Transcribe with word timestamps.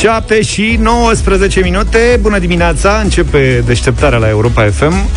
7 0.00 0.42
și 0.42 0.78
19 0.82 1.60
minute. 1.60 2.18
Bună 2.20 2.38
dimineața, 2.38 3.00
începe 3.02 3.62
deșteptarea 3.66 4.18
la 4.18 4.28
Europa 4.28 4.70
FM. 4.70 5.08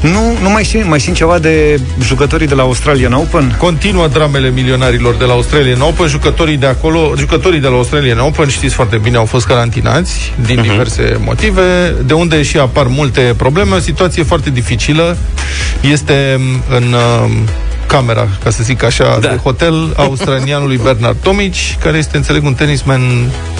Nu, 0.00 0.36
nu 0.42 0.50
mai 0.50 0.64
știm, 0.64 0.88
mai 0.88 0.98
știm 0.98 1.14
ceva 1.14 1.38
de 1.38 1.80
jucătorii 2.02 2.46
de 2.46 2.54
la 2.54 2.62
Australian 2.62 3.12
Open? 3.12 3.56
Continuă 3.58 4.08
dramele 4.08 4.50
milionarilor 4.50 5.14
de 5.14 5.24
la 5.24 5.32
Australian 5.32 5.80
Open. 5.80 6.06
Jucătorii 6.06 6.56
de 6.56 6.66
acolo, 6.66 7.12
jucătorii 7.16 7.60
de 7.60 7.66
la 7.66 7.74
Australian 7.74 8.18
Open, 8.18 8.48
știți 8.48 8.74
foarte 8.74 8.96
bine, 8.96 9.16
au 9.16 9.24
fost 9.24 9.46
carantinați 9.46 10.32
din 10.46 10.58
uh-huh. 10.58 10.62
diverse 10.62 11.20
motive, 11.24 11.94
de 12.04 12.12
unde 12.12 12.42
și 12.42 12.58
apar 12.58 12.86
multe 12.86 13.34
probleme. 13.36 13.74
O 13.74 13.78
situație 13.78 14.22
foarte 14.22 14.50
dificilă. 14.50 15.16
Este 15.80 16.40
în 16.68 16.92
uh, 16.92 17.30
camera, 17.88 18.28
ca 18.44 18.50
să 18.50 18.62
zic 18.62 18.82
așa, 18.82 19.18
da. 19.20 19.28
de 19.28 19.36
hotel 19.36 19.94
australianului 19.96 20.80
Bernard 20.86 21.16
Tomic, 21.22 21.54
care 21.82 21.98
este, 21.98 22.16
înțeleg, 22.16 22.44
un 22.44 22.54
tenisman 22.54 23.00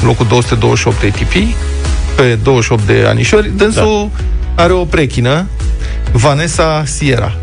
locul 0.05 0.27
228 0.29 1.02
ATP, 1.02 1.33
pe 2.16 2.38
28 2.43 2.87
de 2.87 3.05
anișori. 3.09 3.51
Dânsul 3.57 4.11
da. 4.55 4.62
are 4.62 4.73
o 4.73 4.85
prechină, 4.85 5.47
Vanessa 6.12 6.83
Sierra. 6.87 7.37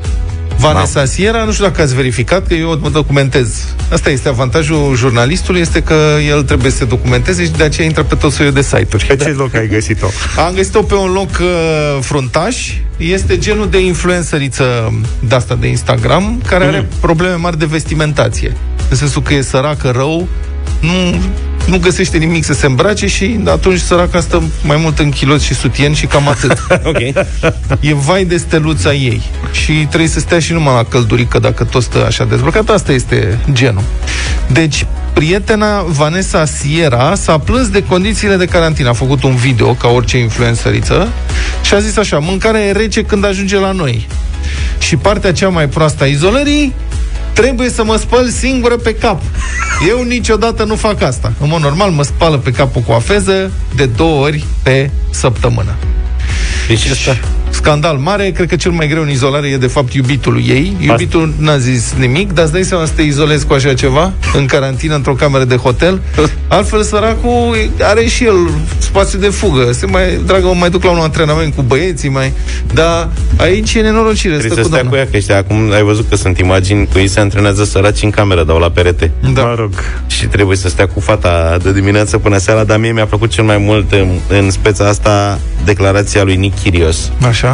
Vanessa 0.58 1.00
da. 1.00 1.06
Sierra, 1.06 1.44
nu 1.44 1.52
știu 1.52 1.66
dacă 1.66 1.82
ați 1.82 1.95
verificat, 1.95 2.48
că 2.48 2.54
eu 2.54 2.80
mă 2.82 2.90
documentez. 2.90 3.64
Asta 3.92 4.09
este 4.09 4.30
avantajul 4.30 4.95
jurnalistului, 4.95 5.62
este 5.62 5.81
că 5.81 6.17
el 6.28 6.44
trebuie 6.44 6.72
să 6.72 6.78
se 6.78 6.86
documenteze 6.86 7.44
și 7.44 7.52
de 7.52 7.64
aceea 7.64 7.88
intră 7.88 8.04
pe 8.04 8.16
tot 8.16 8.31
soiul 8.31 8.54
de 8.54 8.62
site-uri. 8.62 9.06
Pe 9.06 9.16
ce 9.16 9.30
loc 9.30 9.56
ai 9.56 9.67
găsit-o? 9.67 10.08
Am 10.45 10.54
găsit-o 10.54 10.81
pe 10.81 10.94
un 10.94 11.12
loc 11.12 11.30
uh, 11.42 11.98
fruntaș. 12.02 12.72
Este 12.98 13.38
genul 13.38 13.70
de 13.70 13.80
influenceriță 13.80 14.94
de 15.20 15.36
asta 15.36 15.55
de 15.55 15.67
Instagram, 15.67 16.41
care 16.48 16.63
mm. 16.63 16.70
are 16.70 16.88
probleme 16.99 17.36
mari 17.36 17.58
de 17.58 17.66
vestimentație. 17.66 18.58
În 18.90 18.98
sensul 18.98 19.22
că 19.22 19.33
e 19.33 19.42
săracă 19.42 19.89
rău, 19.89 20.28
nu 20.80 21.20
nu 21.67 21.80
găsește 21.80 22.17
nimic 22.17 22.44
să 22.44 22.53
se 22.53 22.66
îmbrace 22.66 23.08
și 23.08 23.39
atunci 23.45 23.80
săraca 23.80 24.20
stă 24.20 24.44
mai 24.64 24.78
mult 24.78 25.00
în 25.00 25.09
kilot 25.09 25.42
și 25.42 25.53
sutien 25.53 25.94
și 25.94 26.05
cam 26.05 26.28
atât. 26.28 26.58
ok. 26.89 27.00
E 27.80 27.94
vai 27.94 28.25
de 28.25 28.38
steluța 28.38 28.94
ei 28.94 29.22
și 29.52 29.72
trebuie 29.72 30.09
să 30.09 30.20
stea 30.20 30.39
și 30.39 30.53
numai 30.53 30.73
la 30.73 30.83
căldurică 30.83 31.39
dacă 31.39 31.64
tot 31.64 31.83
stă 31.83 32.05
așa 32.05 32.25
dezbrăcat. 32.25 32.70
Asta 32.70 32.92
este 32.92 33.39
genul. 33.52 33.83
Deci, 34.52 34.86
prietena 35.14 35.81
Vanessa 35.81 36.45
Sierra 36.45 37.16
s-a 37.16 37.38
plâns 37.38 37.70
de 37.70 37.83
condițiile 37.83 38.36
de 38.36 38.45
carantină. 38.45 38.89
A 38.89 38.94
făcut 38.94 39.23
un 39.23 39.36
video, 39.36 39.73
ca 39.73 39.88
orice 39.88 40.17
influențăriță, 40.17 41.08
și 41.66 41.73
a 41.73 41.80
zis 41.80 41.97
așa, 41.97 42.19
mâncarea 42.19 42.66
e 42.66 42.71
rece 42.71 43.03
când 43.03 43.25
ajunge 43.25 43.58
la 43.58 43.71
noi. 43.71 44.08
Și 44.80 44.95
partea 44.95 45.33
cea 45.33 45.49
mai 45.49 45.67
proastă 45.67 46.03
a 46.03 46.08
izolării 46.08 46.73
trebuie 47.33 47.69
să 47.69 47.83
mă 47.83 47.95
spăl 47.95 48.30
singură 48.30 48.75
pe 48.75 48.95
cap. 48.95 49.21
Eu 49.89 50.03
niciodată 50.03 50.63
nu 50.63 50.75
fac 50.75 51.02
asta. 51.02 51.33
În 51.39 51.47
mod 51.47 51.61
normal 51.61 51.89
mă 51.89 52.03
spală 52.03 52.38
pe 52.38 52.52
capul 52.52 52.81
cu 52.81 52.91
afeză 52.91 53.52
de 53.75 53.86
două 53.86 54.23
ori 54.23 54.45
pe 54.63 54.89
săptămână. 55.09 55.75
Deci 56.67 56.86
asta 56.86 57.17
scandal 57.56 57.98
mare, 57.98 58.30
cred 58.30 58.48
că 58.48 58.56
cel 58.56 58.72
mai 58.72 58.88
greu 58.88 59.02
în 59.02 59.09
izolare 59.09 59.48
e 59.48 59.58
de 59.58 59.67
fapt 59.67 59.94
iubitul 59.94 60.42
ei. 60.48 60.75
Iubitul 60.80 61.34
n-a 61.38 61.58
zis 61.58 61.94
nimic, 62.00 62.34
dar 62.34 62.44
îți 62.44 62.53
dai 62.53 62.64
seama 62.64 62.86
să 62.86 62.92
te 62.95 63.02
izolezi 63.02 63.45
cu 63.45 63.53
așa 63.53 63.73
ceva 63.73 64.11
în 64.34 64.45
carantină, 64.45 64.95
într-o 64.95 65.14
cameră 65.14 65.44
de 65.44 65.56
hotel. 65.56 66.02
Altfel, 66.48 66.83
săracul 66.83 67.70
are 67.81 68.06
și 68.06 68.23
el 68.23 68.36
spațiu 68.78 69.20
de 69.20 69.30
fugă. 69.30 69.72
Se 69.72 69.86
mai, 69.86 70.20
dragă, 70.26 70.48
mai 70.48 70.70
duc 70.70 70.83
la 70.83 70.89
un 70.89 71.00
antrenament 71.00 71.56
cu 71.56 71.61
băieții, 71.61 72.09
mai... 72.09 72.33
Dar 72.73 73.09
aici 73.38 73.73
e 73.73 73.81
nenorocire. 73.81 74.38
Trebuie 74.38 74.64
să 74.64 74.70
stea 74.70 74.81
cu, 74.81 74.88
cu 74.88 74.95
ea, 74.95 75.08
că 75.11 75.17
ăștia, 75.17 75.38
acum 75.38 75.72
ai 75.72 75.83
văzut 75.83 76.09
că 76.09 76.16
sunt 76.16 76.38
imagini 76.38 76.88
cu 76.92 76.98
ei 76.98 77.08
se 77.08 77.20
antrenează 77.20 77.64
săraci 77.64 78.02
în 78.02 78.09
cameră, 78.09 78.44
dau 78.44 78.58
la 78.58 78.70
perete. 78.70 79.11
Da. 79.33 79.42
Mă 79.42 79.56
rog. 79.58 79.72
Și 80.08 80.26
trebuie 80.26 80.58
să 80.58 80.70
stea 80.70 80.88
cu 80.88 81.00
fata 81.00 81.58
de 81.64 81.73
dimineață 81.73 82.17
până 82.17 82.38
seara, 82.38 82.64
dar 82.64 82.78
mie 82.78 82.92
mi-a 82.92 83.05
plăcut 83.05 83.30
cel 83.30 83.43
mai 83.43 83.58
mult 83.58 83.92
în, 83.92 84.10
în 84.27 84.52
speța 84.52 84.87
asta 84.87 85.39
declarația 85.66 86.23
lui 86.23 86.36
Nick 86.36 86.60
Kyrgios. 86.60 87.11
Așa. 87.27 87.45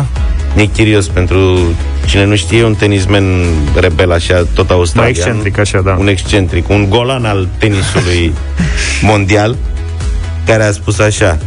Nick 0.55 0.73
Kyrgios, 0.73 1.07
pentru 1.07 1.57
cine 2.05 2.25
nu 2.25 2.35
știe, 2.35 2.63
un 2.63 2.73
tenismen 2.73 3.23
rebel, 3.75 4.11
așa, 4.11 4.43
tot 4.53 4.69
australian. 4.69 5.13
Mai 5.13 5.23
excentric, 5.23 5.57
așa, 5.59 5.81
da. 5.81 5.95
Un 5.99 6.07
excentric, 6.07 6.69
un 6.69 6.89
golan 6.89 7.25
al 7.25 7.47
tenisului 7.57 8.33
mondial, 9.11 9.55
care 10.45 10.63
a 10.63 10.71
spus 10.71 10.99
așa, 10.99 11.37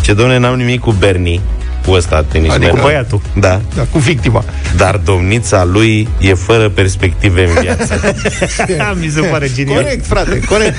ce 0.00 0.12
domne, 0.12 0.38
n-am 0.38 0.56
nimic 0.56 0.80
cu 0.80 0.90
Bernie, 0.90 1.40
cu 1.84 1.90
ăsta 1.90 2.22
tenismen. 2.22 2.56
Adică 2.56 2.76
cu 2.76 2.82
băiatul. 2.82 3.20
Da. 3.34 3.60
da. 3.74 3.82
cu 3.82 3.98
victima. 3.98 4.44
Dar 4.76 4.96
domnița 4.96 5.64
lui 5.64 6.08
e 6.18 6.34
fără 6.34 6.68
perspective 6.68 7.44
în 7.44 7.60
viață. 7.60 8.00
Mi 9.00 9.08
se 9.08 9.20
pare 9.20 9.50
genial. 9.54 9.82
Corect, 9.82 10.06
frate, 10.06 10.40
corect. 10.40 10.76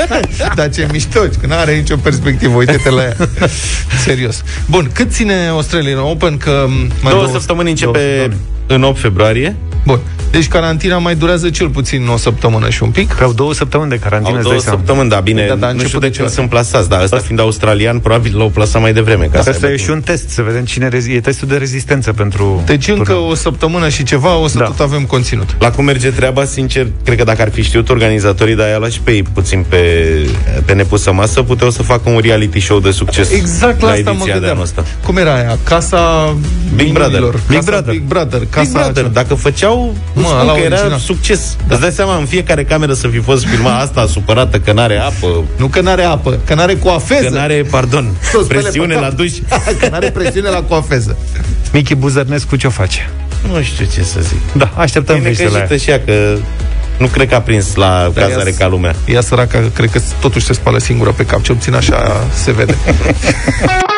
Dar 0.56 0.70
ce 0.70 0.86
mișto, 0.92 1.20
că 1.40 1.46
nu 1.46 1.54
are 1.54 1.74
nicio 1.76 1.96
perspectivă, 1.96 2.56
uite-te 2.56 2.90
la 2.90 3.02
ea. 3.02 3.16
Serios. 4.04 4.42
Bun, 4.66 4.90
cât 4.92 5.12
ține 5.12 5.46
Australian 5.46 5.98
Open? 5.98 6.36
Că 6.36 6.64
mai 7.02 7.12
două, 7.12 7.24
două 7.24 7.38
săptămâni 7.38 7.70
începe 7.70 8.16
două, 8.16 8.40
în 8.66 8.82
8 8.82 9.00
februarie. 9.00 9.56
Bun. 9.86 10.00
Deci 10.30 10.48
carantina 10.48 10.98
mai 10.98 11.14
durează 11.14 11.50
cel 11.50 11.68
puțin 11.68 12.08
o 12.08 12.16
săptămână 12.16 12.70
și 12.70 12.82
un 12.82 12.90
pic. 12.90 13.12
Că 13.12 13.24
au 13.24 13.32
două 13.32 13.54
săptămâni 13.54 13.90
de 13.90 13.98
carantină. 13.98 14.36
Au 14.36 14.42
două 14.42 14.58
săptămâni, 14.58 15.08
da, 15.08 15.20
bine, 15.20 15.46
da, 15.48 15.54
da, 15.54 15.72
nu 15.72 15.82
știu 15.82 15.98
de 15.98 16.10
când 16.10 16.28
sunt 16.28 16.48
plasați, 16.48 16.88
dar 16.88 17.02
ăsta 17.02 17.16
fiind 17.16 17.40
australian, 17.40 17.98
probabil 17.98 18.36
l-au 18.36 18.48
plasat 18.48 18.80
mai 18.82 18.92
devreme. 18.92 19.24
Ca 19.32 19.38
asta 19.38 19.70
e 19.70 19.76
și 19.76 19.90
un 19.90 20.00
test, 20.00 20.28
să 20.28 20.42
vedem 20.42 20.64
cine 20.64 20.88
rezi- 20.88 21.10
e 21.10 21.20
testul 21.20 21.48
de 21.48 21.56
rezistență 21.56 22.12
pentru... 22.12 22.62
Deci 22.66 22.88
încă 22.88 23.12
o 23.12 23.34
săptămână 23.34 23.88
și 23.88 24.02
ceva 24.02 24.36
o 24.36 24.46
să 24.46 24.58
da. 24.58 24.64
tot 24.64 24.80
avem 24.80 25.02
conținut. 25.02 25.56
La 25.58 25.70
cum 25.70 25.84
merge 25.84 26.10
treaba, 26.10 26.44
sincer, 26.44 26.86
cred 27.04 27.16
că 27.16 27.24
dacă 27.24 27.42
ar 27.42 27.50
fi 27.50 27.62
știut 27.62 27.88
organizatorii, 27.88 28.56
dar 28.56 28.68
i-a 28.68 28.78
luat 28.78 28.90
și 28.90 29.00
pe 29.00 29.12
ei 29.12 29.22
puțin 29.22 29.64
pe, 29.68 29.80
pe 30.64 30.72
nepusă 30.72 31.12
masă, 31.12 31.42
puteau 31.42 31.70
să 31.70 31.82
facă 31.82 32.10
un 32.10 32.20
reality 32.22 32.60
show 32.60 32.80
de 32.80 32.90
succes. 32.90 33.30
Exact 33.30 33.80
la, 33.80 33.86
la 33.86 33.92
asta 33.94 34.10
mă 34.10 34.24
gândeam. 34.24 34.60
Asta. 34.60 34.84
Cum 35.04 35.16
era 35.16 35.34
aia? 35.34 35.58
Casa 35.64 36.34
Big 36.74 36.92
Brother. 36.92 37.20
Big 37.48 37.64
Brother. 37.64 37.92
Big 37.94 38.02
Brother. 38.02 38.40
Casa 38.50 38.62
Big 38.62 38.72
Brother. 38.72 39.04
Dacă 39.04 39.34
făceau, 39.34 39.75
mă, 40.14 40.42
la 40.46 40.52
că 40.52 40.60
era 40.60 40.98
succes. 40.98 41.56
Da. 41.66 41.74
Îți 41.74 41.82
dai 41.82 41.92
seama 41.92 42.16
în 42.16 42.24
fiecare 42.24 42.64
cameră 42.64 42.92
să 42.92 43.08
fi 43.08 43.18
fost 43.18 43.44
filmat 43.46 43.82
asta 43.82 44.06
supărată 44.06 44.58
că 44.58 44.72
n-are 44.72 44.98
apă. 44.98 45.44
Nu 45.56 45.66
că 45.66 45.80
n-are 45.80 46.02
apă, 46.02 46.38
că 46.44 46.54
n-are 46.54 46.76
coafeză. 46.76 47.28
Că 47.28 47.34
n-are, 47.34 47.64
pardon, 47.70 48.16
presiune 48.48 48.94
la 48.94 49.10
duș. 49.10 49.32
că 49.80 49.88
n-are 49.90 50.10
presiune 50.10 50.48
la 50.48 50.62
coafeză. 50.62 51.16
Michi 51.72 51.94
Buzărnescu 51.94 52.56
ce-o 52.56 52.70
face? 52.70 53.10
Nu 53.52 53.62
știu 53.62 53.86
ce 53.94 54.02
să 54.02 54.20
zic. 54.20 54.52
Da, 54.52 54.72
așteptăm 54.76 55.20
veștile 55.20 55.76
și 55.78 55.90
ea 55.90 56.00
că 56.04 56.36
nu 56.98 57.06
cred 57.06 57.28
că 57.28 57.34
a 57.34 57.40
prins 57.40 57.74
la 57.74 58.10
da, 58.14 58.20
cazare 58.20 58.50
ca 58.50 58.66
lumea. 58.66 58.94
Ea 59.06 59.20
săraca, 59.20 59.70
cred 59.74 59.90
că 59.90 60.00
totuși 60.20 60.46
se 60.46 60.52
spală 60.52 60.78
singură 60.78 61.10
pe 61.10 61.24
cap, 61.24 61.42
ce 61.42 61.52
obțin 61.52 61.74
așa 61.74 62.26
se 62.34 62.52
vede. 62.52 62.74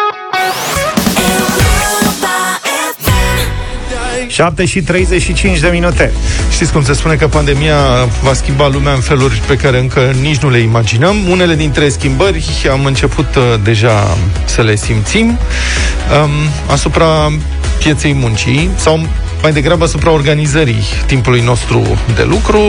7 4.38 4.64
și 4.64 4.82
35 4.82 5.58
de 5.58 5.68
minute. 5.72 6.12
Știți 6.50 6.72
cum 6.72 6.82
se 6.82 6.92
spune 6.92 7.14
că 7.14 7.28
pandemia 7.28 7.76
va 8.22 8.32
schimba 8.32 8.68
lumea 8.68 8.92
în 8.92 9.00
feluri 9.00 9.42
pe 9.46 9.56
care 9.56 9.78
încă 9.78 10.14
nici 10.20 10.38
nu 10.38 10.50
le 10.50 10.58
imaginăm. 10.58 11.16
Unele 11.30 11.54
dintre 11.54 11.88
schimbări 11.88 12.68
am 12.70 12.84
început 12.84 13.34
uh, 13.34 13.42
deja 13.64 14.16
să 14.44 14.62
le 14.62 14.76
simțim 14.76 15.26
um, 15.28 16.30
asupra 16.70 17.32
pieței 17.78 18.12
muncii 18.12 18.70
sau 18.76 19.06
mai 19.42 19.52
degrabă 19.52 19.84
asupra 19.84 20.10
organizării 20.10 20.82
timpului 21.06 21.40
nostru 21.40 21.98
de 22.14 22.22
lucru. 22.22 22.60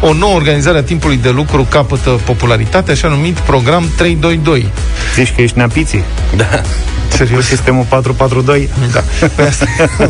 O 0.00 0.12
nouă 0.12 0.34
organizare 0.34 0.78
a 0.78 0.82
timpului 0.82 1.16
de 1.16 1.30
lucru 1.30 1.66
capătă 1.70 2.10
popularitate, 2.10 2.90
așa 2.90 3.08
numit 3.08 3.38
program 3.38 3.84
322. 3.96 4.66
Zici 5.14 5.32
că 5.34 5.42
ești 5.42 5.56
neapiții? 5.56 6.04
Da. 6.36 6.62
Serios? 7.08 7.44
Sistemul 7.44 7.84
442? 7.88 8.68
Da. 8.92 9.02
Pe 9.34 9.42
asta, 9.50 9.66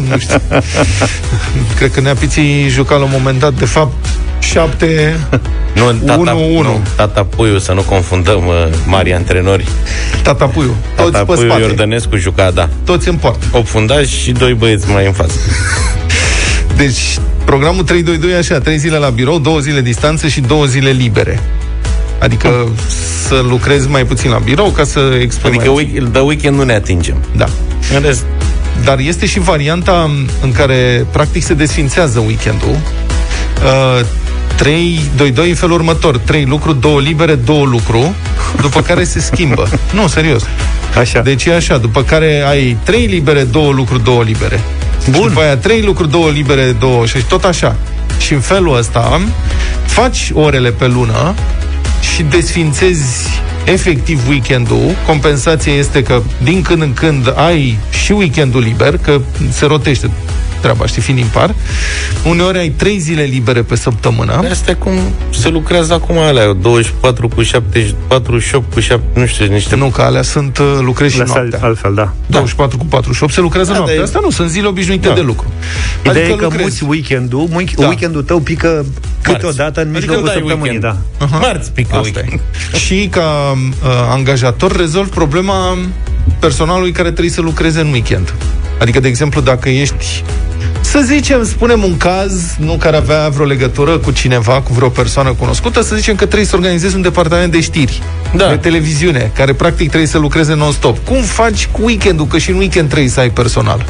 nu 0.08 0.18
știu. 0.18 0.40
Cred 1.76 1.92
că 1.92 2.00
neapiții 2.00 2.68
juca 2.68 2.96
la 2.96 3.04
un 3.04 3.10
moment 3.12 3.38
dat, 3.38 3.52
de 3.52 3.64
fapt, 3.64 4.06
7 4.40 5.16
nu, 5.74 5.92
tata, 6.06 6.32
1, 6.32 6.56
1. 6.56 6.62
Nu, 6.62 6.80
tata 6.96 7.24
Puiu, 7.24 7.58
să 7.58 7.72
nu 7.72 7.82
confundăm 7.82 8.46
uh, 8.46 8.66
mari 8.86 9.14
antrenori. 9.14 9.68
Tata 10.22 10.46
Puiu. 10.46 10.76
Toți 10.96 11.12
tata 11.12 11.24
Puiu 11.24 11.58
Iordănescu 11.58 12.16
juca, 12.16 12.50
da. 12.50 12.68
Toți 12.84 13.08
în 13.08 13.14
poartă. 13.14 13.46
8 13.52 13.68
fundași 13.68 14.20
și 14.22 14.32
doi 14.32 14.54
băieți 14.54 14.90
mai 14.90 15.06
în 15.06 15.12
față. 15.12 15.34
Deci, 16.76 17.18
programul 17.44 17.82
322 17.82 18.32
e 18.32 18.38
așa, 18.38 18.58
3 18.58 18.78
zile 18.78 18.96
la 18.96 19.08
birou, 19.08 19.38
2 19.38 19.60
zile 19.60 19.80
distanță 19.80 20.28
și 20.28 20.40
2 20.40 20.66
zile 20.68 20.90
libere. 20.90 21.40
Adică 22.18 22.68
să 23.28 23.44
lucrezi 23.48 23.88
mai 23.88 24.04
puțin 24.04 24.30
la 24.30 24.38
birou 24.38 24.68
ca 24.68 24.84
să 24.84 25.18
expui 25.20 25.48
Adică 25.48 25.70
mai 25.70 26.02
de 26.12 26.18
weekend 26.18 26.56
nu 26.56 26.62
ne 26.62 26.72
atingem. 26.72 27.16
Da. 27.36 27.46
În 27.94 28.02
rest, 28.02 28.24
dar 28.84 28.98
este 28.98 29.26
și 29.26 29.38
varianta 29.38 30.10
în 30.42 30.52
care 30.52 31.06
practic 31.10 31.42
se 31.42 31.54
desfințează 31.54 32.18
weekendul. 32.18 32.68
Uh, 32.68 34.00
3, 34.60 35.00
2, 35.16 35.30
2 35.30 35.48
în 35.48 35.54
felul 35.54 35.74
următor. 35.74 36.18
3 36.18 36.44
lucru, 36.44 36.72
2 36.72 37.02
libere, 37.02 37.34
2 37.34 37.64
lucru 37.64 38.14
După 38.60 38.80
care 38.82 39.04
se 39.04 39.20
schimbă. 39.20 39.68
Nu, 39.94 40.06
serios. 40.06 40.42
Așa. 40.98 41.20
Deci 41.20 41.44
e 41.44 41.54
așa, 41.54 41.76
după 41.76 42.02
care 42.02 42.44
ai 42.48 42.76
3 42.82 43.06
libere, 43.06 43.42
2 43.42 43.72
lucru, 43.72 43.98
2 43.98 44.22
libere. 44.24 44.60
Bun. 45.10 45.22
Și 45.22 45.28
după 45.28 45.40
aia 45.40 45.56
3 45.56 45.82
lucru, 45.82 46.06
2 46.06 46.30
libere, 46.32 46.76
2 46.78 47.06
și 47.06 47.24
tot 47.28 47.44
așa. 47.44 47.76
Și 48.18 48.32
în 48.32 48.40
felul 48.40 48.76
ăsta 48.76 49.20
faci 49.86 50.30
orele 50.34 50.70
pe 50.70 50.86
lună 50.86 51.34
și 52.14 52.22
desfințezi 52.22 53.28
efectiv 53.72 54.28
weekendul. 54.28 54.96
Compensația 55.06 55.72
este 55.72 56.02
că 56.02 56.22
din 56.42 56.62
când 56.62 56.82
în 56.82 56.92
când 56.92 57.32
ai 57.36 57.78
și 58.04 58.12
weekendul 58.12 58.60
liber, 58.62 58.96
că 58.98 59.20
se 59.52 59.66
rotește 59.66 60.10
treaba, 60.60 60.86
știi, 60.86 61.02
fiind 61.02 61.18
impar. 61.20 61.54
Uneori 62.24 62.58
ai 62.58 62.68
trei 62.68 62.98
zile 62.98 63.22
libere 63.22 63.62
pe 63.62 63.76
săptămână. 63.76 64.32
Asta 64.50 64.74
cum 64.74 64.92
se 65.30 65.48
lucrează 65.48 65.92
acum 65.92 66.18
alea, 66.18 66.52
24 66.52 67.28
cu 67.28 67.42
7, 67.42 67.94
48 68.06 68.72
cu 68.72 68.80
7, 68.80 69.02
nu 69.20 69.26
știu, 69.26 69.46
niște... 69.46 69.76
Nu, 69.76 69.86
că 69.86 70.02
alea 70.02 70.22
sunt 70.22 70.58
uh, 70.58 70.78
lucrezi 70.80 71.14
și 71.14 71.22
noaptea. 71.26 71.58
altfel, 71.62 71.94
da. 71.94 72.12
24 72.26 72.78
cu 72.78 72.84
48 72.84 73.32
se 73.32 73.40
lucrează 73.40 73.70
Da, 73.70 73.76
noaptea. 73.76 73.94
dar 73.96 74.04
e- 74.04 74.06
Asta 74.06 74.20
nu, 74.22 74.30
sunt 74.30 74.50
zile 74.50 74.66
obișnuite 74.66 75.08
Da. 75.08 75.14
de 75.14 75.20
lucru. 75.20 75.46
Ideea 76.02 76.26
e 76.26 76.28
că 76.28 76.42
lucrezi. 76.42 76.62
muți 76.62 76.84
weekendul, 76.84 77.48
week- 77.48 77.74
Da. 77.76 77.86
weekendul 77.86 78.22
tău 78.22 78.38
pică 78.40 78.84
câteodată 79.22 79.80
în 79.80 79.86
Adică 79.94 79.98
mijlocul 79.98 80.24
dai 80.24 80.34
săptămânii, 80.34 80.70
weekend. 80.80 80.82
da. 81.18 81.26
Uh-huh. 81.26 81.40
Marți 81.40 81.72
pică 81.72 81.96
Asta 81.96 82.10
weekend. 82.20 82.40
e. 82.74 82.76
și 82.78 83.08
ca 83.10 83.20
uh, 83.52 83.58
angajator 84.10 84.76
rezolvi 84.76 85.10
problema 85.10 85.78
personalului 86.38 86.92
care 86.92 87.10
trebuie 87.10 87.32
să 87.32 87.40
lucreze 87.40 87.80
în 87.80 87.92
weekend. 87.92 88.34
Adică, 88.80 89.00
de 89.00 89.08
exemplu, 89.08 89.40
dacă 89.40 89.68
ești 89.68 90.22
să 90.80 91.00
zicem, 91.04 91.44
spunem 91.44 91.82
un 91.82 91.96
caz, 91.96 92.54
nu 92.58 92.76
care 92.78 92.96
avea 92.96 93.28
vreo 93.28 93.46
legătură 93.46 93.98
cu 93.98 94.10
cineva, 94.10 94.60
cu 94.60 94.72
vreo 94.72 94.88
persoană 94.88 95.32
cunoscută, 95.38 95.82
să 95.82 95.96
zicem 95.96 96.14
că 96.14 96.24
trebuie 96.26 96.46
să 96.48 96.56
organizezi 96.56 96.94
un 96.94 97.02
departament 97.02 97.52
de 97.52 97.60
știri, 97.60 98.02
Da. 98.36 98.48
de 98.48 98.56
televiziune, 98.56 99.30
care 99.34 99.52
practic 99.52 99.88
trebuie 99.88 100.08
să 100.08 100.18
lucreze 100.18 100.54
non-stop. 100.54 100.98
Cum 101.04 101.22
faci 101.22 101.68
cu 101.72 101.84
weekendul? 101.84 102.26
Că 102.26 102.38
și 102.38 102.50
în 102.50 102.56
weekend 102.56 102.88
trebuie 102.88 103.10
să 103.10 103.20
ai 103.20 103.30
personal. 103.30 103.84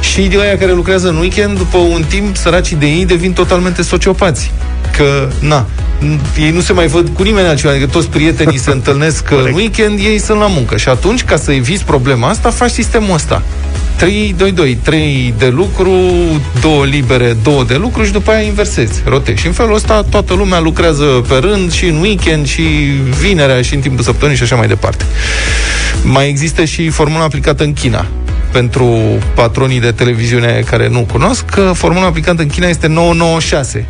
Și 0.00 0.20
de 0.20 0.40
aia 0.40 0.58
care 0.58 0.72
lucrează 0.72 1.08
în 1.08 1.16
weekend, 1.16 1.58
după 1.58 1.78
un 1.78 2.04
timp, 2.08 2.36
săracii 2.36 2.76
de 2.76 2.86
ei 2.86 3.06
devin 3.06 3.32
totalmente 3.32 3.82
sociopați. 3.82 4.52
Că, 4.96 5.28
na, 5.40 5.66
n- 6.00 6.38
ei 6.38 6.50
nu 6.50 6.60
se 6.60 6.72
mai 6.72 6.86
văd 6.86 7.08
cu 7.08 7.22
nimeni 7.22 7.46
altceva, 7.46 7.72
adică 7.72 7.86
toți 7.86 8.08
prietenii 8.08 8.58
se 8.58 8.70
întâlnesc 8.78 9.30
în 9.30 9.52
weekend, 9.54 9.98
ei 9.98 10.18
sunt 10.18 10.38
la 10.38 10.46
muncă. 10.46 10.76
Și 10.76 10.88
atunci, 10.88 11.22
ca 11.24 11.36
să 11.36 11.52
eviți 11.52 11.84
problema 11.84 12.28
asta, 12.28 12.50
faci 12.50 12.70
sistemul 12.70 13.14
ăsta. 13.14 13.42
3, 13.96 14.34
2, 14.38 14.52
2, 14.52 14.74
3 14.82 15.34
de 15.38 15.48
lucru, 15.48 15.90
2 16.60 16.86
libere, 16.90 17.36
2 17.42 17.64
de 17.66 17.74
lucru 17.74 18.04
și 18.04 18.12
după 18.12 18.30
aia 18.30 18.40
inversezi, 18.40 19.02
rotezi. 19.04 19.40
Și 19.40 19.46
în 19.46 19.52
felul 19.52 19.74
ăsta 19.74 20.02
toată 20.10 20.34
lumea 20.34 20.60
lucrează 20.60 21.04
pe 21.04 21.34
rând 21.34 21.72
și 21.72 21.84
în 21.86 21.96
weekend 22.00 22.46
și 22.46 22.62
vinerea 23.20 23.62
și 23.62 23.74
în 23.74 23.80
timpul 23.80 24.04
săptămânii 24.04 24.36
și 24.36 24.42
așa 24.42 24.56
mai 24.56 24.66
departe. 24.66 25.04
Mai 26.02 26.28
există 26.28 26.64
și 26.64 26.88
formula 26.88 27.24
aplicată 27.24 27.62
în 27.64 27.72
China 27.72 28.06
pentru 28.52 28.98
patronii 29.34 29.80
de 29.80 29.90
televiziune 29.90 30.62
care 30.70 30.88
nu 30.88 31.06
cunosc, 31.12 31.44
că 31.44 31.70
formula 31.74 32.06
aplicată 32.06 32.42
în 32.42 32.48
China 32.48 32.66
este 32.68 32.86
996. 32.86 33.86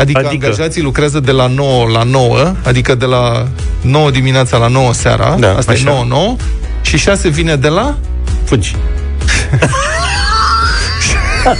Adică, 0.00 0.18
adică 0.18 0.34
Adică? 0.34 0.46
angajații 0.46 0.82
lucrează 0.82 1.20
de 1.20 1.30
la 1.30 1.46
9 1.46 1.88
la 1.88 2.02
9, 2.02 2.54
adică 2.64 2.94
de 2.94 3.04
la 3.04 3.48
9 3.80 4.10
dimineața 4.10 4.56
la 4.56 4.66
9 4.66 4.92
seara, 4.92 5.36
Da, 5.38 5.56
asta 5.56 5.72
așa. 5.72 5.90
e 5.90 6.06
9-9, 6.38 6.42
și 6.82 6.98
6 6.98 7.28
vine 7.28 7.56
de 7.56 7.68
la 7.68 7.96
Fugi. 8.44 8.76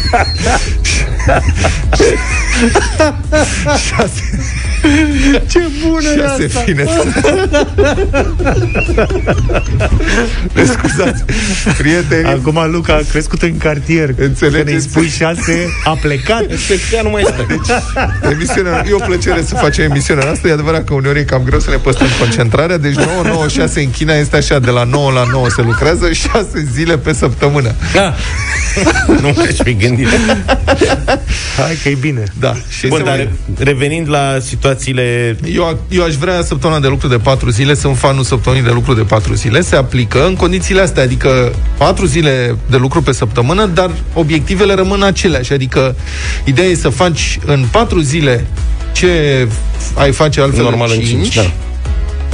Ce 5.52 5.60
bună 5.86 6.28
6 6.28 6.50
vine 6.66 6.84
Ne 10.54 10.64
scuzați, 10.64 11.24
prieteni, 11.78 12.26
Acum 12.26 12.70
Luca 12.70 12.94
a 12.94 13.00
crescut 13.10 13.42
în 13.42 13.56
cartier. 13.56 14.14
Înțelegeți? 14.18 14.64
Când 14.64 14.68
îi 14.68 14.80
spui 14.80 15.08
șase, 15.08 15.68
a 15.84 15.98
plecat. 16.00 16.44
Ea 16.94 17.02
nu 17.02 17.10
mai 17.10 17.22
stă. 17.24 17.46
Emisiunea, 18.30 18.84
e 18.88 18.92
o 18.92 18.98
plăcere 18.98 19.42
să 19.42 19.54
facem 19.54 19.84
emisiunea 19.84 20.30
asta. 20.30 20.48
E 20.48 20.52
adevărat 20.52 20.84
că 20.84 20.94
uneori 20.94 21.18
e 21.18 21.22
cam 21.22 21.42
greu 21.42 21.60
să 21.60 21.70
ne 21.70 21.76
păstrăm 21.76 22.08
concentrarea. 22.18 22.76
Deci 22.78 22.94
9, 22.94 23.06
9, 23.24 23.48
6 23.48 23.80
în 23.80 23.90
China 23.90 24.14
este 24.14 24.36
așa, 24.36 24.58
de 24.58 24.70
la 24.70 24.84
9 24.84 25.10
la 25.12 25.24
9 25.30 25.48
se 25.48 25.62
lucrează, 25.62 26.12
6 26.12 26.68
zile 26.72 26.98
pe 26.98 27.12
săptămână. 27.12 27.74
Da. 27.94 28.14
nu 29.20 29.32
mai 29.36 29.56
fi 29.62 29.74
gândit. 29.74 30.08
Hai 31.56 31.78
că 31.82 31.88
e 31.88 31.96
bine. 32.00 32.24
Da. 32.40 32.54
Și 32.78 32.86
Bun, 32.86 32.98
se 32.98 33.04
dar 33.04 33.16
mai- 33.16 33.30
revenind 33.58 34.08
la 34.08 34.38
situațiile 34.70 35.36
eu, 35.54 35.78
eu 35.88 36.04
aș 36.04 36.14
vrea 36.14 36.42
săptămâna 36.42 36.80
de 36.80 36.86
lucru 36.88 37.08
de 37.08 37.16
4 37.16 37.50
zile, 37.50 37.74
sunt 37.74 37.98
fanul 37.98 38.22
săptămânii 38.22 38.64
de 38.64 38.70
lucru 38.70 38.94
de 38.94 39.02
4 39.02 39.34
zile, 39.34 39.60
se 39.60 39.76
aplică 39.76 40.26
în 40.26 40.34
condițiile 40.34 40.80
astea, 40.80 41.02
adică 41.02 41.52
4 41.78 42.06
zile 42.06 42.56
de 42.70 42.76
lucru 42.76 43.02
pe 43.02 43.12
săptămână, 43.12 43.66
dar 43.66 43.90
obiectivele 44.14 44.74
rămân 44.74 45.02
aceleași, 45.02 45.52
adică 45.52 45.96
ideea 46.44 46.68
e 46.68 46.74
să 46.74 46.88
faci 46.88 47.38
în 47.46 47.64
4 47.70 48.00
zile 48.00 48.46
ce 48.92 49.48
ai 49.94 50.12
face 50.12 50.40
altfel 50.40 50.62
normal 50.62 50.90
în 50.94 51.00
5, 51.00 51.34
da. 51.34 51.42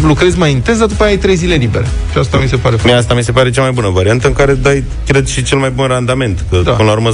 Lucrezi 0.03 0.39
mai 0.39 0.51
intens, 0.51 0.79
dar 0.79 0.87
după 0.87 1.03
aia 1.03 1.11
ai 1.13 1.19
3 1.19 1.35
zile 1.37 1.55
libere. 1.55 1.87
Și 2.13 2.19
asta 2.19 2.39
mi 2.39 2.49
se 2.49 2.57
pare 2.57 2.77
Mie 2.85 2.95
asta 2.95 3.15
mi 3.15 3.23
se 3.25 3.33
pare 3.33 3.51
cea 3.51 3.63
mai 3.63 3.71
bună 3.71 3.89
variantă 3.89 4.27
în 4.27 4.33
care 4.33 4.55
dai, 4.55 4.85
cred, 5.07 5.27
și 5.27 5.43
cel 5.43 5.59
mai 5.59 5.71
bun 5.71 5.87
randament. 5.87 6.45
Că, 6.51 6.57
Da. 6.57 6.63
da. 6.63 6.71
până 6.71 6.89
la 6.89 6.95
urmă, 6.95 7.11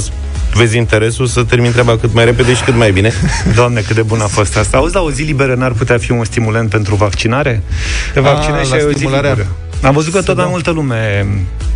vezi 0.53 0.77
interesul 0.77 1.25
să 1.25 1.43
termin 1.43 1.71
treaba 1.71 1.97
cât 1.97 2.13
mai 2.13 2.25
repede 2.25 2.53
și 2.53 2.63
cât 2.63 2.75
mai 2.75 2.91
bine. 2.91 3.11
Doamne, 3.55 3.81
cât 3.81 3.95
de 3.95 4.01
bună 4.01 4.23
a 4.23 4.27
fost 4.27 4.57
asta. 4.57 4.77
Auzi, 4.77 4.95
la 4.95 5.01
o 5.01 5.11
zi 5.11 5.21
liberă 5.23 5.53
n-ar 5.55 5.71
putea 5.71 5.97
fi 5.97 6.11
un 6.11 6.23
stimulant 6.23 6.69
pentru 6.69 6.95
vaccinare? 6.95 7.61
Te 8.13 8.19
A, 8.19 8.21
vaccinezi 8.21 8.65
și 8.65 8.69
la 8.71 8.75
ai 8.77 8.83
o 8.83 8.89
zi 8.89 8.93
stimularea. 8.95 9.29
liberă. 9.29 9.49
Am 9.81 9.93
văzut 9.93 10.13
că 10.13 10.19
Să 10.19 10.25
tot 10.25 10.35
mai 10.35 10.43
dau. 10.43 10.53
multă 10.53 10.71
lume 10.71 11.25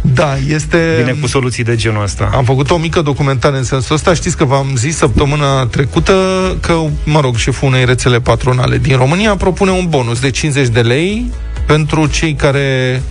Da, 0.01 0.37
este... 0.47 0.93
vine 0.97 1.17
cu 1.21 1.27
soluții 1.27 1.63
de 1.63 1.75
genul 1.75 2.03
ăsta. 2.03 2.29
Am 2.33 2.43
făcut 2.43 2.69
o 2.69 2.77
mică 2.77 3.01
documentare 3.01 3.57
în 3.57 3.63
sensul 3.63 3.95
ăsta. 3.95 4.13
Știți 4.13 4.37
că 4.37 4.45
v-am 4.45 4.73
zis 4.75 4.97
săptămâna 4.97 5.65
trecută 5.65 6.13
că, 6.61 6.79
mă 7.03 7.19
rog, 7.19 7.35
șeful 7.35 7.67
unei 7.67 7.85
rețele 7.85 8.19
patronale 8.19 8.77
din 8.77 8.97
România 8.97 9.35
propune 9.35 9.71
un 9.71 9.85
bonus 9.89 10.19
de 10.19 10.29
50 10.29 10.67
de 10.67 10.81
lei 10.81 11.31
pentru 11.65 12.05
cei 12.05 12.33
care 12.33 13.01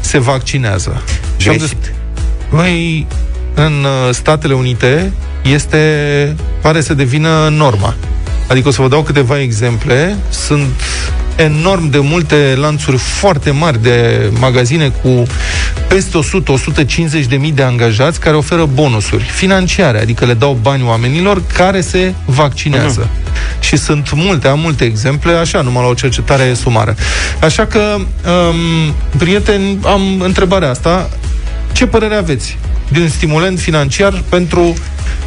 se 0.00 0.18
vaccinează. 0.18 1.02
Și 1.36 1.48
am 1.48 1.58
zis, 1.58 1.68
Greșit. 1.68 1.94
Băi, 2.50 3.06
în 3.54 3.84
uh, 3.84 4.14
Statele 4.14 4.54
Unite 4.54 5.12
este, 5.42 6.36
pare 6.60 6.80
să 6.80 6.94
devină 6.94 7.48
norma. 7.48 7.94
Adică 8.48 8.68
o 8.68 8.70
să 8.70 8.82
vă 8.82 8.88
dau 8.88 9.02
câteva 9.02 9.40
exemple. 9.40 10.16
Sunt 10.28 10.80
enorm 11.36 11.90
de 11.90 11.98
multe 11.98 12.54
lanțuri 12.56 12.96
foarte 12.96 13.50
mari 13.50 13.82
de 13.82 14.30
magazine 14.38 14.88
cu 15.02 15.22
peste 15.88 16.18
100-150 17.22 17.28
de 17.28 17.36
mii 17.36 17.52
de 17.52 17.62
angajați 17.62 18.20
care 18.20 18.36
oferă 18.36 18.64
bonusuri 18.64 19.22
financiare, 19.22 20.00
adică 20.00 20.24
le 20.24 20.34
dau 20.34 20.58
bani 20.62 20.82
oamenilor 20.82 21.42
care 21.56 21.80
se 21.80 22.14
vaccinează. 22.24 23.06
Uh-huh. 23.06 23.60
Și 23.60 23.76
sunt 23.76 24.12
multe, 24.14 24.48
am 24.48 24.60
multe 24.60 24.84
exemple, 24.84 25.32
așa, 25.32 25.60
numai 25.60 25.82
la 25.82 25.88
o 25.88 25.94
cercetare 25.94 26.54
sumară. 26.54 26.94
Așa 27.40 27.66
că, 27.66 27.96
um, 27.96 28.94
prieteni, 29.16 29.78
am 29.84 30.20
întrebarea 30.20 30.70
asta. 30.70 31.08
Ce 31.72 31.86
părere 31.86 32.14
aveți 32.14 32.58
de 32.88 33.00
un 33.00 33.08
stimulant 33.08 33.58
financiar 33.58 34.22
pentru 34.28 34.74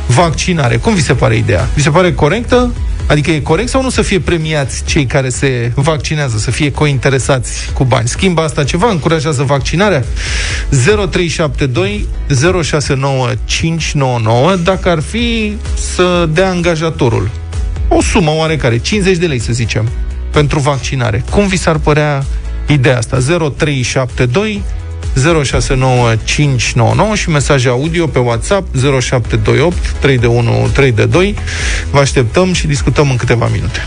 vaccinare? 0.06 0.76
Cum 0.76 0.94
vi 0.94 1.02
se 1.02 1.14
pare 1.14 1.36
ideea? 1.36 1.68
Vi 1.74 1.82
se 1.82 1.90
pare 1.90 2.14
corectă? 2.14 2.74
Adică 3.10 3.32
e 3.32 3.40
corect 3.40 3.70
sau 3.70 3.82
nu 3.82 3.90
să 3.90 4.02
fie 4.02 4.20
premiați 4.20 4.84
cei 4.86 5.06
care 5.06 5.30
se 5.30 5.72
vaccinează, 5.76 6.38
să 6.38 6.52
fie 6.52 6.72
cointeresați 6.72 7.72
cu 7.74 7.84
bani? 7.84 8.08
Schimbă 8.08 8.42
asta 8.42 8.64
ceva? 8.64 8.90
Încurajează 8.90 9.44
vaccinarea? 9.44 10.04
0372 10.70 12.08
069 12.64 13.30
599 13.46 14.56
dacă 14.56 14.90
ar 14.90 15.00
fi 15.00 15.54
să 15.76 16.30
dea 16.34 16.50
angajatorul 16.50 17.30
o 17.90 18.02
sumă 18.02 18.32
oarecare, 18.32 18.78
50 18.78 19.18
de 19.18 19.26
lei 19.26 19.40
să 19.40 19.54
zicem, 19.54 19.90
pentru 20.32 20.60
vaccinare. 20.60 21.24
Cum 21.32 21.48
vi 21.48 21.58
s-ar 21.58 21.78
părea 21.78 22.26
ideea 22.68 22.98
asta? 22.98 23.18
0372 23.58 24.64
069599 25.44 27.16
și 27.16 27.30
mesaje 27.30 27.70
audio 27.70 28.08
pe 28.08 28.20
WhatsApp 28.20 28.76
0728 28.76 29.96
3 30.00 30.18
de 30.18 30.28
1 30.28 30.70
3 30.74 30.92
de 30.92 31.06
2. 31.06 31.36
Vă 31.92 32.00
așteptăm 32.00 32.54
și 32.54 32.68
discutăm 32.68 33.10
în 33.10 33.16
câteva 33.16 33.50
minute. 33.52 33.80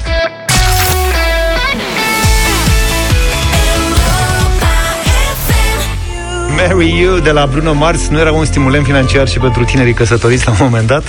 Marry 6.57 7.01
You 7.01 7.19
de 7.19 7.31
la 7.31 7.47
Bruno 7.47 7.73
Mars 7.73 8.09
nu 8.09 8.19
era 8.19 8.33
un 8.33 8.45
stimulant 8.45 8.85
financiar 8.85 9.29
și 9.29 9.39
pentru 9.39 9.65
tinerii 9.65 9.95
căsătoriți 9.95 10.47
la 10.47 10.51
un 10.51 10.59
moment 10.61 10.87
dat? 10.87 11.05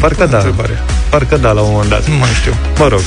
Parcă 0.00 0.26
da. 0.26 0.36
Întrebare. 0.36 0.78
Parcă 1.08 1.36
da, 1.36 1.52
la 1.52 1.60
un 1.60 1.70
moment 1.72 1.90
dat. 1.90 2.08
Nu 2.08 2.16
mai 2.16 2.28
știu. 2.40 2.52
Mă 2.78 2.88
rog. 2.88 3.02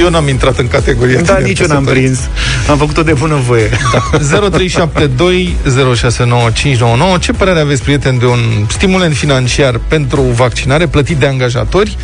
Eu 0.00 0.10
n-am 0.10 0.28
intrat 0.28 0.58
în 0.58 0.68
categoria 0.68 1.20
Da, 1.20 1.22
tineri 1.22 1.44
nici 1.44 1.58
eu 1.60 1.66
n-am 1.66 1.84
căsătoriți. 1.84 2.20
prins. 2.20 2.28
Am 2.70 2.76
făcut-o 2.78 3.02
de 3.02 3.12
bună 3.12 3.34
voie. 3.46 3.70
0372 4.10 5.56
069599 5.94 7.18
Ce 7.18 7.32
părere 7.32 7.60
aveți, 7.60 7.82
prieteni, 7.82 8.18
de 8.18 8.26
un 8.26 8.38
stimulant 8.70 9.14
financiar 9.14 9.80
pentru 9.88 10.20
vaccinare 10.20 10.86
plătit 10.86 11.16
de 11.16 11.26
angajatori? 11.26 11.96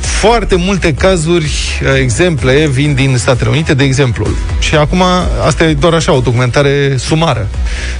Foarte 0.00 0.54
multe 0.56 0.94
cazuri, 0.94 1.50
eh, 1.84 2.00
exemple, 2.00 2.66
vin 2.66 2.94
din 2.94 3.16
Statele 3.18 3.50
Unite, 3.50 3.74
de 3.74 3.84
exemplu. 3.84 4.26
Și 4.58 4.74
acum, 4.74 5.02
asta 5.46 5.64
e 5.64 5.74
doar 5.74 5.92
așa, 5.92 6.12
o 6.12 6.20
documentare 6.20 6.94
sumară. 6.98 7.48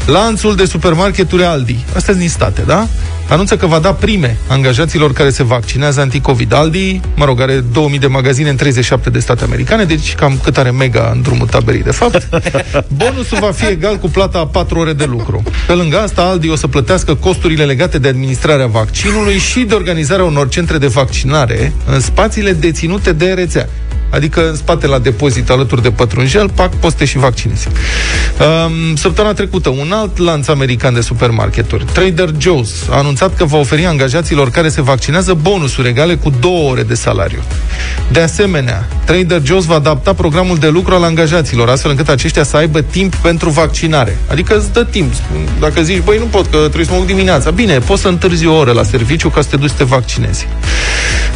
Lanțul 0.06 0.56
de 0.56 0.64
supermarketuri 0.64 1.44
Aldi. 1.44 1.76
Astea 1.86 2.00
sunt 2.00 2.16
din 2.18 2.28
state, 2.28 2.62
da? 2.66 2.86
Anunță 3.32 3.56
că 3.56 3.66
va 3.66 3.78
da 3.78 3.92
prime 3.92 4.36
angajaților 4.46 5.12
care 5.12 5.30
se 5.30 5.42
vaccinează 5.42 6.00
anticovid. 6.00 6.52
Aldi, 6.52 7.00
mă 7.16 7.24
rog, 7.24 7.40
are 7.40 7.64
2000 7.72 7.98
de 7.98 8.06
magazine 8.06 8.48
în 8.48 8.56
37 8.56 9.10
de 9.10 9.18
state 9.18 9.44
americane, 9.44 9.84
deci 9.84 10.14
cam 10.14 10.40
cât 10.42 10.58
are 10.58 10.70
mega 10.70 11.10
în 11.14 11.22
drumul 11.22 11.46
taberii, 11.46 11.82
de 11.82 11.90
fapt. 11.90 12.28
Bonusul 12.96 13.38
va 13.40 13.50
fi 13.50 13.66
egal 13.66 13.96
cu 13.96 14.08
plata 14.08 14.38
a 14.38 14.46
4 14.46 14.78
ore 14.78 14.92
de 14.92 15.04
lucru. 15.04 15.42
Pe 15.66 15.72
lângă 15.72 15.98
asta, 15.98 16.22
Aldi 16.22 16.48
o 16.48 16.56
să 16.56 16.66
plătească 16.66 17.14
costurile 17.14 17.64
legate 17.64 17.98
de 17.98 18.08
administrarea 18.08 18.66
vaccinului 18.66 19.38
și 19.38 19.60
de 19.60 19.74
organizarea 19.74 20.24
unor 20.24 20.48
centre 20.48 20.78
de 20.78 20.86
vaccinare 20.86 21.72
în 21.86 22.00
spațiile 22.00 22.52
deținute 22.52 23.12
de 23.12 23.32
rețea. 23.32 23.68
Adică 24.12 24.48
în 24.48 24.56
spate 24.56 24.86
la 24.86 24.98
depozit 24.98 25.50
alături 25.50 25.82
de 25.82 25.90
pătrunjel, 25.90 26.48
pac, 26.48 26.74
poste 26.74 27.04
și 27.04 27.18
vaccinezi. 27.18 27.68
Um, 27.68 28.96
săptămâna 28.96 29.34
trecută, 29.34 29.68
un 29.68 29.92
alt 29.92 30.18
lanț 30.18 30.48
american 30.48 30.94
de 30.94 31.00
supermarketuri, 31.00 31.84
Trader 31.92 32.30
Joe's, 32.30 32.90
a 32.90 32.96
anunțat 32.96 33.36
că 33.36 33.44
va 33.44 33.56
oferi 33.56 33.86
angajaților 33.86 34.50
care 34.50 34.68
se 34.68 34.82
vaccinează 34.82 35.34
bonusuri 35.34 35.88
egale 35.88 36.14
cu 36.14 36.32
două 36.40 36.70
ore 36.70 36.82
de 36.82 36.94
salariu. 36.94 37.42
De 38.10 38.20
asemenea, 38.20 38.88
Trader 39.04 39.40
Joe's 39.40 39.66
va 39.66 39.74
adapta 39.74 40.12
programul 40.12 40.56
de 40.56 40.68
lucru 40.68 40.94
al 40.94 41.02
angajaților, 41.02 41.68
astfel 41.68 41.90
încât 41.90 42.08
aceștia 42.08 42.42
să 42.42 42.56
aibă 42.56 42.80
timp 42.80 43.14
pentru 43.14 43.50
vaccinare. 43.50 44.18
Adică 44.26 44.56
îți 44.56 44.72
dă 44.72 44.84
timp. 44.84 45.12
Dacă 45.60 45.82
zici, 45.82 46.02
băi, 46.02 46.18
nu 46.18 46.24
pot, 46.24 46.50
că 46.50 46.56
trebuie 46.56 46.84
să 46.84 46.92
mă 46.92 46.98
duc 46.98 47.06
dimineața. 47.06 47.50
Bine, 47.50 47.78
poți 47.78 48.02
să 48.02 48.08
întârzi 48.08 48.46
o 48.46 48.54
oră 48.54 48.72
la 48.72 48.82
serviciu 48.82 49.28
ca 49.28 49.40
să 49.40 49.48
te 49.50 49.56
duci 49.56 49.68
să 49.68 49.74
te 49.76 49.84
vaccinezi. 49.84 50.46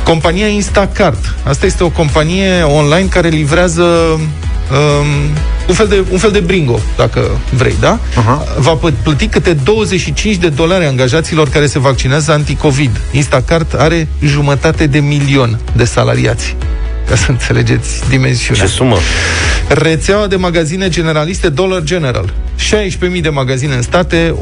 Compania 0.04 0.46
Instacart. 0.46 1.34
Asta 1.42 1.66
este 1.66 1.84
o 1.84 1.88
companie 1.88 2.62
online 2.66 3.08
care 3.08 3.28
livrează 3.28 3.82
um, 3.82 5.06
un, 5.68 5.74
fel 5.74 5.86
de, 5.86 6.04
un 6.10 6.18
fel 6.18 6.30
de 6.30 6.40
bringo, 6.40 6.80
dacă 6.96 7.38
vrei, 7.50 7.74
da? 7.80 7.98
Uh-huh. 7.98 8.58
Va 8.58 8.78
plăti 9.02 9.26
câte 9.26 9.52
25 9.52 10.36
de 10.36 10.48
dolari 10.48 10.84
angajaților 10.84 11.48
care 11.48 11.66
se 11.66 11.78
vaccinează 11.78 12.32
anticovid. 12.32 13.00
Instacart 13.10 13.74
are 13.74 14.08
jumătate 14.24 14.86
de 14.86 14.98
milion 14.98 15.60
de 15.72 15.84
salariați 15.84 16.56
ca 17.08 17.16
să 17.16 17.30
înțelegeți 17.30 18.08
dimensiunea. 18.08 18.64
Ce 18.64 18.70
sumă? 18.70 18.96
Rețeaua 19.68 20.26
de 20.26 20.36
magazine 20.36 20.88
generaliste 20.88 21.48
Dollar 21.48 21.82
General. 21.82 22.32
16.000 23.16 23.20
de 23.22 23.28
magazine 23.28 23.74
în 23.74 23.82
state, 23.82 24.34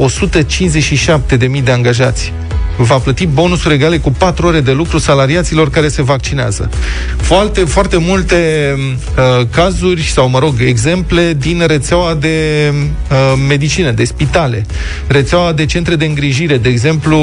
157.000 1.48 1.62
de 1.64 1.70
angajați 1.70 2.32
va 2.76 2.94
plăti 2.94 3.26
bonusuri 3.26 3.74
egale 3.74 3.98
cu 3.98 4.10
4 4.10 4.46
ore 4.46 4.60
de 4.60 4.72
lucru 4.72 4.98
salariaților 4.98 5.70
care 5.70 5.88
se 5.88 6.02
vaccinează. 6.02 6.70
Foarte, 7.16 7.60
foarte 7.60 7.96
multe 7.96 8.74
uh, 8.78 9.46
cazuri 9.50 10.02
sau, 10.02 10.28
mă 10.28 10.38
rog, 10.38 10.54
exemple 10.58 11.36
din 11.38 11.64
rețeaua 11.66 12.14
de 12.14 12.72
uh, 13.10 13.16
medicină, 13.48 13.90
de 13.90 14.04
spitale, 14.04 14.66
rețeaua 15.06 15.52
de 15.52 15.66
centre 15.66 15.96
de 15.96 16.04
îngrijire, 16.04 16.56
de 16.56 16.68
exemplu, 16.68 17.18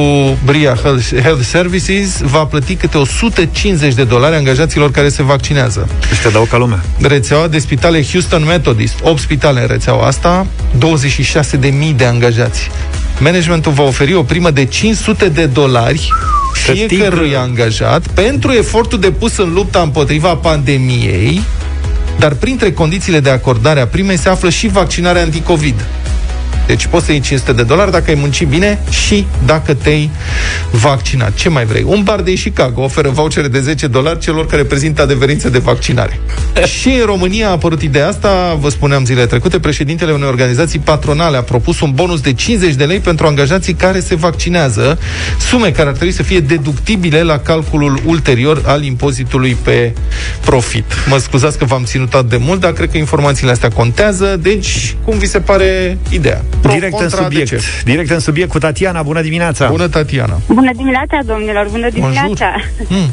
Bria 0.46 0.76
Health, 0.82 1.08
Health 1.22 1.44
Services 1.44 2.22
va 2.22 2.46
plăti 2.46 2.76
câte 2.76 2.98
150 2.98 3.94
de 3.94 4.04
dolari 4.04 4.36
angajaților 4.36 4.92
care 4.92 5.10
se 5.10 5.24
vaccinează. 5.24 5.88
Ăștia 6.12 6.30
dau 6.30 6.44
ca 6.44 6.58
lumea. 6.58 6.84
Rețeaua 7.02 7.48
de 7.48 7.60
spitale 7.60 8.04
Houston 8.12 8.46
Methodist, 8.46 8.96
8 9.04 9.20
spitale 9.20 9.62
în 9.62 9.68
rețeaua 9.68 10.06
asta, 10.06 10.48
26.000 10.78 11.96
de 11.96 12.06
angajați 12.06 12.70
managementul 13.22 13.72
va 13.72 13.84
oferi 13.84 14.14
o 14.14 14.24
primă 14.24 14.52
de 14.52 14.66
500 14.66 15.30
de 15.30 15.46
dolari 15.46 16.10
fiecărui 16.54 17.36
angajat 17.36 18.08
pentru 18.08 18.52
efortul 18.52 19.00
depus 19.00 19.38
în 19.38 19.54
lupta 19.54 19.80
împotriva 19.80 20.36
pandemiei, 20.36 21.42
dar 22.20 22.34
printre 22.34 22.72
condițiile 22.72 23.20
de 23.20 23.30
acordare 23.30 23.80
a 23.80 23.88
primei 23.88 24.18
se 24.18 24.30
află 24.30 24.50
și 24.50 24.68
vaccinarea 24.68 25.22
anticovid. 25.22 25.86
Deci 26.68 26.86
poți 26.86 27.06
să 27.06 27.12
iei 27.12 27.22
500 27.22 27.54
de 27.54 27.64
dolari 27.64 27.92
dacă 27.92 28.04
ai 28.08 28.16
muncit 28.20 28.48
bine 28.48 28.80
și 28.90 29.26
dacă 29.46 29.74
te-ai 29.74 30.10
vaccinat. 30.72 31.34
Ce 31.34 31.50
mai 31.50 31.66
vrei? 31.66 31.84
Un 31.86 32.04
bar 32.04 32.22
de 32.22 32.34
Chicago 32.34 32.82
oferă 32.82 33.10
vouchere 33.10 33.48
de 33.48 33.60
10 33.60 33.88
dolari 33.88 34.20
celor 34.20 34.46
care 34.46 34.64
prezintă 34.64 35.02
adeverințe 35.02 35.50
de 35.50 35.58
vaccinare. 35.58 36.20
și 36.80 36.90
în 36.90 37.06
România 37.06 37.48
a 37.48 37.52
apărut 37.52 37.82
ideea 37.82 38.08
asta, 38.08 38.58
vă 38.60 38.70
spuneam 38.70 39.06
zilele 39.06 39.26
trecute, 39.26 39.60
președintele 39.60 40.12
unei 40.12 40.28
organizații 40.28 40.80
patronale 40.80 41.38
a 41.38 41.42
propus 41.42 41.80
un 41.80 41.92
bonus 41.94 42.22
de 42.22 42.34
50 42.34 42.74
de 42.74 42.84
lei 42.84 43.00
pentru 43.00 43.28
angajații 43.28 43.74
care 43.74 44.00
se 44.00 44.16
vaccinează, 44.16 45.00
sume 45.50 45.72
care 45.72 45.88
ar 45.88 45.96
trebui 45.96 46.14
să 46.14 46.24
fie 46.24 46.40
deductibile 46.40 47.22
la 47.22 47.40
calculul 47.40 48.00
ulterior 48.06 48.62
al 48.66 48.84
impozitului 48.84 49.58
pe 49.64 49.94
profit. 50.46 50.86
Mă 51.10 51.18
scuzați 51.18 51.58
că 51.58 51.66
v-am 51.66 51.84
ținut 51.84 52.14
atât 52.14 52.30
de 52.30 52.38
mult, 52.38 52.60
dar 52.60 52.72
cred 52.72 52.92
că 52.92 52.98
informațiile 52.98 53.52
astea 53.52 53.70
contează, 53.70 54.38
deci 54.42 54.96
cum 55.04 55.18
vi 55.18 55.26
se 55.26 55.40
pare 55.40 55.98
ideea? 56.10 56.41
Pro, 56.62 56.72
direct 56.72 57.00
în 57.00 57.10
subiect. 57.10 57.84
Direct 57.84 58.10
în 58.10 58.20
subiect 58.20 58.50
cu 58.50 58.58
Tatiana. 58.58 59.02
Bună 59.02 59.22
dimineața! 59.22 59.70
Bună, 59.70 59.88
Tatiana! 59.88 60.40
Bună 60.48 60.72
dimineața, 60.76 61.20
domnilor! 61.26 61.68
Bună 61.72 61.90
dimineața! 61.90 62.54
Mm. 62.88 63.10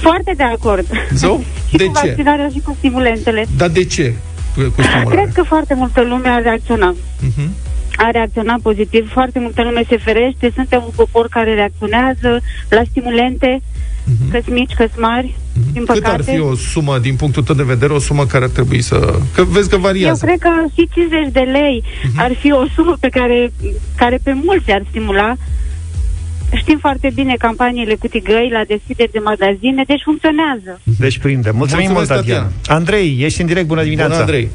Foarte 0.00 0.32
de 0.36 0.42
acord. 0.42 0.86
Zău? 1.14 1.44
și 1.70 1.76
de 1.76 1.84
cu 1.84 1.92
ce? 1.92 2.06
vaccinarea 2.06 2.48
și 2.52 2.60
cu 2.60 2.74
stimulentele. 2.78 3.44
Dar 3.56 3.68
de 3.68 3.84
ce? 3.84 4.14
Cu 4.54 4.82
Cred 5.08 5.32
că 5.32 5.42
foarte 5.42 5.74
multă 5.74 6.02
lume 6.02 6.28
a 6.28 6.38
reacționat. 6.38 6.94
Uh-huh. 6.94 7.48
A 7.96 8.10
reacționat 8.12 8.60
pozitiv. 8.60 9.10
Foarte 9.12 9.38
multă 9.38 9.62
lume 9.62 9.82
se 9.88 9.96
ferește. 9.96 10.52
Suntem 10.54 10.82
un 10.84 10.92
popor 10.96 11.28
care 11.28 11.54
reacționează 11.54 12.40
la 12.68 12.82
stimulente, 12.90 13.62
uh-huh. 14.04 14.44
că 14.44 14.50
mici, 14.50 14.74
că 14.74 14.86
mari. 14.96 15.34
Mm-hmm. 15.34 15.72
Din 15.72 15.84
păcate. 15.84 16.16
Cât 16.16 16.28
ar 16.28 16.34
fi 16.34 16.40
o 16.40 16.54
sumă, 16.54 16.98
din 16.98 17.16
punctul 17.16 17.42
tău 17.42 17.54
de 17.54 17.62
vedere, 17.62 17.92
o 17.92 17.98
sumă 17.98 18.26
care 18.26 18.44
ar 18.44 18.50
trebui 18.50 18.82
să... 18.82 19.18
Că 19.34 19.44
vezi 19.44 19.68
că 19.68 19.76
variază. 19.76 20.26
Eu 20.26 20.36
cred 20.36 20.40
că 20.40 20.64
și 20.74 20.88
50 20.94 21.32
de 21.32 21.40
lei 21.40 21.82
uh-huh. 21.84 22.16
ar 22.16 22.32
fi 22.32 22.52
o 22.52 22.64
sumă 22.74 22.96
pe 23.00 23.08
care, 23.08 23.52
care 23.96 24.18
pe 24.22 24.32
mulți 24.32 24.70
ar 24.70 24.82
stimula. 24.88 25.34
Știm 26.54 26.78
foarte 26.78 27.10
bine 27.14 27.34
campaniile 27.38 27.94
cu 27.94 28.06
tigăi 28.06 28.48
la 28.52 28.62
deschideri 28.66 29.12
de 29.12 29.18
magazine, 29.18 29.82
deci 29.86 30.02
funcționează. 30.04 30.80
Deci 30.98 31.18
prinde. 31.18 31.50
Mulțumim 31.50 31.90
mult, 31.90 32.06
Tatiana. 32.06 32.50
Andrei, 32.66 33.16
ești 33.20 33.40
în 33.40 33.46
direct, 33.46 33.66
bună 33.66 33.82
dimineața. 33.82 34.10
Bună, 34.10 34.20
Andrei. 34.20 34.48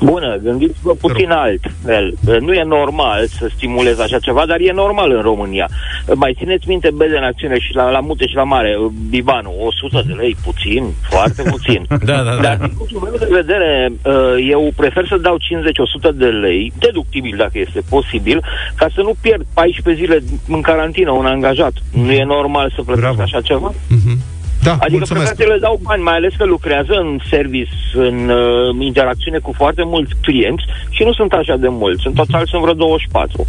Bună, 0.00 0.36
gândiți-vă 0.42 0.92
puțin 0.94 1.30
altfel. 1.30 2.14
Nu 2.40 2.52
e 2.52 2.62
normal 2.62 3.26
să 3.26 3.50
stimulezi 3.54 4.02
așa 4.02 4.18
ceva, 4.18 4.46
dar 4.46 4.60
e 4.60 4.72
normal 4.72 5.10
în 5.10 5.22
România. 5.22 5.68
Mai 6.14 6.34
țineți 6.38 6.68
minte 6.68 6.90
Bede 6.94 7.16
în 7.16 7.22
acțiune 7.22 7.58
și 7.58 7.74
la, 7.74 7.90
la 7.90 8.00
mute 8.00 8.26
și 8.26 8.34
la 8.34 8.42
mare, 8.42 8.76
Bibanu, 9.08 9.52
100 9.58 10.02
de 10.06 10.12
lei, 10.12 10.36
puțin, 10.44 10.84
foarte 11.10 11.42
puțin. 11.42 11.86
da, 12.10 12.22
da, 12.22 12.22
da. 12.22 12.40
Dar 12.40 12.56
din 12.56 12.72
punctul 12.76 13.00
meu 13.00 13.16
de 13.18 13.28
vedere, 13.30 13.92
uh, 14.04 14.46
eu 14.50 14.72
prefer 14.76 15.06
să 15.06 15.16
dau 15.16 15.36
50-100 15.36 16.14
de 16.14 16.26
lei, 16.26 16.72
deductibil 16.78 17.36
dacă 17.36 17.58
este 17.58 17.80
posibil, 17.88 18.44
ca 18.74 18.86
să 18.94 19.00
nu 19.00 19.14
pierd 19.20 19.46
14 19.54 20.04
zile 20.04 20.22
în 20.48 20.60
carantină 20.60 21.10
un 21.10 21.26
angajat. 21.26 21.72
Nu 21.92 22.12
e 22.12 22.24
normal 22.24 22.72
să 22.74 22.82
plătesc 22.82 23.20
așa 23.20 23.40
ceva? 23.40 23.72
Mm-hmm. 23.72 24.31
Da, 24.62 24.72
adică 24.72 24.96
mulțumesc. 24.96 25.26
prefer 25.26 25.46
să 25.46 25.52
le 25.52 25.58
dau 25.60 25.80
bani, 25.82 26.02
mai 26.02 26.14
ales 26.14 26.32
că 26.38 26.44
lucrează 26.44 26.92
în 26.92 27.18
service, 27.30 27.72
în 27.94 28.28
uh, 28.28 28.84
interacțiune 28.84 29.38
cu 29.38 29.52
foarte 29.56 29.82
mulți 29.84 30.12
clienți 30.20 30.64
și 30.90 31.02
nu 31.02 31.12
sunt 31.12 31.32
așa 31.32 31.56
de 31.56 31.68
mulți. 31.70 32.06
În 32.06 32.12
total 32.12 32.46
sunt 32.46 32.62
vreo 32.62 32.74
24. 32.74 33.44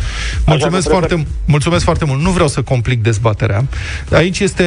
Mulțumesc 0.46 0.88
prefer... 0.90 1.08
foarte, 1.08 1.28
mulțumesc 1.46 1.84
foarte 1.84 2.06
mult. 2.06 2.22
Nu 2.22 2.30
vreau 2.30 2.48
să 2.48 2.62
complic 2.62 3.04
dezbaterea. 3.04 3.66
Aici 4.12 4.40
este 4.40 4.66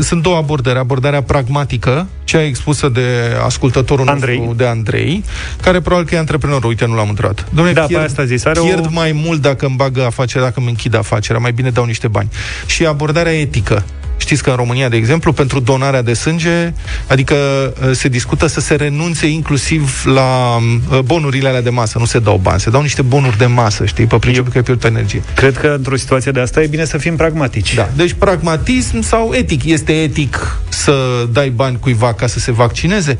sunt 0.00 0.22
două 0.22 0.36
abordări. 0.36 0.78
Abordarea 0.78 1.22
pragmatică, 1.22 2.06
cea 2.24 2.42
expusă 2.42 2.88
de 2.88 3.06
ascultătorul 3.44 4.08
Andrei. 4.08 4.36
nostru, 4.36 4.54
de 4.54 4.66
Andrei, 4.66 5.24
care 5.62 5.80
probabil 5.80 6.08
că 6.08 6.14
e 6.14 6.18
antreprenor. 6.18 6.64
Uite, 6.64 6.86
nu 6.86 6.94
l-am 6.94 7.08
întrebat. 7.08 7.44
Dom'le, 7.44 7.72
da, 7.72 7.82
pierd, 7.82 8.04
asta 8.04 8.24
zis, 8.24 8.44
are 8.44 8.60
pierd 8.60 8.86
o... 8.86 8.88
mai 8.90 9.12
mult 9.24 9.40
dacă 9.40 9.66
îmi 9.66 9.76
bagă 9.76 10.04
afacerea, 10.04 10.46
dacă 10.46 10.60
îmi 10.60 10.68
închid 10.68 10.94
afacerea. 10.94 11.40
Mai 11.40 11.52
bine 11.52 11.70
dau 11.70 11.84
niște 11.84 12.08
bani. 12.08 12.28
Și 12.66 12.86
abordarea 12.86 13.32
etică. 13.32 13.84
Știți 14.22 14.42
că 14.42 14.50
în 14.50 14.56
România, 14.56 14.88
de 14.88 14.96
exemplu, 14.96 15.32
pentru 15.32 15.60
donarea 15.60 16.02
de 16.02 16.12
sânge, 16.12 16.72
adică 17.06 17.34
uh, 17.34 17.90
se 17.92 18.08
discută 18.08 18.46
să 18.46 18.60
se 18.60 18.74
renunțe 18.74 19.26
inclusiv 19.26 20.02
la 20.04 20.56
uh, 20.56 20.98
bonurile 20.98 21.48
alea 21.48 21.62
de 21.62 21.70
masă. 21.70 21.98
Nu 21.98 22.04
se 22.04 22.18
dau 22.18 22.40
bani, 22.42 22.60
se 22.60 22.70
dau 22.70 22.82
niște 22.82 23.02
bonuri 23.02 23.38
de 23.38 23.46
masă, 23.46 23.84
știi, 23.84 24.06
pe 24.06 24.16
principiu 24.16 24.50
că 24.50 24.58
e 24.58 24.62
pierdut 24.62 24.84
energie. 24.84 25.22
Cred 25.34 25.58
că 25.58 25.66
într-o 25.76 25.96
situație 25.96 26.30
de 26.30 26.40
asta 26.40 26.62
e 26.62 26.66
bine 26.66 26.84
să 26.84 26.98
fim 26.98 27.16
pragmatici. 27.16 27.74
Da, 27.74 27.88
deci 27.96 28.12
pragmatism 28.12 29.00
sau 29.00 29.32
etic. 29.34 29.64
Este 29.64 29.92
etic 29.92 30.58
să 30.68 31.26
dai 31.32 31.50
bani 31.50 31.78
cuiva 31.78 32.14
ca 32.14 32.26
să 32.26 32.38
se 32.38 32.52
vaccineze? 32.52 33.18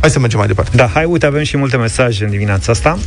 Hai 0.00 0.10
să 0.10 0.18
mergem 0.18 0.38
mai 0.38 0.48
departe. 0.48 0.76
Da, 0.76 0.90
hai, 0.94 1.04
uite, 1.04 1.26
avem 1.26 1.42
și 1.42 1.56
multe 1.56 1.76
mesaje 1.76 2.24
în 2.24 2.30
dimineața 2.30 2.72
asta. 2.72 2.98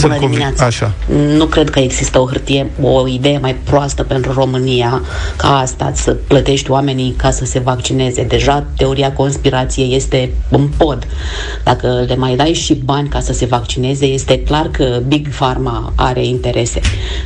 Bună 0.00 0.18
dimineața. 0.18 0.64
Așa. 0.64 0.92
Nu 1.36 1.44
cred 1.44 1.70
că 1.70 1.78
există 1.78 2.20
o 2.20 2.26
hârtie, 2.26 2.70
o 2.82 3.08
idee 3.08 3.38
mai 3.38 3.54
proastă 3.54 4.02
pentru 4.02 4.32
România 4.32 5.02
ca 5.36 5.58
asta, 5.58 5.92
să 5.94 6.12
plătești 6.12 6.70
oamenii 6.70 7.14
ca 7.16 7.30
să 7.30 7.44
se 7.44 7.58
vaccineze. 7.58 8.22
Deja 8.22 8.66
teoria 8.76 9.12
conspirației 9.12 9.94
este 9.96 10.32
în 10.48 10.68
pod. 10.76 11.06
Dacă 11.64 12.04
le 12.06 12.16
mai 12.16 12.36
dai 12.36 12.52
și 12.52 12.74
bani 12.74 13.08
ca 13.08 13.20
să 13.20 13.32
se 13.32 13.46
vaccineze, 13.46 14.06
este 14.06 14.38
clar 14.38 14.68
că 14.70 15.02
Big 15.06 15.28
Pharma 15.28 15.92
are 15.94 16.26
interese. 16.26 16.80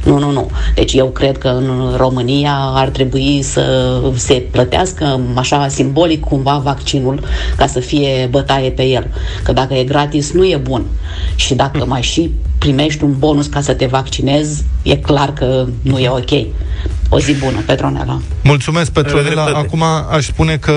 Nu, 0.04 0.18
nu, 0.18 0.30
nu. 0.30 0.50
Deci 0.74 0.92
eu 0.92 1.06
cred 1.06 1.38
că 1.38 1.48
în 1.48 1.94
România 1.96 2.54
ar 2.74 2.88
trebui 2.88 3.42
să 3.42 4.00
se 4.14 4.34
plătească 4.50 5.20
așa 5.34 5.68
simbolic 5.68 6.24
cumva 6.24 6.60
vaccinul 6.64 7.20
ca 7.56 7.66
să 7.66 7.80
fie 7.80 8.28
bătaie 8.30 8.70
pe 8.70 8.82
el. 8.82 9.06
Că 9.42 9.52
dacă 9.52 9.74
e 9.74 9.84
gratis, 9.84 10.32
nu 10.32 10.44
e 10.44 10.56
bun. 10.56 10.84
Și 11.34 11.54
dacă 11.54 11.84
mai 11.86 12.02
și 12.02 12.30
primești 12.58 13.04
un 13.04 13.14
bonus 13.18 13.46
ca 13.46 13.60
să 13.60 13.74
te 13.74 13.86
vaccinezi, 13.86 14.64
e 14.82 14.96
clar 14.96 15.32
că 15.32 15.66
nu 15.82 15.98
e 15.98 16.08
ok. 16.08 16.30
O 17.08 17.18
zi 17.18 17.34
bună, 17.34 17.60
Petronela. 17.66 18.20
Mulțumesc, 18.42 18.90
Petronela. 18.90 19.44
Acum 19.44 19.82
aș 20.10 20.26
spune 20.26 20.56
că 20.56 20.72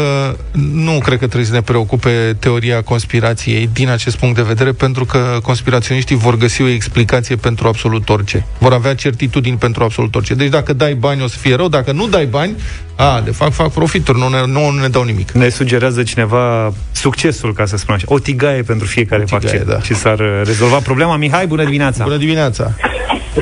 nu 0.51 0.91
cred 0.91 1.19
că 1.19 1.25
trebuie 1.25 1.45
să 1.45 1.53
ne 1.53 1.61
preocupe 1.61 2.35
teoria 2.39 2.81
conspirației 2.81 3.69
din 3.73 3.89
acest 3.89 4.17
punct 4.17 4.35
de 4.35 4.41
vedere, 4.41 4.71
pentru 4.71 5.05
că 5.05 5.39
conspiraționiștii 5.43 6.15
vor 6.15 6.37
găsi 6.37 6.61
o 6.61 6.67
explicație 6.67 7.35
pentru 7.35 7.67
absolut 7.67 8.09
orice. 8.09 8.45
Vor 8.57 8.73
avea 8.73 8.95
certitudini 8.95 9.57
pentru 9.57 9.83
absolut 9.83 10.15
orice. 10.15 10.33
Deci 10.33 10.49
dacă 10.49 10.73
dai 10.73 10.93
bani 10.93 11.21
o 11.21 11.27
să 11.27 11.37
fie 11.37 11.55
rău, 11.55 11.67
dacă 11.67 11.91
nu 11.91 12.07
dai 12.07 12.25
bani, 12.25 12.55
a, 13.01 13.21
de 13.21 13.31
fapt 13.31 13.53
fac 13.53 13.71
profituri, 13.71 14.19
nu 14.19 14.27
ne, 14.27 14.45
nu, 14.45 14.69
nu 14.69 14.81
ne 14.81 14.87
dau 14.87 15.03
nimic. 15.03 15.31
Ne 15.31 15.49
sugerează 15.49 16.03
cineva 16.03 16.73
succesul, 16.91 17.53
ca 17.53 17.65
să 17.65 17.77
spun 17.77 17.93
așa. 17.93 18.05
O 18.07 18.19
tigaie 18.19 18.61
pentru 18.61 18.87
fiecare 18.87 19.21
o 19.21 19.25
tigaie, 19.25 19.57
vaccin. 19.57 19.73
Da. 19.73 19.81
Și 19.81 19.93
s-ar 19.93 20.43
rezolva 20.43 20.77
problema. 20.77 21.15
Mihai, 21.15 21.47
bună 21.47 21.63
dimineața! 21.63 22.03
Bună 22.03 22.17
dimineața! 22.17 22.75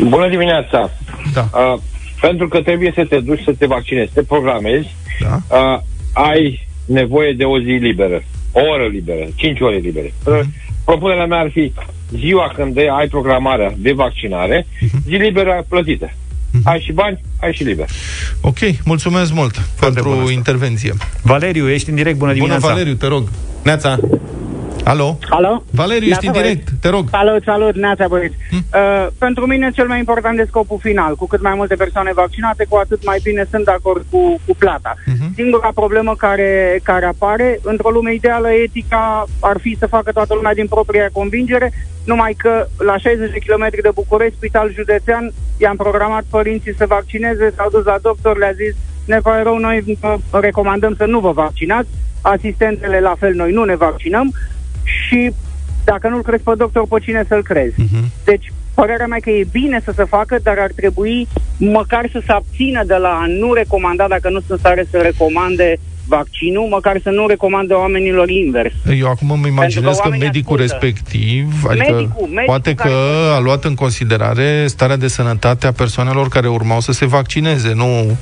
Bună 0.03 0.29
dimineața! 0.29 0.91
Da. 1.33 1.49
Uh, 1.53 1.79
pentru 2.21 2.47
că 2.47 2.61
trebuie 2.61 2.91
să 2.95 3.05
te 3.05 3.19
duci 3.19 3.43
să 3.43 3.53
te 3.57 3.65
vaccinezi, 3.65 4.11
te 4.13 4.21
programezi, 4.23 4.95
da. 5.19 5.57
uh, 5.57 5.79
ai 6.13 6.67
nevoie 6.85 7.33
de 7.33 7.43
o 7.43 7.59
zi 7.59 7.71
liberă, 7.71 8.23
o 8.51 8.59
oră 8.73 8.87
liberă, 8.91 9.25
5 9.35 9.59
ore 9.59 9.75
libere. 9.75 10.13
Mm. 10.25 10.53
Propunerea 10.85 11.25
mea 11.25 11.39
ar 11.39 11.49
fi 11.51 11.73
ziua 12.15 12.51
când 12.55 12.77
ai 12.77 13.07
programarea 13.07 13.73
de 13.77 13.91
vaccinare, 13.91 14.65
mm-hmm. 14.65 15.03
zi 15.07 15.15
liberă 15.15 15.65
plătită. 15.69 16.11
Mm-hmm. 16.57 16.71
Ai 16.71 16.79
și 16.79 16.91
bani, 16.91 17.21
ai 17.41 17.53
și 17.53 17.63
liber. 17.63 17.87
Ok, 18.41 18.57
mulțumesc 18.83 19.33
mult 19.33 19.61
Foarte 19.75 20.01
pentru 20.01 20.31
intervenție. 20.31 20.93
Valeriu, 21.21 21.69
ești 21.69 21.89
în 21.89 21.95
direct, 21.95 22.17
bună 22.17 22.33
dimineața. 22.33 22.61
Bună, 22.61 22.73
Valeriu, 22.73 22.95
te 22.95 23.07
rog. 23.07 23.29
Neața. 23.63 23.99
Alo? 24.87 25.17
Alo? 25.29 25.63
Valeriu, 25.71 26.09
ești 26.09 26.27
în 26.27 26.31
direct, 26.31 26.67
te 26.81 26.89
rog. 26.89 27.07
Salut, 27.09 27.43
salut, 27.43 27.75
neața 27.75 28.07
băieți. 28.07 28.35
Hmm? 28.49 28.59
Uh, 28.73 29.07
pentru 29.17 29.45
mine 29.45 29.71
cel 29.71 29.87
mai 29.87 29.97
important 29.97 30.37
de 30.37 30.45
scopul 30.47 30.79
final. 30.81 31.15
Cu 31.15 31.27
cât 31.27 31.41
mai 31.41 31.53
multe 31.55 31.75
persoane 31.75 32.11
vaccinate, 32.13 32.65
cu 32.69 32.75
atât 32.75 33.05
mai 33.05 33.19
bine 33.23 33.47
sunt 33.51 33.65
de 33.65 33.71
acord 33.71 34.05
cu, 34.09 34.39
cu 34.45 34.55
plata. 34.57 34.93
Uh-huh. 34.95 35.35
Singura 35.35 35.71
problemă 35.73 36.15
care, 36.15 36.79
care 36.83 37.05
apare, 37.05 37.59
într-o 37.63 37.89
lume 37.89 38.13
ideală, 38.13 38.51
etica 38.51 39.25
ar 39.39 39.57
fi 39.61 39.75
să 39.79 39.87
facă 39.87 40.11
toată 40.11 40.33
lumea 40.33 40.53
din 40.53 40.67
propria 40.67 41.09
convingere, 41.11 41.73
numai 42.05 42.33
că 42.37 42.67
la 42.77 42.97
60 42.97 43.31
de 43.31 43.39
km 43.45 43.69
de 43.81 43.89
București, 43.93 44.35
spital 44.35 44.71
județean, 44.73 45.31
i-am 45.57 45.75
programat 45.75 46.23
părinții 46.29 46.75
să 46.75 46.85
vaccineze, 46.87 47.53
s-au 47.55 47.69
dus 47.69 47.85
la 47.85 47.97
doctor, 48.01 48.37
le-a 48.37 48.51
zis, 48.51 48.75
ne 49.05 49.19
pare 49.19 49.43
rău, 49.43 49.57
noi 49.57 49.97
recomandăm 50.31 50.93
să 50.97 51.05
nu 51.05 51.19
vă 51.19 51.31
vaccinați, 51.31 51.89
asistentele 52.21 52.99
la 52.99 53.15
fel, 53.19 53.33
noi 53.33 53.51
nu 53.51 53.63
ne 53.63 53.75
vaccinăm, 53.75 54.33
și 54.87 55.31
dacă 55.83 56.07
nu-l 56.07 56.21
crezi 56.21 56.43
pe 56.43 56.51
doctor, 56.57 56.87
pe 56.87 56.99
cine 57.01 57.25
să-l 57.27 57.43
crezi. 57.43 57.75
Uh-huh. 57.81 58.05
Deci, 58.25 58.51
părerea 58.73 59.07
mea 59.07 59.17
că 59.21 59.29
e 59.29 59.47
bine 59.51 59.81
să 59.83 59.91
se 59.95 60.03
facă, 60.03 60.37
dar 60.43 60.57
ar 60.59 60.71
trebui 60.75 61.27
măcar 61.57 62.09
să 62.11 62.21
se 62.25 62.31
abțină 62.31 62.83
de 62.83 62.95
la 62.95 63.09
a 63.09 63.25
nu 63.25 63.53
recomanda, 63.53 64.05
dacă 64.07 64.29
nu 64.29 64.39
sunt 64.47 64.59
stare 64.59 64.87
să 64.91 64.97
recomande 64.97 65.79
vaccinul, 66.07 66.67
măcar 66.67 66.99
să 67.03 67.09
nu 67.09 67.27
recomande 67.27 67.73
oamenilor 67.73 68.29
invers. 68.29 68.73
Eu 68.99 69.07
acum 69.07 69.31
îmi 69.31 69.47
imaginez 69.47 69.97
că, 69.97 70.09
că 70.09 70.15
medicul 70.19 70.57
spusă. 70.57 70.79
respectiv, 70.79 71.45
adică 71.69 71.91
medicul, 71.91 72.27
medicul 72.27 72.43
poate 72.45 72.73
că 72.73 72.91
a 73.35 73.39
luat 73.39 73.63
în 73.63 73.75
considerare 73.75 74.67
starea 74.67 74.95
de 74.95 75.07
sănătate 75.07 75.67
a 75.67 75.71
persoanelor 75.71 76.27
care 76.27 76.47
urmau 76.47 76.79
să 76.79 76.91
se 76.91 77.05
vaccineze, 77.05 77.73
nu 77.73 78.17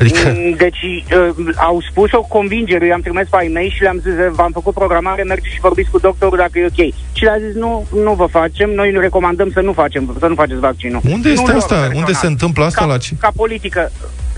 Adică... 0.00 0.34
Mm, 0.36 0.54
deci 0.56 0.82
uh, 0.82 1.54
au 1.56 1.80
spus 1.90 2.12
o 2.12 2.20
convingere, 2.20 2.86
i-am 2.86 3.00
trimis 3.00 3.28
pe 3.28 3.44
e-mail 3.44 3.70
și 3.70 3.82
le-am 3.82 4.00
zis, 4.02 4.12
v-am 4.30 4.52
făcut 4.52 4.74
programare, 4.74 5.22
mergeți 5.22 5.54
și 5.54 5.60
vorbiți 5.60 5.90
cu 5.90 5.98
doctorul 5.98 6.38
dacă 6.38 6.58
e 6.58 6.64
ok. 6.64 6.94
Și 7.12 7.24
le-a 7.24 7.38
zis, 7.46 7.54
nu, 7.54 7.86
nu 8.04 8.12
vă 8.12 8.26
facem, 8.26 8.70
noi 8.70 8.90
ne 8.90 8.98
recomandăm 8.98 9.50
să 9.50 9.60
nu 9.60 9.72
facem, 9.72 10.16
să 10.18 10.26
nu 10.26 10.34
faceți 10.34 10.60
vaccinul. 10.60 11.00
Unde 11.10 11.28
este 11.28 11.50
nu 11.50 11.56
asta? 11.56 11.90
Unde 11.94 12.12
se 12.12 12.26
întâmplă 12.26 12.64
asta 12.64 12.80
ca, 12.80 12.86
la 12.86 12.98
ce? 12.98 13.14
Ca 13.20 13.30
politică. 13.36 13.92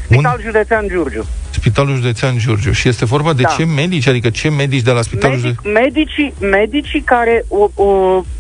Spital 0.05 0.35
Un... 0.37 0.43
Județean 0.45 0.89
Giurgiu. 0.89 1.25
Spitalul 1.69 1.95
Județean 1.95 2.39
Giurgiu. 2.39 2.73
Și 2.73 2.89
este 2.89 3.05
vorba 3.05 3.33
de 3.33 3.43
da. 3.43 3.49
ce 3.49 3.65
medici? 3.65 4.07
Adică 4.07 4.31
ce 4.31 4.51
medici 4.51 4.83
de 4.83 4.91
la 4.91 5.03
Spitalul 5.03 5.37
Medic, 5.37 5.61
Județean? 5.61 5.83
Medicii, 5.85 6.35
medicii 6.41 7.01
care 7.01 7.45
o, 7.49 7.71
o, 7.75 7.85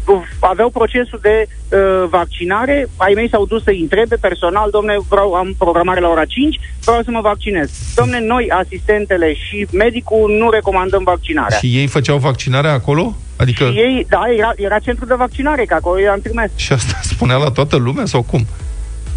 o, 0.06 0.22
aveau 0.40 0.70
procesul 0.70 1.18
de 1.22 1.46
uh, 1.46 2.08
vaccinare, 2.10 2.88
ai 2.96 3.12
mei 3.14 3.28
s-au 3.28 3.46
dus 3.46 3.62
să-i 3.62 3.80
întrebe 3.80 4.16
personal, 4.16 4.70
domne, 4.70 4.96
vreau, 5.08 5.32
am 5.32 5.54
programare 5.58 6.00
la 6.00 6.08
ora 6.08 6.24
5, 6.24 6.60
vreau 6.84 7.02
să 7.02 7.10
mă 7.10 7.20
vaccinez. 7.20 7.70
Domne, 7.94 8.20
noi, 8.20 8.50
asistentele 8.50 9.34
și 9.34 9.66
medicul, 9.72 10.36
nu 10.38 10.50
recomandăm 10.50 11.02
vaccinarea. 11.02 11.58
Și 11.58 11.78
ei 11.78 11.86
făceau 11.86 12.18
vaccinarea 12.18 12.72
acolo? 12.72 13.16
Adică... 13.36 13.64
Și 13.64 13.78
ei, 13.78 14.06
da, 14.08 14.22
era, 14.36 14.52
era 14.56 14.78
centru 14.78 15.04
de 15.04 15.14
vaccinare, 15.14 15.64
că 15.64 15.74
acolo 15.74 16.00
i-am 16.00 16.20
trimis. 16.20 16.50
Și 16.56 16.72
asta 16.72 16.98
spunea 17.12 17.36
la 17.36 17.50
toată 17.50 17.76
lumea 17.76 18.04
sau 18.04 18.22
cum? 18.22 18.46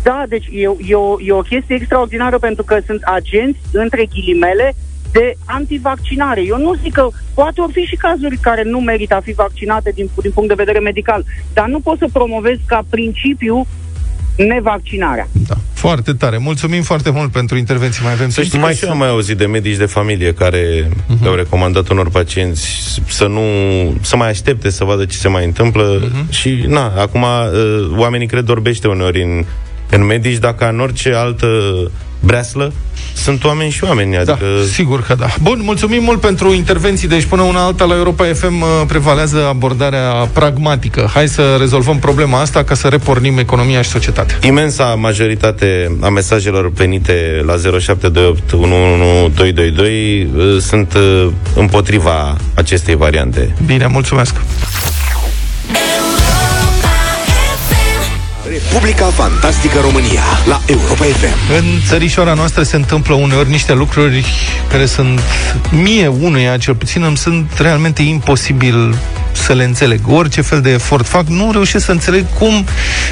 Da, 0.03 0.23
deci 0.27 0.45
e, 0.51 0.69
e, 0.87 0.95
o, 0.95 1.15
e 1.21 1.31
o 1.31 1.41
chestie 1.41 1.75
extraordinară 1.75 2.37
pentru 2.37 2.63
că 2.63 2.79
sunt 2.85 3.01
agenți, 3.03 3.59
între 3.71 4.05
ghilimele, 4.05 4.73
de 5.11 5.33
antivaccinare. 5.45 6.41
Eu 6.45 6.57
nu 6.57 6.75
zic 6.83 6.93
că 6.93 7.07
poate 7.33 7.61
ori 7.61 7.71
fi 7.71 7.81
și 7.81 7.95
cazuri 7.95 8.37
care 8.37 8.63
nu 8.63 8.79
merită 8.79 9.15
a 9.15 9.19
fi 9.19 9.31
vaccinate 9.31 9.91
din, 9.95 10.09
din 10.21 10.31
punct 10.31 10.49
de 10.49 10.63
vedere 10.63 10.79
medical, 10.79 11.25
dar 11.53 11.67
nu 11.67 11.79
pot 11.79 11.97
să 11.97 12.07
promovez 12.13 12.57
ca 12.65 12.85
principiu 12.89 13.67
nevaccinarea. 14.35 15.27
Da, 15.47 15.55
foarte 15.73 16.13
tare. 16.13 16.37
Mulțumim 16.37 16.81
foarte 16.81 17.09
mult 17.09 17.31
pentru 17.31 17.57
intervenție. 17.57 18.03
Mai 18.03 18.11
avem 18.11 18.29
să 18.29 18.41
știi 18.41 18.59
mai 18.59 18.73
și 18.73 18.85
am 18.85 18.97
mai 18.97 19.09
auzit 19.09 19.37
de 19.37 19.45
medici 19.45 19.77
de 19.77 19.85
familie 19.85 20.33
care 20.33 20.83
uh-huh. 20.83 21.21
le-au 21.21 21.35
recomandat 21.35 21.87
unor 21.87 22.09
pacienți 22.09 23.01
să 23.07 23.25
nu 23.25 23.41
să 24.01 24.15
mai 24.15 24.29
aștepte 24.29 24.69
să 24.69 24.83
vadă 24.83 25.05
ce 25.05 25.17
se 25.17 25.27
mai 25.27 25.45
întâmplă 25.45 25.99
uh-huh. 25.99 26.29
și 26.29 26.63
na, 26.67 26.93
acum 26.97 27.21
uh, 27.21 27.97
oamenii 27.97 28.27
cred 28.27 28.49
orbește 28.49 28.87
uneori 28.87 29.21
în 29.23 29.45
în 29.91 30.05
medici, 30.05 30.37
dacă 30.37 30.69
în 30.69 30.79
orice 30.79 31.13
altă 31.15 31.47
breaslă, 32.19 32.73
sunt 33.13 33.43
oameni 33.43 33.71
și 33.71 33.83
oameni. 33.83 34.11
Da, 34.11 34.19
adică... 34.19 34.37
Da, 34.39 34.65
sigur 34.71 35.03
că 35.03 35.15
da. 35.15 35.27
Bun, 35.41 35.61
mulțumim 35.63 36.03
mult 36.03 36.19
pentru 36.19 36.53
intervenții. 36.53 37.07
Deci 37.07 37.25
până 37.25 37.41
una 37.41 37.63
alta 37.63 37.85
la 37.85 37.95
Europa 37.95 38.25
FM 38.33 38.61
uh, 38.61 38.67
prevalează 38.87 39.47
abordarea 39.47 40.29
pragmatică. 40.33 41.09
Hai 41.13 41.27
să 41.27 41.55
rezolvăm 41.59 41.99
problema 41.99 42.39
asta 42.39 42.63
ca 42.63 42.73
să 42.73 42.87
repornim 42.87 43.37
economia 43.37 43.81
și 43.81 43.89
societatea. 43.89 44.37
Imensa 44.41 44.83
majoritate 44.83 45.97
a 45.99 46.09
mesajelor 46.09 46.71
venite 46.71 47.43
la 47.45 47.53
0728 47.79 48.51
11222 48.51 50.29
uh, 50.35 50.57
sunt 50.61 50.93
uh, 50.93 51.27
împotriva 51.55 52.37
acestei 52.53 52.95
variante. 52.95 53.55
Bine, 53.65 53.87
mulțumesc. 53.87 54.35
Republica 58.69 59.05
Fantastică 59.05 59.79
România 59.81 60.21
la 60.47 60.61
Europa 60.65 61.03
FM. 61.03 61.57
În 61.57 61.65
țărișoara 61.87 62.33
noastră 62.33 62.63
se 62.63 62.75
întâmplă 62.75 63.13
uneori 63.13 63.49
niște 63.49 63.73
lucruri 63.73 64.25
care 64.69 64.85
sunt 64.85 65.19
mie 65.69 66.07
unuia, 66.07 66.57
cel 66.57 66.75
puțin 66.75 67.03
îmi 67.03 67.17
sunt 67.17 67.51
realmente 67.57 68.01
imposibil 68.01 68.95
să 69.31 69.53
le 69.53 69.63
înțeleg. 69.63 69.99
Orice 70.07 70.41
fel 70.41 70.61
de 70.61 70.69
efort 70.69 71.07
fac, 71.07 71.27
nu 71.27 71.51
reușesc 71.51 71.85
să 71.85 71.91
înțeleg 71.91 72.25
cum, 72.39 72.65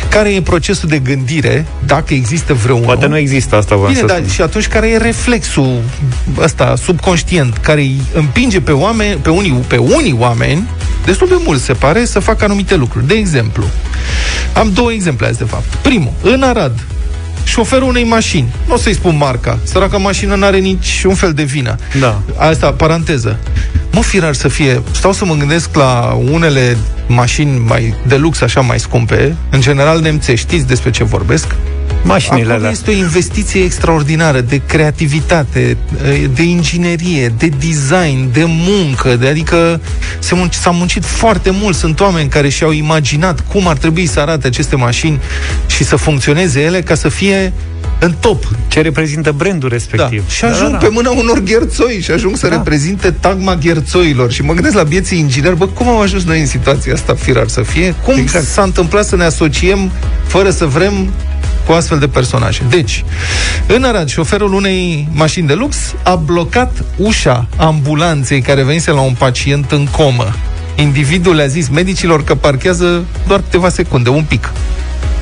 care 0.10 0.34
e 0.34 0.42
procesul 0.42 0.90
de 0.90 1.00
gândire, 1.00 1.66
dacă 1.86 2.14
există 2.14 2.54
vreunul. 2.54 2.86
Poate 2.86 3.08
nu 3.08 3.18
există 3.18 3.56
asta, 3.56 3.76
vă 3.76 3.88
Bine, 3.88 4.02
dar 4.02 4.22
și 4.30 4.42
atunci 4.42 4.68
care 4.68 4.90
e 4.90 4.98
reflexul 4.98 5.82
ăsta 6.38 6.76
subconștient, 6.76 7.58
care 7.58 7.82
îi 7.82 8.02
împinge 8.14 8.62
pe 8.62 8.72
oameni, 8.72 9.16
pe 9.16 9.30
unii, 9.30 9.64
pe 9.68 9.78
unii 9.78 10.16
oameni, 10.18 10.68
destul 11.10 11.28
de 11.28 11.44
mult 11.46 11.62
se 11.62 11.74
pare, 11.74 12.06
să 12.06 12.20
facă 12.20 12.44
anumite 12.44 12.76
lucruri. 12.76 13.08
De 13.08 13.14
exemplu, 13.14 13.64
am 14.54 14.72
două 14.74 14.92
exemple 14.92 15.28
azi, 15.28 15.38
de 15.38 15.44
fapt. 15.44 15.76
Primul, 15.76 16.14
în 16.22 16.44
Arad, 16.44 16.80
șoferul 17.44 17.88
unei 17.88 18.04
mașini, 18.04 18.54
nu 18.68 18.74
o 18.74 18.78
să-i 18.78 18.94
spun 18.94 19.18
marca, 19.18 19.60
săraca 19.64 19.98
mașină 19.98 20.36
nu 20.36 20.46
are 20.46 20.58
nici 20.58 21.04
un 21.08 21.16
fel 21.16 21.34
de 21.34 21.44
vină. 21.44 21.76
Da. 22.00 22.22
Asta, 22.38 22.72
paranteză. 22.72 23.40
Mă, 23.92 24.02
firar 24.02 24.34
să 24.34 24.48
fie, 24.48 24.82
stau 24.92 25.14
să 25.14 25.26
mă 25.26 25.34
gândesc 25.34 25.76
la 25.76 26.20
unele 26.32 26.78
mașini 27.08 27.60
mai 27.68 27.96
de 28.08 28.16
lux, 28.16 28.42
așa 28.42 28.62
mai 28.62 28.80
scumpe, 28.80 29.36
în 29.50 29.62
general 29.62 30.00
nemțești, 30.00 30.46
știți 30.46 30.68
despre 30.68 30.90
ce 30.90 31.04
vorbesc, 31.04 31.56
Mașinile 32.04 32.42
Acolo 32.42 32.58
alea. 32.58 32.70
este 32.70 32.90
o 32.90 32.94
investiție 32.94 33.64
extraordinară 33.64 34.42
de 34.42 34.62
creativitate, 34.66 35.78
de 36.34 36.44
inginerie, 36.44 37.34
de 37.38 37.48
design, 37.48 38.32
de 38.32 38.44
muncă, 38.46 39.16
de, 39.16 39.28
adică 39.28 39.82
se 40.20 40.36
munci, 40.36 40.54
s-a 40.54 40.70
muncit 40.70 41.06
foarte 41.06 41.50
mult. 41.50 41.76
Sunt 41.76 42.00
oameni 42.00 42.30
care 42.30 42.50
și-au 42.50 42.72
imaginat 42.72 43.40
cum 43.40 43.68
ar 43.68 43.78
trebui 43.78 44.06
să 44.06 44.20
arate 44.20 44.48
aceste 44.48 44.76
mașini 44.76 45.20
și 45.68 45.84
să 45.84 45.96
funcționeze 45.96 46.62
ele 46.62 46.82
ca 46.82 46.96
să 46.96 47.10
fie 47.10 47.54
în 48.00 48.14
top. 48.20 48.44
Ce 48.68 48.82
reprezintă 48.82 49.32
brandul 49.32 49.70
respectiv. 49.70 50.20
Da. 50.20 50.30
Și 50.34 50.46
ajung 50.46 50.72
da, 50.72 50.78
da. 50.78 50.86
pe 50.86 50.88
mâna 50.92 51.10
unor 51.10 51.40
gherțoi 51.40 52.00
și 52.02 52.12
ajung 52.12 52.38
să 52.38 52.48
da. 52.48 52.56
reprezinte 52.56 53.12
tagma 53.12 53.56
gherțoilor. 53.56 54.32
Și 54.32 54.42
mă 54.42 54.54
gândesc 54.54 54.76
la 54.76 54.84
vieții 54.84 55.20
ingineri, 55.20 55.58
bă, 55.58 55.68
cum 55.68 55.88
am 55.88 56.00
ajuns 56.00 56.24
noi 56.24 56.40
în 56.40 56.46
situația 56.46 56.94
asta, 56.94 57.14
firar 57.14 57.48
să 57.48 57.62
fie? 57.62 57.96
Cum 58.06 58.18
exact. 58.18 58.46
s-a 58.46 58.62
întâmplat 58.62 59.06
să 59.06 59.16
ne 59.16 59.24
asociem, 59.24 59.92
fără 60.28 60.50
să 60.50 60.66
vrem, 60.66 61.10
cu 61.66 61.72
astfel 61.72 62.00
de 62.00 62.08
personaje. 62.08 62.64
Deci, 62.70 63.06
în 63.68 63.84
Arad, 63.84 64.08
șoferul 64.08 64.54
unei 64.54 65.08
mașini 65.12 65.48
de 65.48 65.54
lux 65.54 65.78
a 66.04 66.16
blocat 66.16 66.84
ușa 66.98 67.48
ambulanței 67.58 68.42
care 68.42 68.64
venise 68.64 68.92
la 68.92 69.02
un 69.02 69.14
pacient 69.18 69.72
în 69.72 69.88
comă 69.98 70.34
individul 70.82 71.36
le-a 71.36 71.48
zis 71.48 71.70
medicilor 71.70 72.24
că 72.24 72.36
parchează 72.36 73.04
doar 73.28 73.40
câteva 73.42 73.70
secunde, 73.70 74.10
un 74.10 74.24
pic. 74.24 74.52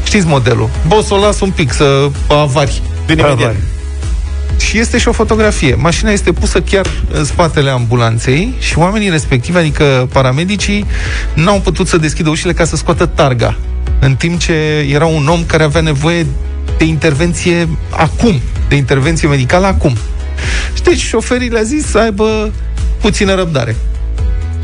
Știți 0.07 0.27
modelul. 0.27 0.69
Boss, 0.87 1.09
o 1.09 1.17
las 1.17 1.39
un 1.39 1.51
pic 1.51 1.71
să 1.71 2.09
avari. 2.27 2.81
Bine, 3.05 3.21
imediat. 3.21 3.55
Și 4.57 4.79
este 4.79 4.97
și 4.97 5.07
o 5.07 5.11
fotografie. 5.11 5.75
Mașina 5.75 6.11
este 6.11 6.31
pusă 6.31 6.61
chiar 6.61 6.87
în 7.11 7.25
spatele 7.25 7.69
ambulanței 7.69 8.53
și 8.59 8.77
oamenii 8.77 9.09
respectivi, 9.09 9.57
adică 9.57 10.07
paramedicii, 10.11 10.85
n-au 11.33 11.59
putut 11.59 11.87
să 11.87 11.97
deschidă 11.97 12.29
ușile 12.29 12.53
ca 12.53 12.65
să 12.65 12.75
scoată 12.75 13.05
targa. 13.05 13.57
În 13.99 14.15
timp 14.15 14.39
ce 14.39 14.53
era 14.91 15.05
un 15.05 15.27
om 15.27 15.43
care 15.45 15.63
avea 15.63 15.81
nevoie 15.81 16.25
de 16.77 16.83
intervenție 16.83 17.67
acum, 17.89 18.39
de 18.69 18.75
intervenție 18.75 19.27
medicală 19.27 19.65
acum. 19.65 19.97
Și 20.73 20.81
deci 20.81 21.01
șoferii 21.01 21.49
le-a 21.49 21.63
zis 21.63 21.85
să 21.85 21.97
aibă 21.97 22.51
puțină 23.01 23.35
răbdare. 23.35 23.75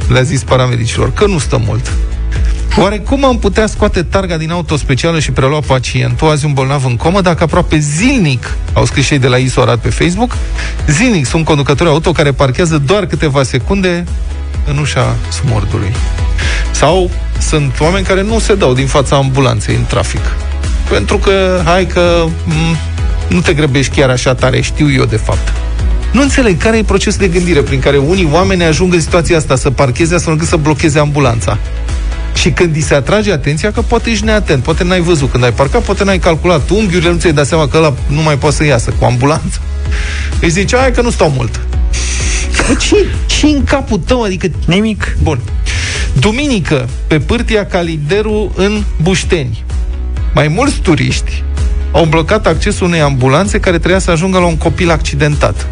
Le-a 0.08 0.22
zis 0.22 0.44
paramedicilor 0.44 1.14
că 1.14 1.26
nu 1.26 1.38
stă 1.38 1.62
mult. 1.66 1.92
Oare 2.78 2.98
cum 3.00 3.26
am 3.26 3.40
putea 3.40 3.68
scoate 3.68 4.04
targa 4.04 4.38
din 4.38 4.52
auto 4.52 4.76
specială 4.76 5.20
și 5.20 5.32
prelua 5.32 5.60
pacientul, 5.68 6.30
azi 6.30 6.46
un 6.46 6.54
bolnav 6.54 6.86
în 6.86 6.96
comă, 6.96 7.22
dacă 7.22 7.44
aproape 7.44 7.78
zilnic, 7.78 8.56
au 8.74 8.86
scris 8.86 9.06
cei 9.06 9.20
de 9.20 9.28
la 9.28 9.38
ISO 9.38 9.62
pe 9.82 9.90
Facebook, 9.90 10.38
zilnic 10.88 11.26
sunt 11.26 11.46
conducători 11.46 11.90
auto 11.90 12.12
care 12.12 12.32
parchează 12.32 12.78
doar 12.78 13.06
câteva 13.06 13.44
secunde 13.44 14.06
în 14.68 14.78
ușa 14.78 15.16
smordului. 15.42 15.94
Sau 16.72 17.10
sunt 17.40 17.80
oameni 17.80 18.06
care 18.06 18.22
nu 18.24 18.40
se 18.40 18.56
dau 18.56 18.74
din 18.74 18.88
fața 18.88 19.16
ambulanței 19.16 19.76
în 19.76 19.86
trafic. 19.86 20.22
Pentru 20.90 21.18
că, 21.18 21.62
hai 21.66 21.86
că 21.86 22.26
m- 22.48 22.78
nu 23.28 23.40
te 23.42 23.54
grăbești 23.54 23.96
chiar 23.96 24.10
așa 24.10 24.36
tare, 24.36 24.62
știu 24.62 24.92
eu 24.92 25.06
de 25.06 25.18
fapt. 25.18 25.54
Nu 26.12 26.22
înțeleg 26.22 26.58
care 26.62 26.78
e 26.78 26.84
procesul 26.84 27.20
de 27.20 27.28
gândire 27.28 27.60
prin 27.62 27.80
care 27.80 27.98
unii 27.98 28.30
oameni 28.32 28.64
ajung 28.64 28.94
în 28.94 29.02
situația 29.02 29.38
asta 29.38 29.56
să 29.56 29.70
parcheze 29.70 30.16
astfel 30.16 30.34
încât 30.34 30.48
să 30.48 30.56
blocheze 30.56 31.00
ambulanța. 31.00 31.58
Și 32.34 32.52
când 32.52 32.76
îi 32.76 32.82
se 32.82 32.94
atrage 32.94 33.32
atenția 33.32 33.72
că 33.72 33.82
poate 33.82 34.10
ești 34.10 34.26
neatent, 34.26 34.64
poate 34.64 34.84
n-ai 34.84 35.02
văzut 35.02 35.32
când 35.32 35.44
ai 35.44 35.54
parcat, 35.54 35.84
poate 35.84 36.04
n-ai 36.04 36.20
calculat 36.20 36.70
unghiurile, 36.70 37.12
nu 37.12 37.18
ți-ai 37.18 37.34
dat 37.34 37.48
seama 37.48 37.68
că 37.68 37.78
ăla 37.78 37.94
nu 38.08 38.22
mai 38.22 38.38
poate 38.38 38.56
să 38.56 38.66
iasă 38.66 38.94
cu 39.00 39.06
ambulanța. 39.06 39.60
Îi 40.42 40.50
zice, 40.50 40.78
hai 40.78 40.92
că 40.92 41.02
nu 41.02 41.10
stau 41.10 41.30
mult. 41.36 41.60
ce, 42.80 43.08
ce 43.26 43.46
în 43.46 43.64
capul 43.64 43.98
tău? 43.98 44.24
Adică 44.24 44.48
nimic. 44.66 45.18
Bun. 45.22 45.40
Duminică, 46.20 46.90
pe 47.08 47.20
pârtia 47.20 47.66
Calideru 47.66 48.54
în 48.56 48.84
Bușteni, 49.02 49.64
mai 50.34 50.48
mulți 50.48 50.80
turiști 50.80 51.44
au 51.94 52.06
blocat 52.06 52.48
accesul 52.48 52.88
unei 52.88 53.00
ambulanțe 53.00 53.60
care 53.60 53.78
trebuia 53.78 54.00
să 54.00 54.12
ajungă 54.12 54.40
la 54.40 54.46
un 54.46 54.58
copil 54.58 54.92
accidentat. 54.92 55.68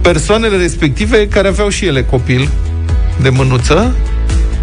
Persoanele 0.00 0.56
respective, 0.56 1.28
care 1.28 1.48
aveau 1.48 1.68
și 1.68 1.86
ele 1.86 2.02
copil 2.02 2.48
de 3.22 3.28
mânuță, 3.28 3.94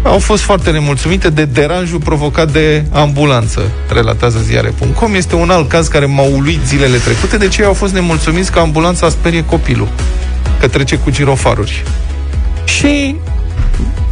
au 0.02 0.18
fost 0.18 0.42
foarte 0.42 0.70
nemulțumite 0.70 1.30
de 1.30 1.44
deranjul 1.44 1.98
provocat 1.98 2.52
de 2.52 2.84
ambulanță, 2.92 3.70
relatează 3.88 4.38
ziare.com. 4.38 5.14
Este 5.14 5.34
un 5.34 5.50
alt 5.50 5.68
caz 5.68 5.88
care 5.88 6.06
m-a 6.06 6.22
uluit 6.22 6.60
zilele 6.66 6.96
trecute, 6.96 7.36
de 7.36 7.48
ce 7.48 7.64
au 7.64 7.72
fost 7.72 7.92
nemulțumiți 7.92 8.52
că 8.52 8.58
ambulanța 8.58 9.08
sperie 9.08 9.44
copilul, 9.44 9.88
că 10.60 10.68
trece 10.68 10.96
cu 10.96 11.10
girofaruri. 11.10 11.84
Și 12.64 13.16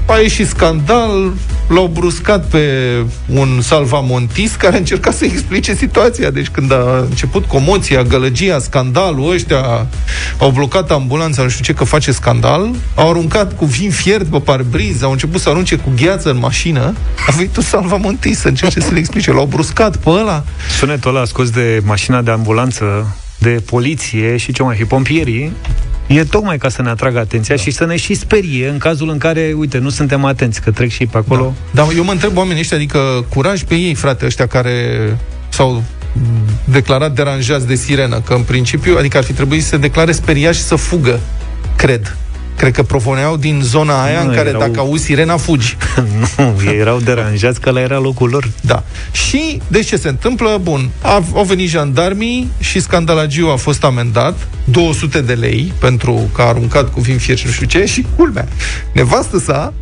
a 0.07 0.17
ieșit 0.17 0.49
scandal, 0.49 1.33
l-au 1.71 1.87
bruscat 1.87 2.47
pe 2.47 2.95
un 3.27 3.61
salvamontist 3.61 4.57
care 4.57 4.75
a 4.75 4.79
încercat 4.79 5.15
să 5.15 5.25
explice 5.25 5.75
situația. 5.75 6.31
Deci 6.31 6.49
când 6.49 6.73
a 6.73 7.07
început 7.09 7.45
comoția, 7.45 8.03
gălăgia, 8.03 8.59
scandalul, 8.59 9.33
ăștia 9.33 9.87
au 10.39 10.51
blocat 10.51 10.91
ambulanța, 10.91 11.43
nu 11.43 11.49
știu 11.49 11.65
ce, 11.65 11.73
că 11.75 11.85
face 11.85 12.13
scandal, 12.13 12.71
au 12.95 13.09
aruncat 13.11 13.57
cu 13.57 13.65
vin 13.65 13.91
fiert 13.91 14.27
pe 14.27 14.39
parbriz, 14.39 15.03
au 15.03 15.11
început 15.11 15.41
să 15.41 15.49
arunce 15.49 15.77
cu 15.77 15.93
gheață 15.97 16.31
în 16.31 16.39
mașină, 16.39 16.95
a 17.27 17.31
venit 17.37 17.57
un 17.57 17.63
salvamontist 17.63 18.41
să 18.41 18.49
încerce 18.49 18.81
să 18.81 18.93
le 18.93 18.99
explice. 18.99 19.33
L-au 19.33 19.47
bruscat 19.47 19.97
pe 19.97 20.11
ăla. 20.11 20.45
Sunetul 20.79 21.17
ăla 21.17 21.25
scos 21.25 21.51
de 21.51 21.83
mașina 21.85 22.23
de 22.23 22.31
ambulanță 22.31 23.17
de 23.39 23.63
poliție 23.67 24.37
și 24.37 24.53
ce 24.53 24.63
mai 24.63 24.77
fi, 24.77 24.85
pompierii, 24.85 25.53
E 26.11 26.25
tocmai 26.25 26.59
ca 26.59 26.69
să 26.69 26.83
ne 26.83 26.89
atragă 26.89 27.19
atenția 27.19 27.55
da. 27.55 27.63
și 27.63 27.71
să 27.71 27.85
ne 27.85 27.97
și 27.97 28.15
sperie 28.15 28.69
în 28.69 28.79
cazul 28.79 29.09
în 29.09 29.19
care, 29.19 29.55
uite, 29.57 29.79
nu 29.79 29.89
suntem 29.89 30.25
atenți, 30.25 30.61
că 30.61 30.71
trec 30.71 30.91
și 30.91 31.07
pe 31.07 31.17
acolo. 31.17 31.55
Da. 31.71 31.83
Dar 31.83 31.95
eu 31.97 32.05
mă 32.05 32.13
întreb 32.13 32.37
oamenii 32.37 32.61
ăștia, 32.61 32.77
adică 32.77 33.25
curaj 33.29 33.63
pe 33.63 33.75
ei, 33.75 33.95
frate, 33.95 34.27
ăștia 34.27 34.47
care 34.47 35.17
s-au 35.49 35.83
declarat 36.65 37.15
deranjați 37.15 37.67
de 37.67 37.75
sirenă, 37.75 38.21
că 38.21 38.35
în 38.35 38.43
principiu, 38.43 38.97
adică 38.99 39.17
ar 39.17 39.25
fi 39.25 39.33
trebuit 39.33 39.63
să 39.63 39.69
se 39.69 39.77
declare 39.77 40.13
speriați 40.13 40.59
și 40.59 40.65
să 40.65 40.75
fugă, 40.75 41.21
cred. 41.77 42.17
Cred 42.61 42.73
că 42.73 42.83
propuneau 42.83 43.37
din 43.37 43.61
zona 43.63 44.05
aia 44.05 44.23
nu, 44.23 44.29
în 44.29 44.35
care 44.35 44.49
erau... 44.49 44.61
dacă 44.61 44.79
auzi 44.79 45.05
sirena, 45.05 45.37
fugi. 45.37 45.77
nu, 46.37 46.55
ei 46.67 46.79
erau 46.79 46.99
deranjați 46.99 47.61
că 47.61 47.71
la 47.71 47.81
era 47.81 47.99
locul 47.99 48.29
lor. 48.29 48.51
Da. 48.61 48.85
Și, 49.11 49.61
deci 49.69 49.87
ce 49.87 49.97
se 49.97 50.09
întâmplă? 50.09 50.59
Bun, 50.63 50.91
au 51.35 51.45
venit 51.45 51.69
jandarmii 51.69 52.51
și 52.59 52.81
scandalagiu 52.81 53.49
a 53.49 53.57
fost 53.57 53.85
amendat 53.85 54.49
200 54.65 55.21
de 55.21 55.33
lei 55.33 55.73
pentru 55.79 56.31
că 56.35 56.43
a 56.43 56.45
aruncat 56.45 56.93
cu 56.93 57.01
vin 57.01 57.19
fier 57.19 57.39
și 57.39 57.47
nu 57.47 57.53
știu 57.53 57.67
ce 57.67 57.85
și 57.85 58.07
culmea. 58.17 58.49
Nevastă 58.93 59.39
sa 59.39 59.73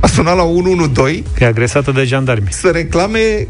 a 0.00 0.06
sunat 0.06 0.36
la 0.36 0.42
112 0.42 1.22
e 1.38 1.46
agresată 1.46 1.92
de 1.92 2.04
jandarmi. 2.04 2.48
Să 2.50 2.68
reclame 2.68 3.46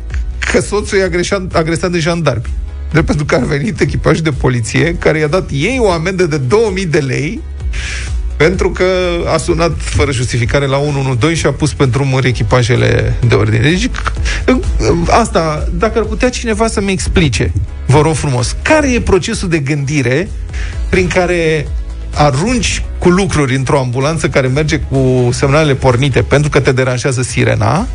că 0.53 0.61
soțul 0.61 0.99
e 0.99 1.03
agresat, 1.03 1.55
agresat 1.55 1.91
de 1.91 1.99
jandarmi. 1.99 2.53
De 2.93 3.03
pentru 3.03 3.25
că 3.25 3.35
a 3.35 3.39
venit 3.39 3.81
echipaj 3.81 4.19
de 4.19 4.31
poliție 4.31 4.95
care 4.95 5.19
i-a 5.19 5.27
dat 5.27 5.51
ei 5.53 5.79
o 5.81 5.91
amendă 5.91 6.27
de 6.27 6.37
2000 6.37 6.87
de 6.87 6.99
lei 6.99 7.43
pentru 8.37 8.71
că 8.71 8.85
a 9.35 9.37
sunat 9.37 9.73
fără 9.79 10.13
justificare 10.13 10.67
la 10.67 10.79
112 10.79 11.41
și 11.41 11.47
a 11.47 11.53
pus 11.53 11.73
pentru 11.73 11.99
drumuri 11.99 12.29
echipajele 12.29 13.15
de 13.29 13.35
ordine. 13.35 13.59
Deci, 13.59 13.91
asta, 15.09 15.69
dacă 15.73 15.99
ar 15.99 16.05
putea 16.05 16.31
cineva 16.31 16.67
să-mi 16.67 16.93
explice, 16.93 17.53
vă 17.87 18.01
rog 18.01 18.15
frumos, 18.15 18.57
care 18.63 18.93
e 18.93 19.01
procesul 19.01 19.49
de 19.49 19.59
gândire 19.59 20.29
prin 20.91 21.09
care 21.09 21.67
arunci 22.15 22.83
cu 22.99 23.09
lucruri 23.09 23.55
într-o 23.55 23.79
ambulanță 23.79 24.29
care 24.29 24.47
merge 24.47 24.79
cu 24.79 25.29
semnalele 25.33 25.75
pornite 25.75 26.23
pentru 26.23 26.51
că 26.51 26.61
te 26.61 26.73
deranjează 26.73 27.23
sirena 27.23 27.87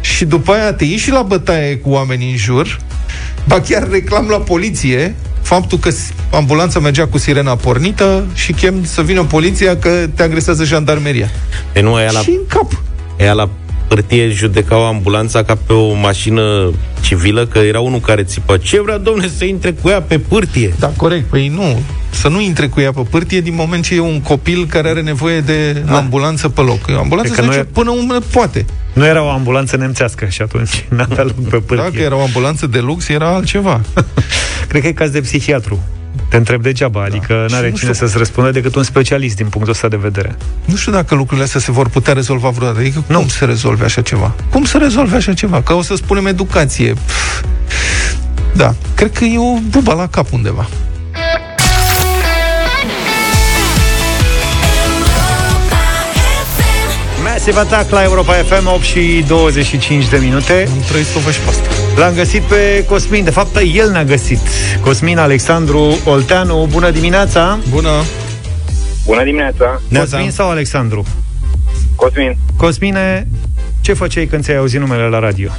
și 0.00 0.24
după 0.24 0.52
aia 0.52 0.72
te 0.72 0.84
ieși 0.84 1.10
la 1.10 1.22
bătaie 1.22 1.76
cu 1.76 1.90
oamenii 1.90 2.30
în 2.30 2.36
jur, 2.36 2.78
ba 3.44 3.60
chiar 3.60 3.88
reclam 3.90 4.28
la 4.28 4.38
poliție 4.38 5.14
faptul 5.46 5.78
că 5.78 5.90
ambulanța 6.30 6.78
mergea 6.78 7.06
cu 7.06 7.18
sirena 7.18 7.56
pornită 7.56 8.26
și 8.34 8.52
chem 8.52 8.84
să 8.84 9.02
vină 9.02 9.24
poliția 9.24 9.76
că 9.76 10.06
te 10.14 10.22
agresează 10.22 10.64
jandarmeria. 10.64 11.30
E 11.72 11.80
nu, 11.80 11.94
aia 11.94 12.10
la... 12.10 12.20
Și 12.20 12.30
în 12.30 12.46
cap. 12.48 12.82
Ea 13.16 13.32
la 13.32 13.48
hârtie 13.88 14.28
judecau 14.28 14.86
ambulanța 14.86 15.42
ca 15.42 15.58
pe 15.66 15.72
o 15.72 15.94
mașină 15.94 16.72
civilă, 17.00 17.46
că 17.46 17.58
era 17.58 17.80
unul 17.80 18.00
care 18.00 18.22
țipa, 18.22 18.56
ce 18.56 18.80
vrea, 18.80 18.98
domne, 18.98 19.30
să 19.36 19.44
intre 19.44 19.72
cu 19.72 19.88
ea 19.88 20.02
pe 20.02 20.18
pârtie? 20.18 20.74
Da, 20.78 20.92
corect. 20.96 21.28
Păi 21.28 21.48
nu, 21.48 21.80
să 22.10 22.28
nu 22.28 22.40
intre 22.40 22.66
cu 22.66 22.80
ea 22.80 22.92
pe 22.92 23.02
pârtie 23.10 23.40
din 23.40 23.54
moment 23.54 23.84
ce 23.84 23.94
e 23.94 24.00
un 24.00 24.20
copil 24.20 24.66
care 24.66 24.88
are 24.88 25.00
nevoie 25.00 25.40
de 25.40 25.72
da. 25.72 25.96
ambulanță 25.96 26.48
pe 26.48 26.60
loc. 26.60 26.90
Ambulanța 26.98 27.34
se 27.34 27.42
duce 27.42 27.58
e... 27.58 27.64
până 27.64 27.90
unde 27.90 28.18
poate. 28.32 28.64
Nu 28.96 29.06
era 29.06 29.22
o 29.22 29.28
ambulanță 29.30 29.76
nemțească 29.76 30.26
și 30.26 30.42
atunci 30.42 30.84
n-avea 30.96 31.24
loc 31.24 31.48
pe 31.48 31.56
pârtie. 31.56 31.76
Dacă 31.76 31.98
era 31.98 32.16
o 32.16 32.22
ambulanță 32.22 32.66
de 32.66 32.78
lux, 32.78 33.08
era 33.08 33.28
altceva. 33.34 33.80
Cred 34.68 34.82
că 34.82 34.88
e 34.88 34.92
caz 34.92 35.10
de 35.10 35.20
psihiatru. 35.20 35.82
Te 36.28 36.36
întreb 36.36 36.62
degeaba, 36.62 37.00
da. 37.00 37.06
adică 37.06 37.46
nu 37.48 37.56
are 37.56 37.72
cine 37.72 37.92
să-ți 37.92 38.18
răspundă 38.18 38.50
decât 38.50 38.74
un 38.74 38.82
specialist 38.82 39.36
din 39.36 39.46
punctul 39.46 39.72
ăsta 39.72 39.88
de 39.88 39.96
vedere. 39.96 40.36
Nu 40.64 40.76
știu 40.76 40.92
dacă 40.92 41.14
lucrurile 41.14 41.44
astea 41.44 41.60
se 41.60 41.72
vor 41.72 41.88
putea 41.88 42.12
rezolva 42.12 42.48
vreodată. 42.48 42.78
Adică 42.78 43.04
nu. 43.06 43.18
cum 43.18 43.28
se 43.28 43.44
rezolve 43.44 43.84
așa 43.84 44.02
ceva? 44.02 44.34
Cum 44.50 44.64
se 44.64 44.78
rezolve 44.78 45.16
așa 45.16 45.34
ceva? 45.34 45.62
Că 45.62 45.72
o 45.72 45.82
să 45.82 45.94
spunem 45.94 46.26
educație. 46.26 46.92
Pff. 46.92 47.44
Da, 48.54 48.74
cred 48.94 49.12
că 49.12 49.24
e 49.24 49.38
o 49.38 49.58
buba 49.70 49.94
la 49.94 50.08
cap 50.08 50.32
undeva. 50.32 50.68
Massive 57.46 57.74
Attack 57.74 57.90
la 57.90 58.02
Europa 58.02 58.32
FM 58.32 58.66
8 58.66 58.82
și 58.82 59.24
25 59.26 60.08
de 60.08 60.16
minute. 60.16 60.68
Am 60.70 60.82
trăit 60.88 61.04
să 61.06 61.30
și 61.30 61.40
pasta 61.40 61.68
L-am 61.96 62.14
găsit 62.14 62.42
pe 62.42 62.84
Cosmin, 62.88 63.24
de 63.24 63.30
fapt 63.30 63.56
el 63.74 63.90
ne-a 63.90 64.04
găsit. 64.04 64.38
Cosmin 64.80 65.18
Alexandru 65.18 65.98
Olteanu, 66.04 66.68
bună 66.70 66.90
dimineața. 66.90 67.58
Bună. 67.70 67.90
Bună 69.04 69.24
dimineața. 69.24 69.80
Cosmin 69.98 70.30
sau 70.30 70.50
Alexandru? 70.50 71.04
Cosmin. 71.96 72.36
Cosmine, 72.56 73.28
ce 73.80 73.92
făceai 73.92 74.26
când 74.26 74.44
ți-ai 74.44 74.56
auzit 74.56 74.80
numele 74.80 75.08
la 75.08 75.18
radio? 75.18 75.50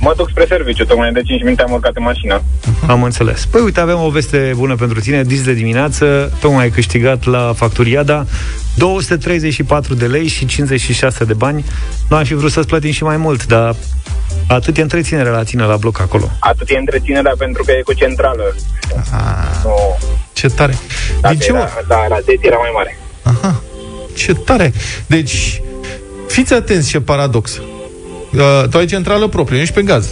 Mă 0.00 0.12
duc 0.16 0.28
spre 0.30 0.44
serviciu, 0.48 0.84
tocmai 0.84 1.12
de 1.12 1.22
5 1.22 1.42
minute 1.42 1.62
am 1.62 1.72
urcat 1.72 1.92
în 1.94 2.02
mașină. 2.02 2.42
Am 2.86 3.02
înțeles. 3.02 3.44
Păi 3.44 3.60
uite, 3.60 3.80
avem 3.80 4.00
o 4.00 4.08
veste 4.08 4.52
bună 4.56 4.74
pentru 4.74 5.00
tine, 5.00 5.22
dis 5.22 5.42
de 5.42 5.52
dimineață, 5.52 6.32
tocmai 6.40 6.62
ai 6.62 6.70
câștigat 6.70 7.24
la 7.24 7.52
Facturiada 7.56 8.26
234 8.76 9.94
de 9.94 10.06
lei 10.06 10.26
și 10.26 10.46
56 10.46 11.24
de 11.24 11.34
bani. 11.34 11.64
Nu 12.08 12.16
am 12.16 12.24
fi 12.24 12.34
vrut 12.34 12.50
să-ți 12.50 12.66
plătim 12.66 12.92
și 12.92 13.02
mai 13.02 13.16
mult, 13.16 13.46
dar 13.46 13.76
atât 14.48 14.76
e 14.78 14.82
întreținerea 14.82 15.32
la 15.32 15.42
tine 15.42 15.64
la 15.64 15.76
bloc 15.76 16.00
acolo. 16.00 16.30
Atât 16.38 16.68
e 16.68 16.76
întreținerea 16.76 17.34
pentru 17.38 17.62
că 17.64 17.72
e 17.72 17.82
cu 17.82 17.92
centrală. 17.92 18.54
Aha. 18.98 19.48
No. 19.64 19.70
Ce 20.32 20.48
tare. 20.48 20.78
Da, 21.20 21.28
Din 21.28 21.38
ce 21.38 21.50
era, 21.50 21.68
da, 21.88 22.02
era, 22.04 22.18
era 22.40 22.56
mai 22.56 22.70
mare. 22.74 22.98
Aha. 23.22 23.62
Ce 24.16 24.34
tare! 24.34 24.72
Deci, 25.06 25.62
fiți 26.28 26.52
atenți 26.52 26.88
ce 26.88 27.00
paradox. 27.00 27.60
Uh, 28.36 28.68
tu 28.68 28.78
ai 28.78 28.86
centrală 28.86 29.26
proprie, 29.26 29.60
ești 29.60 29.74
pe 29.74 29.82
gaz. 29.82 30.06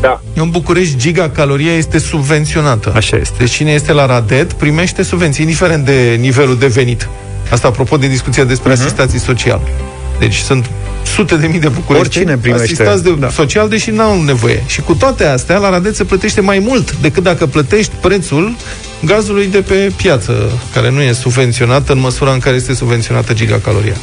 Da. 0.00 0.20
În 0.34 0.50
București, 0.50 0.96
gigacaloria 0.96 1.72
este 1.72 1.98
subvenționată. 1.98 2.92
Așa 2.94 3.16
este. 3.16 3.34
Deci 3.38 3.50
cine 3.50 3.70
este 3.72 3.92
la 3.92 4.06
Radet 4.06 4.52
primește 4.52 5.02
subvenții, 5.02 5.44
indiferent 5.44 5.84
de 5.84 6.16
nivelul 6.20 6.58
de 6.58 6.66
venit. 6.66 7.08
Asta 7.50 7.68
apropo 7.68 7.96
de 7.96 8.06
discuția 8.06 8.44
despre 8.44 8.72
uh-huh. 8.72 8.80
asistații 8.80 9.18
sociale. 9.18 9.62
Deci 10.18 10.36
sunt 10.36 10.70
sute 11.14 11.36
de 11.36 11.46
mii 11.46 11.60
de 11.60 11.68
bucurești 11.68 12.24
asistați 12.52 13.02
de 13.02 13.14
da. 13.18 13.28
social, 13.28 13.68
deși 13.68 13.90
n-au 13.90 14.22
nevoie. 14.22 14.62
Și 14.66 14.80
cu 14.80 14.94
toate 14.94 15.24
astea, 15.24 15.58
la 15.58 15.70
Radet 15.70 15.96
se 15.96 16.04
plătește 16.04 16.40
mai 16.40 16.58
mult 16.58 16.96
decât 16.96 17.22
dacă 17.22 17.46
plătești 17.46 17.92
prețul 18.00 18.56
gazului 19.04 19.46
de 19.46 19.60
pe 19.60 19.92
piață, 19.96 20.50
care 20.74 20.90
nu 20.90 21.00
e 21.00 21.12
subvenționat 21.12 21.88
în 21.88 21.98
măsura 21.98 22.32
în 22.32 22.38
care 22.38 22.56
este 22.56 22.74
subvenționată 22.74 23.32
gigacaloria. 23.32 23.96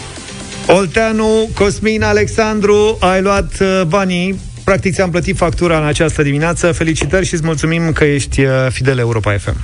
Olteanu, 0.67 1.49
Cosmin, 1.53 2.03
Alexandru, 2.03 2.97
ai 2.99 3.21
luat 3.21 3.59
uh, 3.59 3.81
banii 3.87 4.39
Practic 4.67 4.93
ți-am 4.93 5.09
plătit 5.09 5.37
factura 5.37 5.77
în 5.77 5.85
această 5.85 6.21
dimineață. 6.21 6.71
Felicitări 6.71 7.25
și 7.25 7.33
îți 7.33 7.43
mulțumim 7.45 7.91
că 7.91 8.03
ești 8.03 8.41
uh, 8.41 8.51
fidel 8.69 8.97
Europa 8.97 9.37
FM. 9.37 9.55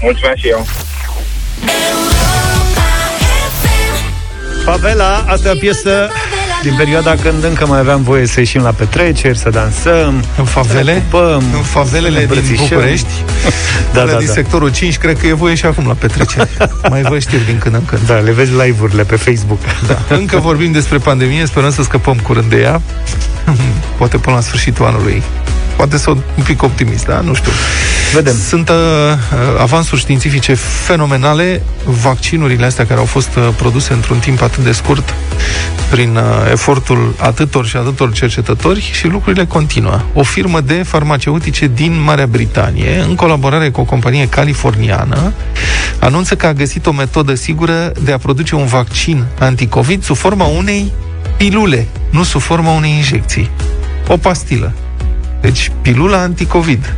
Mulțumesc 0.00 0.36
și 0.36 0.48
eu. 0.48 0.66
Favela, 4.64 5.24
asta 5.28 5.48
e 5.48 5.52
o 5.52 5.58
piesă 5.58 6.10
din 6.62 6.74
perioada 6.76 7.14
când 7.14 7.44
încă 7.44 7.66
mai 7.66 7.78
aveam 7.78 8.02
voie 8.02 8.26
să 8.26 8.40
ieșim 8.40 8.62
la 8.62 8.70
petreceri, 8.70 9.38
să 9.38 9.50
dansăm, 9.50 10.24
în 10.38 10.44
favele, 10.44 11.02
ocupăm, 11.12 11.42
în 11.54 11.62
favelele 11.62 12.26
din 12.26 12.56
București, 12.56 13.06
da, 13.94 14.04
da, 14.04 14.16
din 14.16 14.26
da. 14.26 14.32
sectorul 14.32 14.72
5, 14.72 14.98
cred 14.98 15.18
că 15.18 15.26
e 15.26 15.32
voie 15.32 15.54
și 15.54 15.66
acum 15.66 15.86
la 15.86 15.92
petreceri. 15.92 16.48
mai 16.90 17.02
vă 17.02 17.18
știri 17.18 17.44
din 17.44 17.58
când 17.58 17.74
în 17.74 17.84
când. 17.84 18.06
Da, 18.06 18.14
le 18.14 18.30
vezi 18.30 18.50
live-urile 18.50 19.02
pe 19.02 19.16
Facebook. 19.16 19.58
Da. 19.86 19.98
Încă 20.16 20.38
vorbim 20.38 20.72
despre 20.72 20.98
pandemie, 20.98 21.46
sperăm 21.46 21.70
să 21.70 21.82
scăpăm 21.82 22.16
curând 22.16 22.50
de 22.50 22.60
ea. 22.60 22.80
Poate 23.96 24.16
până 24.18 24.36
la 24.36 24.42
sfârșitul 24.42 24.84
anului. 24.84 25.22
Poate 25.76 25.98
să 25.98 26.10
un 26.10 26.42
pic 26.44 26.62
optimist, 26.62 27.06
da? 27.06 27.20
Nu 27.20 27.34
știu. 27.34 27.52
Vedem. 28.12 28.36
Sunt 28.48 28.68
uh, 28.68 28.74
avansuri 29.60 30.00
științifice 30.00 30.54
fenomenale, 30.54 31.62
vaccinurile 31.84 32.66
astea 32.66 32.86
care 32.86 33.00
au 33.00 33.06
fost 33.06 33.36
uh, 33.36 33.48
produse 33.56 33.92
într-un 33.92 34.18
timp 34.18 34.42
atât 34.42 34.64
de 34.64 34.72
scurt, 34.72 35.14
prin 35.90 36.16
uh, 36.16 36.22
efortul 36.50 37.14
atâtor 37.18 37.66
și 37.66 37.76
atâtor 37.76 38.12
cercetători 38.12 38.90
și 38.92 39.06
lucrurile 39.06 39.44
continuă. 39.44 40.00
O 40.14 40.22
firmă 40.22 40.60
de 40.60 40.74
farmaceutice 40.74 41.70
din 41.74 42.02
Marea 42.02 42.26
Britanie, 42.26 43.04
în 43.08 43.14
colaborare 43.14 43.70
cu 43.70 43.80
o 43.80 43.84
companie 43.84 44.28
californiană, 44.28 45.32
anunță 45.98 46.34
că 46.34 46.46
a 46.46 46.52
găsit 46.52 46.86
o 46.86 46.92
metodă 46.92 47.34
sigură 47.34 47.92
de 48.02 48.12
a 48.12 48.18
produce 48.18 48.54
un 48.54 48.66
vaccin 48.66 49.24
anticovid 49.38 50.02
sub 50.02 50.16
forma 50.16 50.44
unei 50.44 50.92
pilule, 51.36 51.86
nu 52.10 52.22
sub 52.22 52.40
forma 52.40 52.70
unei 52.70 52.90
injecții. 52.90 53.50
O 54.08 54.16
pastilă. 54.16 54.72
Deci, 55.42 55.70
pilula 55.80 56.18
anticovid. 56.18 56.94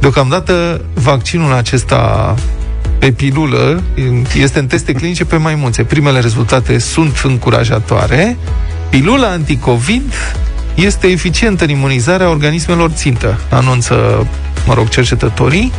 Deocamdată, 0.00 0.84
vaccinul 0.94 1.52
acesta 1.52 2.34
pe 2.98 3.12
pilulă 3.12 3.82
este 4.36 4.58
în 4.58 4.66
teste 4.66 4.92
clinice 4.92 5.24
pe 5.24 5.36
maimuțe. 5.36 5.84
Primele 5.84 6.20
rezultate 6.20 6.78
sunt 6.78 7.20
încurajatoare. 7.24 8.36
Pilula 8.88 9.28
anticovid 9.28 10.12
este 10.74 11.06
eficientă 11.06 11.64
în 11.64 11.70
imunizarea 11.70 12.28
organismelor 12.28 12.90
țintă, 12.90 13.40
anunță, 13.50 14.26
mă 14.66 14.74
rog, 14.74 14.88
cercetătorii. 14.88 15.72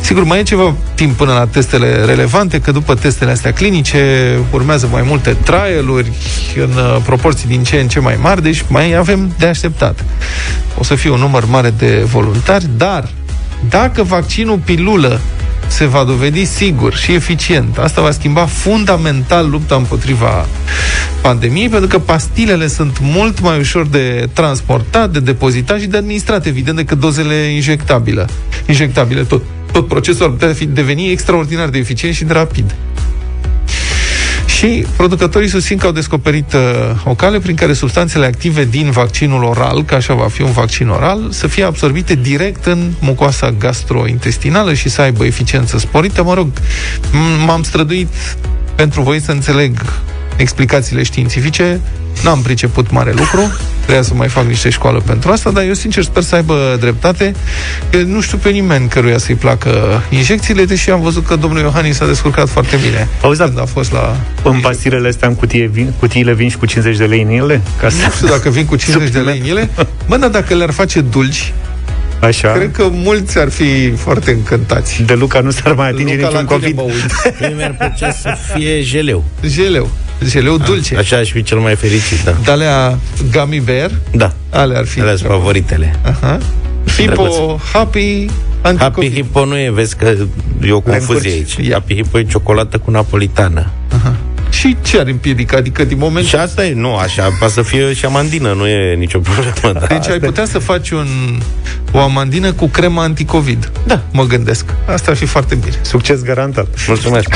Sigur, 0.00 0.24
mai 0.24 0.38
e 0.38 0.42
ceva 0.42 0.74
timp 0.94 1.16
până 1.16 1.32
la 1.32 1.46
testele 1.46 2.04
relevante, 2.04 2.60
că 2.60 2.72
după 2.72 2.94
testele 2.94 3.30
astea 3.30 3.52
clinice 3.52 4.32
urmează 4.50 4.88
mai 4.92 5.02
multe 5.06 5.36
trialuri 5.44 6.12
în 6.56 6.70
uh, 6.70 6.96
proporții 7.04 7.48
din 7.48 7.62
ce 7.62 7.76
în 7.76 7.88
ce 7.88 8.00
mai 8.00 8.18
mari, 8.20 8.42
deci 8.42 8.64
mai 8.68 8.94
avem 8.94 9.34
de 9.38 9.46
așteptat. 9.46 10.04
O 10.78 10.84
să 10.84 10.94
fie 10.94 11.10
un 11.10 11.18
număr 11.18 11.44
mare 11.44 11.74
de 11.78 12.06
voluntari, 12.10 12.66
dar 12.76 13.08
dacă 13.68 14.02
vaccinul 14.02 14.58
pilulă 14.64 15.20
se 15.66 15.84
va 15.86 16.04
dovedi 16.04 16.44
sigur 16.44 16.94
și 16.94 17.12
eficient. 17.12 17.78
Asta 17.78 18.00
va 18.00 18.10
schimba 18.10 18.46
fundamental 18.46 19.50
lupta 19.50 19.74
împotriva 19.74 20.46
pandemiei, 21.20 21.68
pentru 21.68 21.88
că 21.88 21.98
pastilele 21.98 22.66
sunt 22.66 22.98
mult 23.00 23.40
mai 23.40 23.58
ușor 23.58 23.86
de 23.86 24.28
transportat, 24.32 25.10
de 25.10 25.20
depozitat 25.20 25.80
și 25.80 25.86
de 25.86 25.96
administrat, 25.96 26.46
evident, 26.46 26.76
decât 26.76 26.98
dozele 26.98 27.34
injectabile. 27.34 28.26
Injectabile, 28.66 29.22
tot, 29.22 29.42
tot 29.72 29.88
procesul 29.88 30.24
ar 30.24 30.30
putea 30.30 30.52
fi 30.52 30.66
deveni 30.66 31.10
extraordinar 31.10 31.68
de 31.68 31.78
eficient 31.78 32.14
și 32.14 32.24
de 32.24 32.32
rapid. 32.32 32.74
Și 34.56 34.86
producătorii 34.96 35.48
susțin 35.48 35.76
că 35.76 35.86
au 35.86 35.92
descoperit 35.92 36.52
uh, 36.52 36.60
o 37.04 37.14
cale 37.14 37.38
prin 37.38 37.54
care 37.54 37.72
substanțele 37.72 38.26
active 38.26 38.64
din 38.64 38.90
vaccinul 38.90 39.42
oral, 39.42 39.84
că 39.84 39.94
așa 39.94 40.14
va 40.14 40.28
fi 40.28 40.42
un 40.42 40.52
vaccin 40.52 40.88
oral, 40.88 41.30
să 41.30 41.46
fie 41.46 41.64
absorbite 41.64 42.14
direct 42.14 42.64
în 42.64 42.92
mucoasa 43.00 43.50
gastrointestinală 43.50 44.74
și 44.74 44.88
să 44.88 45.00
aibă 45.00 45.24
eficiență 45.24 45.78
sporită. 45.78 46.22
Mă 46.22 46.34
rog, 46.34 46.48
m-am 47.46 47.62
străduit 47.62 48.08
pentru 48.74 49.02
voi 49.02 49.20
să 49.20 49.30
înțeleg 49.30 49.72
explicațiile 50.36 51.02
științifice. 51.02 51.80
N-am 52.24 52.42
priceput 52.42 52.90
mare 52.90 53.12
lucru, 53.16 53.56
trebuia 53.80 54.02
să 54.02 54.14
mai 54.14 54.28
fac 54.28 54.44
niște 54.44 54.70
școală 54.70 55.02
pentru 55.06 55.30
asta, 55.30 55.50
dar 55.50 55.64
eu 55.64 55.72
sincer 55.72 56.02
sper 56.02 56.22
să 56.22 56.34
aibă 56.34 56.76
dreptate. 56.80 57.34
Eu 57.92 58.04
nu 58.04 58.20
știu 58.20 58.38
pe 58.38 58.50
nimeni 58.50 58.88
căruia 58.88 59.18
să-i 59.18 59.34
placă 59.34 60.02
injecțiile, 60.10 60.64
deși 60.64 60.90
am 60.90 61.00
văzut 61.00 61.26
că 61.26 61.36
domnul 61.36 61.60
Iohannis 61.60 61.96
s-a 61.96 62.06
descurcat 62.06 62.48
foarte 62.48 62.76
bine. 62.76 63.08
Auzi, 63.22 63.42
când 63.42 63.60
a 63.60 63.64
fost 63.64 63.92
la... 63.92 64.16
În 64.42 64.60
pastilele 64.60 65.08
astea 65.08 65.28
în 65.28 65.34
cutie, 65.34 65.66
vin, 65.66 65.92
cutiile 65.98 66.34
vin 66.34 66.48
și 66.48 66.56
cu 66.56 66.66
50 66.66 66.96
de 66.96 67.04
lei 67.04 67.22
în 67.22 67.28
ele? 67.28 67.60
Ca 67.80 67.88
să... 67.88 67.96
Nu 68.04 68.10
știu 68.10 68.26
dacă 68.28 68.50
vin 68.50 68.64
cu 68.66 68.76
50 68.86 69.10
de 69.10 69.18
lei 69.18 69.38
în 69.38 69.48
ele. 69.48 69.70
Bă, 70.08 70.16
dar 70.16 70.28
dacă 70.30 70.54
le-ar 70.54 70.70
face 70.70 71.00
dulci, 71.00 71.52
Așa. 72.20 72.52
Cred 72.52 72.70
că 72.72 72.88
mulți 72.92 73.38
ar 73.38 73.50
fi 73.50 73.90
foarte 73.90 74.30
încântați. 74.30 75.02
De 75.02 75.14
Luca 75.14 75.40
nu 75.40 75.50
s-ar 75.50 75.74
mai 75.74 75.88
atinge 75.88 76.14
Luca 76.14 76.28
niciun 76.28 76.44
COVID. 76.44 76.80
Mie 77.40 77.52
mi-ar 77.56 77.74
plăcea 77.78 78.12
să 78.12 78.36
fie 78.54 78.82
geleu. 78.82 79.24
Geleu. 79.46 79.90
Geleu 80.24 80.56
dulce. 80.56 80.96
Așa 80.96 81.16
aș 81.16 81.30
fi 81.30 81.42
cel 81.42 81.58
mai 81.58 81.74
fericit, 81.74 82.24
da. 82.24 82.34
De 82.44 82.50
alea 82.50 82.98
gummy 83.32 83.60
bear? 83.60 83.90
Da. 84.12 84.32
Ale 84.50 84.76
ar 84.76 84.86
fi. 84.86 85.00
Alea 85.00 85.16
sunt 85.16 85.30
favoritele. 85.30 85.98
Aha. 86.02 86.38
Hippo, 86.96 87.60
Happy, 87.72 88.26
Happy 88.78 89.10
Hippo 89.10 89.44
nu 89.44 89.56
e, 89.56 89.70
vezi 89.70 89.96
că 89.96 90.14
e 90.62 90.72
o 90.72 90.80
confuzie 90.80 91.30
aici. 91.30 91.72
Happy 91.72 91.94
Hippo 91.94 92.18
e 92.18 92.24
ciocolată 92.24 92.78
cu 92.78 92.90
napolitană. 92.90 93.70
Aha. 93.94 94.14
Și 94.50 94.76
ce 94.82 94.98
ar 94.98 95.06
împiedica? 95.06 95.56
Adică 95.56 95.84
din 95.84 95.98
moment... 95.98 96.26
Și 96.26 96.36
asta 96.36 96.66
e, 96.66 96.74
nu, 96.74 96.96
așa, 96.96 97.28
poate 97.38 97.52
să 97.52 97.62
fie 97.62 97.92
și 97.92 98.04
amandină, 98.04 98.52
nu 98.52 98.66
e 98.66 98.94
nicio 98.94 99.18
problemă. 99.18 99.78
Da, 99.80 99.86
deci 99.86 100.08
ai 100.08 100.18
putea 100.18 100.44
să 100.44 100.58
faci 100.58 100.90
un, 100.90 101.06
o 101.92 102.00
amandină 102.00 102.52
cu 102.52 102.66
cremă 102.66 103.00
anticovid. 103.00 103.70
Da. 103.86 104.02
Mă 104.12 104.24
gândesc. 104.24 104.64
Asta 104.86 105.10
ar 105.10 105.16
fi 105.16 105.26
foarte 105.26 105.54
bine. 105.54 105.76
Succes 105.82 106.22
garantat. 106.22 106.66
Mulțumesc. 106.86 107.28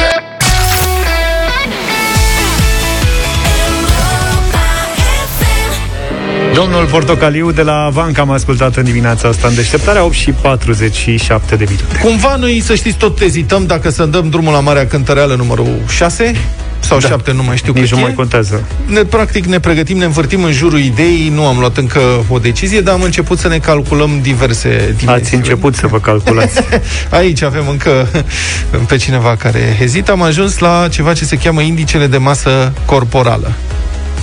Domnul 6.61 6.87
Portocaliu 6.87 7.51
de 7.51 7.63
la 7.63 7.89
Vanca 7.93 8.23
am 8.23 8.31
ascultat 8.31 8.77
în 8.77 8.85
dimineața 8.85 9.29
asta 9.29 9.49
în 9.49 9.55
deșteptarea 9.55 10.05
8 10.05 10.15
și 10.15 10.31
47 10.31 11.57
de 11.57 11.65
minute. 11.69 11.99
Cumva 12.03 12.37
noi, 12.37 12.61
să 12.65 12.75
știți, 12.75 12.97
tot 12.97 13.21
ezităm 13.21 13.67
dacă 13.67 13.91
să 13.91 14.05
dăm 14.05 14.29
drumul 14.29 14.53
la 14.53 14.61
Marea 14.61 14.87
Cântăreală 14.87 15.35
numărul 15.35 15.69
6 15.89 16.35
sau 16.81 16.99
da. 16.99 17.09
7, 17.09 17.33
nu 17.33 17.43
mai 17.43 17.57
știu 17.57 17.73
Nici 17.73 17.83
cât 17.83 17.93
nu 17.93 18.01
mai 18.01 18.15
contează. 18.15 18.65
Ne, 18.87 19.05
practic 19.05 19.45
ne 19.45 19.61
pregătim, 19.61 19.97
ne 19.97 20.05
învârtim 20.05 20.43
în 20.43 20.53
jurul 20.53 20.79
ideii, 20.79 21.29
nu 21.29 21.47
am 21.47 21.59
luat 21.59 21.77
încă 21.77 22.01
o 22.29 22.39
decizie, 22.39 22.81
dar 22.81 22.95
am 22.95 23.03
început 23.03 23.39
să 23.39 23.49
ne 23.49 23.59
calculăm 23.59 24.19
diverse 24.23 24.69
dimensiuni. 24.69 25.11
Ați 25.11 25.35
început 25.35 25.75
să 25.75 25.87
vă 25.87 25.99
calculați. 25.99 26.61
Aici 27.21 27.43
avem 27.43 27.69
încă 27.69 28.09
pe 28.87 28.97
cineva 28.97 29.37
care 29.37 29.77
hezită. 29.79 30.13
Am 30.13 30.23
ajuns 30.23 30.59
la 30.59 30.89
ceva 30.91 31.13
ce 31.13 31.25
se 31.25 31.37
cheamă 31.37 31.61
indicele 31.61 32.07
de 32.07 32.17
masă 32.17 32.73
corporală 32.85 33.53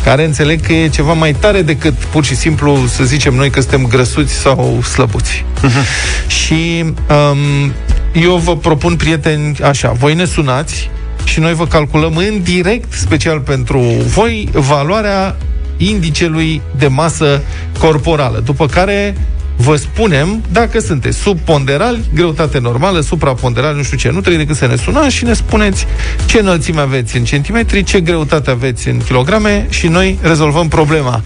care 0.07 0.25
înțeleg 0.25 0.61
că 0.61 0.73
e 0.73 0.87
ceva 0.87 1.13
mai 1.13 1.33
tare 1.33 1.61
decât 1.61 1.93
pur 1.93 2.23
și 2.25 2.35
simplu 2.35 2.85
să 2.85 3.03
zicem 3.03 3.33
noi 3.33 3.49
că 3.49 3.59
suntem 3.59 3.85
grăsuți 3.87 4.33
sau 4.33 4.81
slăbuți. 4.81 5.45
Uh-huh. 5.63 6.27
Și 6.27 6.83
um, 6.83 7.73
eu 8.21 8.35
vă 8.35 8.57
propun, 8.57 8.95
prieteni, 8.95 9.57
așa, 9.63 9.91
voi 9.91 10.13
ne 10.13 10.25
sunați 10.25 10.89
și 11.23 11.39
noi 11.39 11.53
vă 11.53 11.65
calculăm 11.67 12.15
în 12.15 12.41
direct, 12.43 12.93
special 12.93 13.39
pentru 13.39 13.79
voi, 14.05 14.49
valoarea 14.53 15.35
indicelui 15.77 16.61
de 16.77 16.87
masă 16.87 17.41
corporală. 17.79 18.41
După 18.45 18.65
care 18.65 19.15
vă 19.57 19.75
spunem 19.75 20.43
dacă 20.51 20.79
sunteți 20.79 21.17
subponderali, 21.17 21.99
greutate 22.13 22.59
normală, 22.59 22.99
supraponderali, 22.99 23.77
nu 23.77 23.83
știu 23.83 23.97
ce. 23.97 24.09
Nu 24.09 24.19
trebuie 24.19 24.37
decât 24.37 24.55
să 24.55 24.67
ne 24.67 24.75
sunați 24.75 25.15
și 25.15 25.23
ne 25.23 25.33
spuneți 25.33 25.85
ce 26.25 26.39
înălțime 26.39 26.79
aveți 26.79 27.17
în 27.17 27.23
centimetri, 27.23 27.83
ce 27.83 27.99
greutate 27.99 28.49
aveți 28.49 28.87
în 28.87 28.97
kilograme 28.97 29.65
și 29.69 29.87
noi 29.87 30.19
rezolvăm 30.21 30.67
problema. 30.67 31.21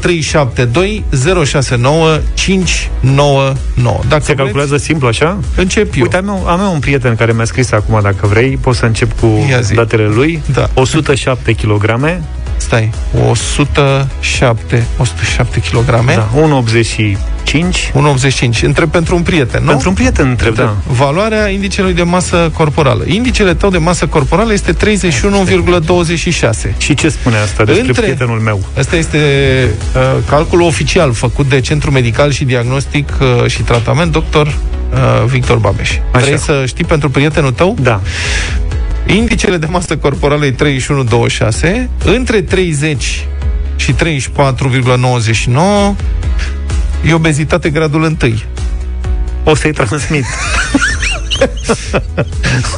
0372 0.00 1.04
069 1.44 2.20
599. 2.34 4.00
Dacă 4.08 4.22
Se 4.22 4.34
calculează 4.34 4.68
vreți, 4.68 4.84
simplu 4.84 5.06
așa? 5.06 5.38
Încep 5.56 5.94
eu. 5.96 6.02
Uite, 6.02 6.16
am 6.16 6.28
eu, 6.28 6.46
am 6.46 6.60
eu 6.60 6.72
un 6.72 6.78
prieten 6.78 7.14
care 7.14 7.32
mi-a 7.32 7.44
scris 7.44 7.72
acum, 7.72 8.00
dacă 8.02 8.26
vrei, 8.26 8.58
pot 8.60 8.74
să 8.74 8.84
încep 8.84 9.18
cu 9.20 9.26
datele 9.74 10.06
lui. 10.06 10.42
Da. 10.52 10.70
107 10.74 11.52
kg. 11.52 12.20
Stai, 12.56 12.90
107, 13.28 14.86
107 14.98 15.60
kg. 15.60 15.84
Da, 16.14 16.28
1,80 16.34 17.16
1,85. 17.46 17.92
1,85. 17.92 18.62
Întreb 18.62 18.90
pentru 18.90 19.16
un 19.16 19.22
prieten, 19.22 19.62
nu? 19.62 19.68
Pentru 19.68 19.88
un 19.88 19.94
prieten 19.94 20.28
întreb, 20.28 20.54
da. 20.54 20.76
Valoarea 20.86 21.48
indicelui 21.48 21.92
de 21.92 22.02
masă 22.02 22.50
corporală. 22.54 23.04
Indicele 23.06 23.54
tău 23.54 23.70
de 23.70 23.78
masă 23.78 24.06
corporală 24.06 24.52
este 24.52 24.72
31,26. 24.72 24.78
Și 26.78 26.94
ce 26.94 27.08
spune 27.08 27.36
asta 27.36 27.64
despre 27.64 27.86
Între... 27.86 28.02
prietenul 28.02 28.38
meu? 28.38 28.64
Asta 28.78 28.96
este 28.96 29.18
uh, 29.94 30.02
calculul 30.28 30.66
oficial 30.66 31.12
făcut 31.12 31.48
de 31.48 31.60
Centrul 31.60 31.92
Medical 31.92 32.30
și 32.30 32.44
Diagnostic 32.44 33.12
uh, 33.20 33.50
și 33.50 33.62
Tratament, 33.62 34.12
doctor 34.12 34.46
uh, 34.46 35.24
Victor 35.26 35.56
Babeș. 35.56 35.90
Așa. 36.12 36.24
Vrei 36.24 36.38
să 36.38 36.64
știi 36.66 36.84
pentru 36.84 37.10
prietenul 37.10 37.52
tău? 37.52 37.76
Da. 37.80 38.00
Indicele 39.06 39.56
de 39.56 39.66
masă 39.66 39.96
corporală 39.96 40.46
e 40.46 40.54
31,26. 40.54 41.88
Între 42.04 42.42
30 42.42 43.26
și 43.76 43.92
34,99 43.92 43.98
E 47.06 47.14
obezitate 47.14 47.70
gradul 47.70 48.02
1. 48.02 48.16
O 49.44 49.54
să-i 49.54 49.72
transmit. 49.72 50.24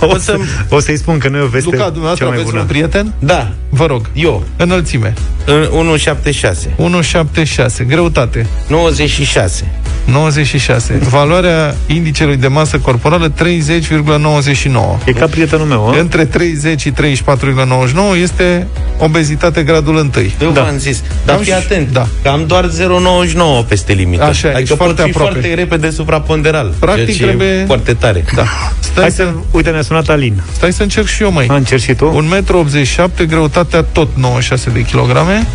o, 0.01 0.19
să, 0.19 0.39
o 0.69 0.81
să-i 0.81 0.97
spun 0.97 1.19
că 1.19 1.29
nu 1.29 1.37
e 1.37 1.41
o 1.41 1.47
veste 1.47 1.71
Luca, 1.71 1.85
dumneavoastră 1.85 2.27
aveți 2.27 2.45
bună. 2.45 2.61
un 2.61 2.67
prieten? 2.67 3.13
Da. 3.19 3.53
Vă 3.69 3.87
rog. 3.87 4.11
Eu. 4.15 4.45
Înălțime. 4.57 5.15
1,76. 5.47 5.51
1,76. 7.83 7.87
Greutate. 7.87 8.47
96. 8.69 9.71
96. 10.13 10.99
Valoarea 11.09 11.75
indicelui 11.87 12.37
de 12.37 12.47
masă 12.47 12.79
corporală 12.79 13.33
30,99. 13.33 15.05
E 15.05 15.13
ca 15.13 15.27
prietenul 15.27 15.67
meu, 15.67 15.89
a? 15.89 15.99
Între 15.99 16.25
30 16.25 16.81
și 16.81 16.91
34,99 16.91 16.95
este 18.23 18.67
obezitate 18.99 19.63
gradul 19.63 19.95
1. 19.95 20.11
Eu 20.43 20.51
da. 20.51 20.63
v-am 20.63 20.79
zis. 20.79 21.03
Dar 21.25 21.39
fii 21.39 21.53
atent, 21.53 21.93
da. 21.93 22.07
că 22.23 22.29
am 22.29 22.45
doar 22.47 22.71
0,99 23.65 23.69
peste 23.69 23.93
limită. 23.93 24.25
Așa, 24.25 24.53
adică 24.55 24.75
foarte 24.75 24.95
pot 24.95 25.05
fi 25.05 25.11
aproape. 25.11 25.33
foarte 25.33 25.55
repede 25.55 25.91
supraponderal. 25.91 26.73
Practic 26.79 27.17
trebuie... 27.17 27.65
foarte 27.67 27.95
tare. 27.95 28.25
Da. 28.35 28.45
Stai 28.81 29.03
Hai 29.03 29.11
să... 29.11 29.17
să... 29.17 29.33
Uite, 29.51 29.71
ne-a 29.71 29.83
sunat 29.83 30.09
Alin. 30.09 30.43
Stai 30.53 30.73
să 30.73 30.83
încerc 30.83 31.07
și 31.07 31.23
eu, 31.23 31.33
mai. 31.33 31.47
A, 31.51 31.55
încerc 31.55 31.81
și 31.81 31.95
tu? 31.95 32.27
1,87 32.45 33.05
m, 33.19 33.27
greutatea 33.27 33.83
tot 33.83 34.09
96 34.15 34.71
de 34.71 34.85
kilograme. 34.85 35.47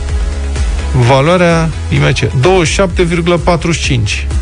Valoarea 0.93 1.69
IMC 1.89 2.17
27,45 2.17 2.27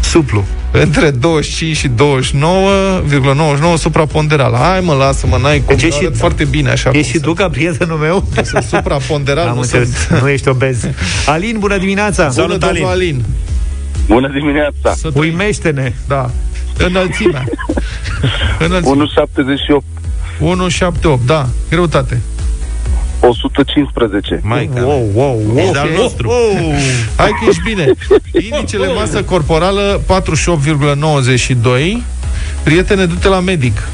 Suplu 0.01 0.45
între 0.71 1.09
25 1.09 1.75
și 1.75 1.87
29,99 1.87 1.93
supraponderal. 3.77 4.55
Hai 4.55 4.79
mă, 4.79 4.93
lasă-mă, 4.93 5.37
n-ai 5.41 5.63
cum. 5.65 5.75
Deci 5.75 5.93
și, 5.93 6.09
foarte 6.13 6.43
bine 6.43 6.69
așa. 6.69 6.89
Ești 6.93 7.11
și 7.11 7.19
tu 7.19 7.33
ca 7.33 7.49
prietenul 7.49 7.97
meu? 7.97 8.25
Sunt 8.43 8.63
supraponderal, 8.63 9.47
Am 9.47 9.55
nu, 9.55 9.63
sunt... 9.63 10.07
nu 10.21 10.29
ești 10.29 10.47
obez. 10.47 10.87
Alin, 11.25 11.55
bună 11.59 11.77
dimineața! 11.77 12.21
Bună, 12.23 12.33
Salut, 12.33 12.63
Alin. 12.63 12.85
Alin! 12.85 13.23
Bună 14.07 14.27
dimineața! 14.27 14.95
Uimește-ne! 15.13 15.93
Da. 16.07 16.29
Înălțimea. 16.77 17.43
Înălțimea. 18.65 19.05
1,78. 19.77 20.01
1,78, 21.19 21.25
da. 21.25 21.47
Greutate. 21.69 22.21
115. 23.21 24.39
Mai 24.43 24.69
wow, 24.73 25.09
wow, 25.13 25.41
wow. 25.45 25.57
E 25.57 25.79
al 25.79 25.89
nostru. 25.97 26.27
Wow. 26.27 26.73
Hai 27.15 27.29
că 27.29 27.45
ești 27.49 27.61
bine. 27.63 27.93
Indicele 28.51 28.93
masă 28.93 29.23
corporală 29.23 30.01
48,92. 30.01 30.07
Prietene, 32.63 33.05
du-te 33.05 33.27
la 33.27 33.39
medic. 33.39 33.87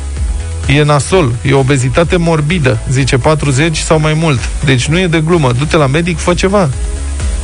E 0.67 0.83
nasol, 0.83 1.31
e 1.45 1.53
obezitate 1.53 2.17
morbidă, 2.17 2.79
zice 2.89 3.17
40 3.17 3.77
sau 3.77 3.99
mai 3.99 4.13
mult. 4.13 4.39
Deci 4.65 4.87
nu 4.87 4.99
e 4.99 5.07
de 5.07 5.21
glumă. 5.25 5.51
Du-te 5.51 5.77
la 5.77 5.87
medic, 5.87 6.17
fă 6.17 6.33
ceva. 6.33 6.69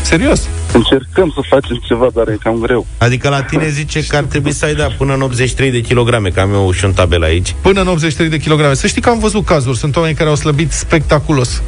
Serios. 0.02 0.48
Încercăm 0.74 1.32
să 1.36 1.40
facem 1.50 1.82
ceva, 1.88 2.08
dar 2.14 2.28
e 2.28 2.38
cam 2.44 2.58
greu. 2.60 2.86
Adică 2.98 3.30
la 3.30 3.44
tine 3.44 3.70
zice 3.70 4.06
că 4.08 4.16
ar 4.16 4.24
trebui 4.24 4.52
să 4.52 4.66
ai 4.66 4.74
da 4.74 4.88
până 4.98 5.14
în 5.14 5.22
83 5.22 5.72
de 5.72 5.82
kilograme, 5.82 6.30
că 6.30 6.40
am 6.40 6.54
eu 6.54 6.72
și 6.72 6.86
un 6.86 6.94
tabel 6.94 7.24
aici. 7.24 7.56
Până 7.62 7.82
în 7.82 7.88
83 7.88 8.30
de 8.30 8.38
kilograme. 8.38 8.74
Să 8.74 8.88
știi 8.88 9.02
că 9.02 9.10
am 9.10 9.20
văzut 9.20 9.46
cazuri. 9.46 9.78
Sunt 9.78 9.96
oameni 9.96 10.16
care 10.16 10.30
au 10.30 10.36
slăbit 10.36 10.72
spectaculos 10.72 11.62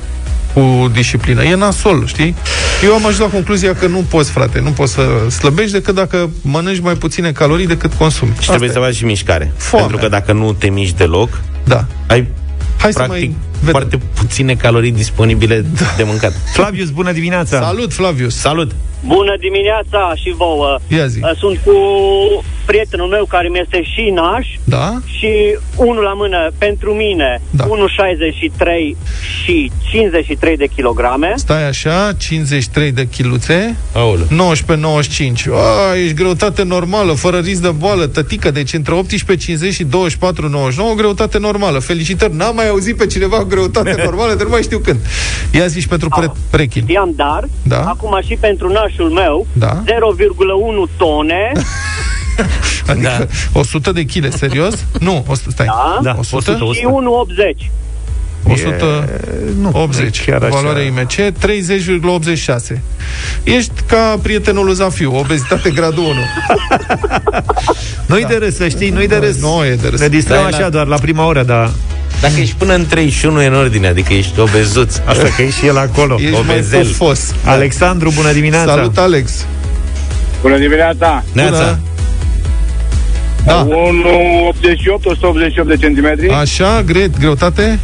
cu 0.54 0.90
disciplină. 0.94 1.44
E 1.44 1.56
nasol, 1.56 2.06
știi? 2.06 2.36
Eu 2.84 2.94
am 2.94 3.06
ajuns 3.06 3.18
la 3.18 3.28
concluzia 3.28 3.76
că 3.76 3.88
nu 3.88 4.06
poți, 4.10 4.32
frate, 4.32 4.60
nu 4.60 4.70
poți 4.70 4.94
să 4.94 5.30
slăbești 5.30 5.72
decât 5.72 5.96
dacă 5.96 6.30
mănânci 6.42 6.80
mai 6.80 6.94
puține 6.94 7.32
calorii 7.32 7.68
decât 7.68 7.94
consumi. 7.94 8.32
Și 8.32 8.38
Asta 8.40 8.50
trebuie 8.50 8.70
e. 8.70 8.74
să 8.74 8.80
faci 8.80 8.96
și 8.96 9.06
mișcare. 9.06 9.52
Foame. 9.58 9.86
Pentru 9.88 10.06
că 10.06 10.12
dacă 10.12 10.34
nu 10.34 10.54
te 10.54 10.70
miști 10.70 10.98
deloc, 10.98 11.42
da. 11.64 11.86
ai 12.08 12.28
Hai 12.78 12.92
Practic, 12.92 13.02
să 13.02 13.06
mai 13.08 13.36
vedem. 13.66 13.82
foarte 13.82 14.00
puține 14.14 14.54
calorii 14.54 14.92
disponibile 14.92 15.66
da. 15.80 15.86
de 15.98 16.04
mâncat. 16.04 16.34
Flavius, 16.54 16.90
bună 16.90 17.12
dimineața! 17.12 17.62
Salut, 17.62 17.94
Flavius! 17.94 18.36
Salut! 18.36 18.72
Bună 19.06 19.36
dimineața 19.40 20.14
și 20.16 20.34
vouă! 20.38 20.80
Ia 20.88 21.08
zi. 21.08 21.20
Sunt 21.40 21.60
cu 21.66 21.74
prietenul 22.66 23.08
meu 23.08 23.26
care 23.26 23.48
mi 23.48 23.60
este 23.60 23.84
și 23.84 24.12
naș 24.14 24.48
da? 24.64 24.94
și 25.18 25.58
unul 25.76 26.04
la 26.04 26.14
mână 26.14 26.52
pentru 26.58 26.94
mine, 26.94 27.42
da. 27.50 27.64
1,63 27.64 27.70
și 29.44 29.72
53 29.92 30.58
de 30.58 30.68
kilograme. 30.76 31.34
Stai 31.36 31.68
așa, 31.68 32.12
53 32.18 32.92
de 32.92 33.08
kiluțe, 33.08 33.76
19-95. 33.94 33.96
A, 35.52 35.96
ești 35.96 36.14
greutate 36.14 36.64
normală, 36.64 37.14
fără 37.14 37.38
risc 37.38 37.62
de 37.62 37.70
boală, 37.70 38.08
tătică, 38.08 38.52
deci 38.52 38.74
între 38.74 38.94
18,50 38.96 39.74
și 39.74 39.84
24,99, 39.84 39.88
greutate 40.96 41.38
normală. 41.38 41.80
Felicitări, 41.80 42.36
n-am 42.36 42.56
mai 42.56 42.70
auzit 42.70 42.98
pe 42.98 43.06
cineva 43.06 43.38
cu 43.38 43.48
greutate 43.56 44.04
normală, 44.04 44.34
dar 44.34 44.44
nu 44.44 44.50
mai 44.50 44.62
știu 44.62 44.80
când. 44.80 45.00
Ia 45.52 45.68
zi 45.68 45.80
și 45.80 45.88
pentru 45.88 46.10
pre- 46.10 46.32
prechin. 46.50 46.84
Știam, 46.84 47.12
dar, 47.16 47.44
da? 47.64 47.82
acum 47.82 48.20
și 48.28 48.38
pentru 48.40 48.72
nașul 48.72 49.10
meu, 49.10 49.48
da? 49.54 49.84
0,1 49.84 50.98
tone, 50.98 51.52
Adică 52.90 53.28
da. 53.54 53.60
100 53.60 53.92
de 53.92 54.06
kg, 54.06 54.34
serios? 54.34 54.86
Nu, 55.00 55.26
100, 55.28 55.50
stai. 55.52 55.66
Da, 55.66 56.00
da 56.02 56.16
100? 56.20 56.52
100? 56.52 56.74
Și 56.74 56.86
1,80. 57.66 57.72
180. 58.48 60.26
Chiar 60.26 60.44
așa. 60.44 60.56
Valoarea 60.56 60.84
IMC 60.84 61.12
30,86. 61.12 62.82
Ești 63.44 63.72
ca 63.88 64.20
prietenul 64.22 64.66
lui 64.66 64.74
Zafiu, 64.74 65.18
obezitate 65.18 65.70
gradul 65.70 66.04
1. 66.04 66.14
nu-i 68.08 68.22
da. 68.22 68.28
de 68.28 68.36
râs, 68.36 68.56
să 68.56 68.68
știi, 68.68 68.90
nu-i 68.90 69.08
de 69.08 69.16
râs. 69.16 69.42
Nu 69.42 69.66
e 69.66 69.76
de 69.76 69.88
râs. 69.88 70.00
Ne 70.00 70.08
distrăm 70.08 70.42
da, 70.42 70.46
așa 70.46 70.60
la... 70.60 70.70
doar 70.70 70.88
la 70.88 70.98
prima 70.98 71.26
oră, 71.26 71.44
dar... 71.44 71.72
Dacă 72.22 72.34
ești 72.40 72.56
până 72.58 72.74
în 72.74 72.86
31 72.86 73.42
e 73.42 73.46
în 73.46 73.54
ordine, 73.54 73.88
adică 73.88 74.14
ești 74.14 74.40
obezuț. 74.40 74.96
Asta 75.06 75.28
că 75.36 75.42
ești 75.42 75.60
și 75.60 75.66
el 75.66 75.78
acolo. 75.78 76.16
Ești 76.20 76.36
Obezel. 76.40 76.86
Fos. 76.86 77.34
Da. 77.44 77.52
Alexandru, 77.52 78.12
bună 78.16 78.32
dimineața. 78.32 78.74
Salut, 78.74 78.98
Alex. 78.98 79.46
Bună 80.42 80.58
dimineața. 80.58 81.24
Neața. 81.34 81.80
Da. 83.46 83.68
1,88, 83.68 83.72
188 85.04 85.68
de 85.68 85.76
centimetri. 85.76 86.30
Așa, 86.30 86.82
gre- 86.86 87.12
greutate? 87.20 87.80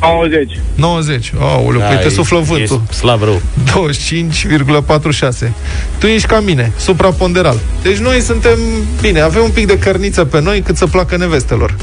90. 0.00 0.58
90. 0.74 1.32
Aoleu, 1.40 1.80
da, 1.80 1.86
păi 1.86 1.96
te 2.02 2.08
suflă 2.08 2.38
vântul. 2.38 2.82
Slab 2.90 3.22
rău. 3.22 3.40
25,46. 3.64 5.52
Tu 5.98 6.06
ești 6.06 6.26
ca 6.26 6.40
mine, 6.40 6.72
supraponderal. 6.78 7.56
Deci 7.82 7.96
noi 7.96 8.20
suntem, 8.20 8.58
bine, 9.00 9.20
avem 9.20 9.42
un 9.42 9.50
pic 9.50 9.66
de 9.66 9.78
cărniță 9.78 10.24
pe 10.24 10.40
noi 10.40 10.60
cât 10.60 10.76
să 10.76 10.86
placă 10.86 11.16
nevestelor. 11.16 11.74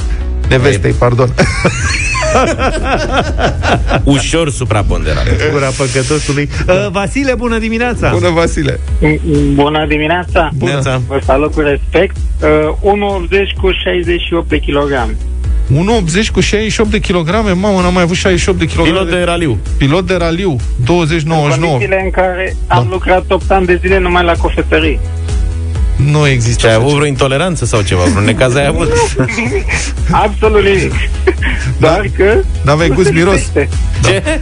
Nevestei, 0.50 0.92
pardon. 0.92 1.34
Ușor 4.04 4.50
supraponderal. 4.50 5.26
Gura 5.52 5.70
păcătosului. 5.78 6.50
Uh, 6.68 6.88
Vasile, 6.92 7.34
bună 7.36 7.58
dimineața! 7.58 8.10
Bună, 8.10 8.30
Vasile! 8.30 8.80
Bună 9.54 9.86
dimineața! 9.88 10.50
Bună! 10.56 11.02
Vă 11.08 11.20
salut 11.26 11.54
cu 11.54 11.60
respect. 11.60 12.16
Uh, 12.82 12.98
1,80 13.28 13.62
cu 13.62 13.72
68 13.72 14.50
de 14.50 14.58
kilograme. 14.58 15.16
1,80 15.70 16.32
cu 16.32 16.40
68 16.40 16.92
de 16.92 17.00
kilograme? 17.00 17.52
Mamă, 17.52 17.82
n-am 17.82 17.94
mai 17.94 18.04
avut 18.04 18.16
68 18.16 18.60
de 18.60 18.66
kilograme. 18.66 19.00
Pilot 19.00 19.18
de 19.18 19.24
raliu. 19.24 19.58
Pilot 19.78 20.08
de 20.08 20.16
raliu, 20.16 20.56
20-99. 20.56 20.86
În 20.86 21.60
condițiile 21.60 22.02
în 22.04 22.10
care 22.10 22.56
da. 22.68 22.76
am 22.76 22.88
lucrat 22.92 23.32
8 23.32 23.52
ani 23.52 23.66
de 23.66 23.80
zile 23.82 24.00
numai 24.00 24.24
la 24.24 24.34
cofetării. 24.34 25.00
Nu 26.12 26.28
există. 26.28 26.68
ai 26.68 26.74
avut 26.74 26.92
vreo 26.92 27.06
intoleranță 27.06 27.66
sau 27.66 27.82
ceva? 27.82 28.04
Vreun 28.04 28.26
necaz 28.26 28.56
ai 28.56 28.66
avut? 28.66 28.92
Absolut 30.26 30.64
nimic. 30.64 30.94
Da? 31.78 31.88
Doar 31.88 32.06
că... 32.18 32.40
N-aveai 32.64 32.90
gust 32.90 33.12
miros. 33.12 33.52
Ce? 34.04 34.40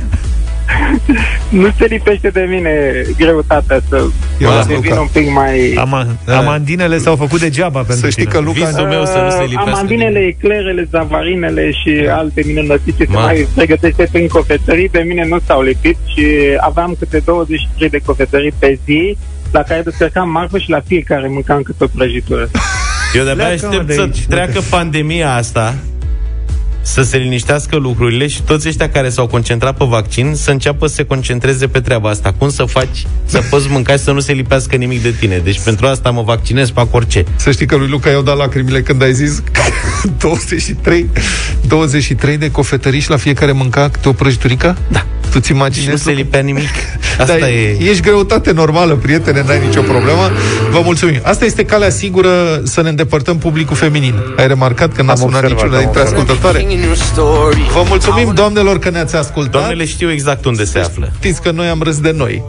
nu 1.50 1.70
se 1.78 1.86
lipește 1.86 2.30
de 2.30 2.46
mine 2.50 2.72
greutatea 3.18 3.80
să 3.90 4.06
devin 4.68 4.92
un 4.92 5.08
pic 5.12 5.32
mai... 5.32 5.74
Ama, 5.78 6.08
amandinele 6.26 6.98
s-au 6.98 7.16
făcut 7.16 7.40
degeaba 7.40 7.80
pentru 7.80 8.06
Să 8.06 8.10
știi 8.10 8.26
tine. 8.26 8.34
că 8.34 8.40
Luca... 8.40 8.66
Visul 8.66 8.88
meu 8.88 9.06
să 9.06 9.22
nu 9.24 9.30
se 9.30 9.44
lipească 9.44 9.70
Amandinele, 9.70 10.20
eclerele, 10.20 10.88
zavarinele 10.92 11.72
și 11.72 12.08
alte 12.10 12.42
minunății 12.46 12.94
ce 12.98 13.04
se 13.04 13.12
mai 13.12 13.48
pregătește 13.56 14.08
prin 14.12 14.28
cofetării, 14.28 14.90
pe 14.90 15.00
mine 15.00 15.26
nu 15.28 15.38
s-au 15.46 15.62
lipit 15.62 15.98
și 16.16 16.26
aveam 16.60 16.96
câte 17.00 17.22
23 17.26 17.90
de 17.90 18.00
cofetării 18.06 18.54
pe 18.60 18.80
zi, 18.86 19.18
la 19.52 19.62
care 19.62 19.82
descărcam 19.82 20.30
marfă 20.30 20.58
și 20.58 20.70
la 20.70 20.80
fiecare 20.80 21.28
mâncam 21.28 21.62
câte 21.62 21.84
o 21.84 21.88
prăjitură. 21.88 22.50
Eu 23.14 23.24
de-abia 23.24 23.46
Pleacă, 23.46 23.66
mă, 23.66 23.70
aștept 23.70 23.88
de 23.88 23.94
să 23.94 24.02
aici, 24.02 24.26
treacă 24.26 24.62
pandemia 24.70 25.34
asta 25.34 25.76
să 26.88 27.02
se 27.02 27.18
liniștească 27.18 27.76
lucrurile 27.76 28.28
și 28.28 28.42
toți 28.42 28.68
ăștia 28.68 28.90
care 28.90 29.10
s-au 29.10 29.28
concentrat 29.28 29.78
pe 29.78 29.86
vaccin 29.86 30.34
să 30.36 30.52
înceapă 30.52 30.88
să 30.88 30.94
se 30.94 31.04
concentreze 31.04 31.68
pe 31.68 31.80
treaba 31.80 32.10
asta. 32.10 32.34
Cum 32.38 32.50
să 32.50 32.64
faci 32.64 33.06
să 33.26 33.42
poți 33.50 33.68
mânca 33.70 33.94
și 33.94 34.00
să 34.00 34.12
nu 34.12 34.20
se 34.20 34.34
lipească 34.34 34.76
nimic 34.76 35.02
de 35.02 35.12
tine. 35.20 35.38
Deci 35.38 35.60
pentru 35.60 35.88
asta 35.88 36.12
mă 36.12 36.22
vaccinez, 36.22 36.72
fac 36.72 36.94
orice. 36.94 37.24
Să 37.36 37.52
știi 37.52 37.66
că 37.66 37.76
lui 37.76 37.88
Luca 37.88 38.10
i-au 38.10 38.22
dat 38.22 38.38
lacrimile 38.38 38.82
când 38.82 39.02
ai 39.02 39.14
zis 39.14 39.44
că 39.52 39.62
23, 40.20 41.10
23 41.68 42.38
de 42.38 42.52
cofetăriși 42.52 43.04
și 43.04 43.10
la 43.10 43.18
fiecare 43.18 43.52
mânca 43.52 43.90
câte 43.90 44.10
o 44.10 44.14
prăjiturică? 44.14 44.78
Da. 44.92 45.06
Tu-ți 45.32 45.48
Și 45.48 45.54
imaginezi? 45.54 45.90
nu 45.90 45.98
se 45.98 46.12
lipea 46.12 46.40
nimic. 46.40 46.70
Asta 47.20 47.38
da, 47.40 47.50
e... 47.50 47.78
Ești 47.80 48.02
greutate 48.02 48.52
normală, 48.52 48.94
prietene, 48.96 49.44
n-ai 49.48 49.60
nicio 49.66 49.82
problemă. 49.82 50.32
Vă 50.72 50.82
mulțumim. 50.84 51.20
Asta 51.24 51.46
este 51.46 51.66
calea 51.66 51.90
sigură 51.90 52.62
să 52.64 52.82
ne 52.82 52.90
îndepărtăm 52.90 53.38
publicul 53.38 53.76
feminin. 53.76 54.14
Ai 54.38 54.48
remarcat 54.48 54.94
că 54.94 55.02
n-a 55.02 55.12
Am 55.12 55.18
sunat 55.18 55.34
observat, 55.34 55.52
niciuna 55.64 55.78
am 55.78 55.84
dintre 55.84 56.02
observat. 56.02 56.30
ascultătoare? 56.30 56.68
Vă 57.74 57.84
mulțumim, 57.88 58.32
doamnelor, 58.34 58.80
că 58.80 58.90
ne-ați 58.90 59.16
ascultat. 59.16 59.52
Doamnele 59.52 59.86
știu 59.86 60.12
exact 60.12 60.46
unde 60.46 60.64
se 60.64 60.80
află. 60.80 61.12
Știți 61.18 61.42
că 61.42 61.52
noi 61.52 61.68
am 61.68 61.82
râs 61.82 62.00
de 62.00 62.12
noi. 62.16 62.44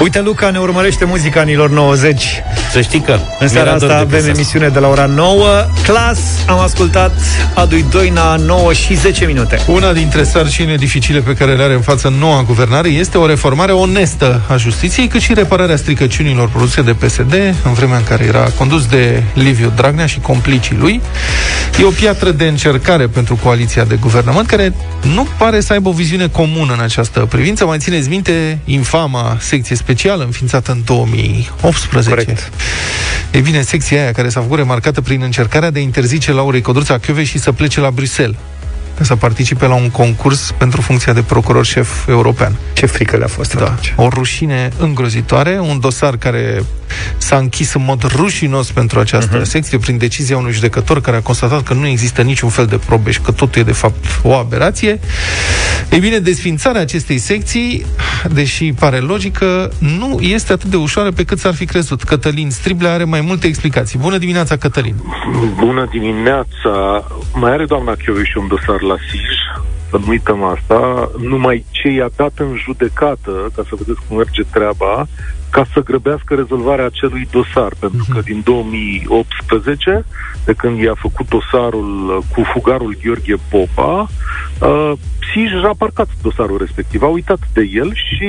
Uite, 0.00 0.20
Luca 0.20 0.50
ne 0.50 0.58
urmărește 0.58 1.04
muzica 1.04 1.40
anilor 1.40 1.70
90. 1.70 2.42
Să 2.72 2.80
știi 2.80 3.00
că 3.00 3.18
În 3.38 3.48
seara 3.48 3.64
Mirador 3.72 3.72
asta 3.72 3.86
de 3.86 3.92
avem 3.92 4.18
Pisas. 4.20 4.36
emisiune 4.36 4.68
de 4.68 4.78
la 4.78 4.88
ora 4.88 5.06
9. 5.06 5.46
Clas, 5.82 6.18
am 6.46 6.58
ascultat 6.58 7.12
Adui 7.54 7.84
Doina 7.90 8.36
9 8.36 8.72
și 8.72 8.94
10 8.94 9.24
minute. 9.24 9.58
Una 9.66 9.92
dintre 9.92 10.22
sarcinile 10.22 10.76
dificile 10.76 11.20
pe 11.20 11.34
care 11.34 11.54
le 11.54 11.62
are 11.62 11.74
în 11.74 11.80
față 11.80 12.12
noua 12.18 12.42
guvernare 12.42 12.88
este 12.88 13.18
o 13.18 13.26
reformare 13.26 13.72
onestă 13.72 14.40
a 14.48 14.56
justiției, 14.56 15.06
cât 15.06 15.20
și 15.20 15.34
repararea 15.34 15.76
stricăciunilor 15.76 16.48
produse 16.48 16.82
de 16.82 16.92
PSD 16.92 17.32
în 17.64 17.72
vremea 17.72 17.96
în 17.96 18.04
care 18.04 18.24
era 18.24 18.42
condus 18.58 18.86
de 18.86 19.22
Liviu 19.34 19.72
Dragnea 19.76 20.06
și 20.06 20.18
complicii 20.18 20.76
lui. 20.76 21.00
E 21.80 21.84
o 21.84 21.90
piatră 21.90 22.30
de 22.30 22.44
încercare 22.44 23.06
pentru 23.06 23.38
coaliția 23.42 23.84
de 23.84 23.96
guvernământ 24.00 24.46
care 24.46 24.74
nu 25.14 25.26
pare 25.38 25.60
să 25.60 25.72
aibă 25.72 25.88
o 25.88 25.92
viziune 25.92 26.26
comună 26.26 26.72
în 26.72 26.80
această 26.80 27.20
privință. 27.20 27.64
Mai 27.64 27.78
țineți 27.78 28.08
minte 28.08 28.58
infama 28.64 29.36
secție 29.40 29.76
specială 29.76 30.24
înființată 30.24 30.72
în 30.72 30.80
2018. 30.84 32.10
Corect. 32.10 32.50
E 33.30 33.40
bine, 33.40 33.62
secția 33.62 34.02
aia 34.02 34.12
care 34.12 34.28
s-a 34.28 34.40
făcut 34.40 34.58
remarcată 34.58 35.00
prin 35.00 35.22
încercarea 35.22 35.70
de 35.70 35.78
a 35.78 35.82
interzice 35.82 36.32
Laurei 36.32 36.60
Codruța 36.60 36.98
și 37.24 37.38
să 37.38 37.52
plece 37.52 37.80
la 37.80 37.90
Bruxelles. 37.90 38.36
ca 38.36 38.69
să 39.04 39.16
participe 39.16 39.66
la 39.66 39.74
un 39.74 39.90
concurs 39.90 40.54
pentru 40.58 40.80
funcția 40.80 41.12
de 41.12 41.22
procuror 41.22 41.64
șef 41.64 42.08
european. 42.08 42.56
Ce 42.72 42.86
frică 42.86 43.16
le-a 43.16 43.26
fost 43.26 43.54
Da, 43.54 43.64
atunci. 43.64 43.92
o 43.96 44.08
rușine 44.08 44.68
îngrozitoare, 44.78 45.58
un 45.60 45.80
dosar 45.80 46.16
care 46.16 46.62
s-a 47.16 47.36
închis 47.36 47.74
în 47.74 47.84
mod 47.84 48.02
rușinos 48.02 48.70
pentru 48.70 49.00
această 49.00 49.34
Mhm. 49.36 49.44
uh-huh. 49.44 49.48
secție 49.50 49.78
prin 49.78 49.98
decizia 49.98 50.36
unui 50.36 50.52
judecător 50.52 51.00
care 51.00 51.16
a 51.16 51.20
constatat 51.20 51.62
că 51.62 51.74
nu 51.74 51.86
există 51.86 52.22
niciun 52.22 52.48
fel 52.48 52.66
de 52.66 52.76
probe 52.86 53.10
și 53.10 53.20
că 53.20 53.32
totul 53.32 53.60
e 53.60 53.64
de 53.64 53.72
fapt 53.72 54.04
o 54.22 54.34
aberație. 54.34 55.00
Ei 55.90 55.98
bine, 56.00 56.18
desfințarea 56.18 56.80
acestei 56.80 57.18
secții, 57.18 57.86
deși 58.32 58.72
pare 58.72 58.98
logică, 58.98 59.72
nu 59.78 60.18
este 60.20 60.52
atât 60.52 60.70
de 60.70 60.76
ușoară 60.76 61.10
pe 61.10 61.24
cât 61.24 61.38
s-ar 61.38 61.54
fi 61.54 61.64
crezut. 61.64 62.02
Cătălin 62.02 62.50
Striblea 62.50 62.92
are 62.92 63.04
mai 63.04 63.20
multe 63.20 63.46
explicații. 63.46 63.98
Bună 63.98 64.18
dimineața, 64.18 64.56
Cătălin! 64.56 64.94
Bună 65.56 65.88
dimineața! 65.90 67.04
Mai 67.34 67.50
are 67.52 67.64
doamna 67.64 67.94
și 68.00 68.36
un 68.38 68.48
dosar 68.48 68.80
la 68.90 68.96
SIJ, 69.08 69.38
să 69.90 69.96
nu 69.96 70.08
uităm 70.08 70.42
asta, 70.42 71.10
numai 71.18 71.64
ce 71.70 71.88
i-a 71.88 72.10
dat 72.16 72.32
în 72.36 72.56
judecată, 72.64 73.32
ca 73.54 73.62
să 73.68 73.74
vedeți 73.78 74.00
cum 74.06 74.16
merge 74.16 74.42
treaba, 74.50 75.06
ca 75.50 75.64
să 75.72 75.80
grăbească 75.80 76.34
rezolvarea 76.34 76.84
acelui 76.84 77.28
dosar, 77.30 77.72
pentru 77.78 78.04
că 78.12 78.20
din 78.20 78.40
2018, 78.44 80.04
de 80.44 80.52
când 80.52 80.78
i-a 80.78 80.94
făcut 80.94 81.28
dosarul 81.28 82.08
uh, 82.08 82.24
cu 82.34 82.42
fugarul 82.52 82.96
Gheorghe 83.02 83.34
Popa, 83.50 84.08
uh, 84.60 84.92
SIJ 85.32 85.52
a 85.64 85.74
parcat 85.78 86.08
dosarul 86.22 86.58
respectiv, 86.58 87.02
a 87.02 87.06
uitat 87.06 87.38
de 87.52 87.68
el 87.72 87.94
și 87.94 88.28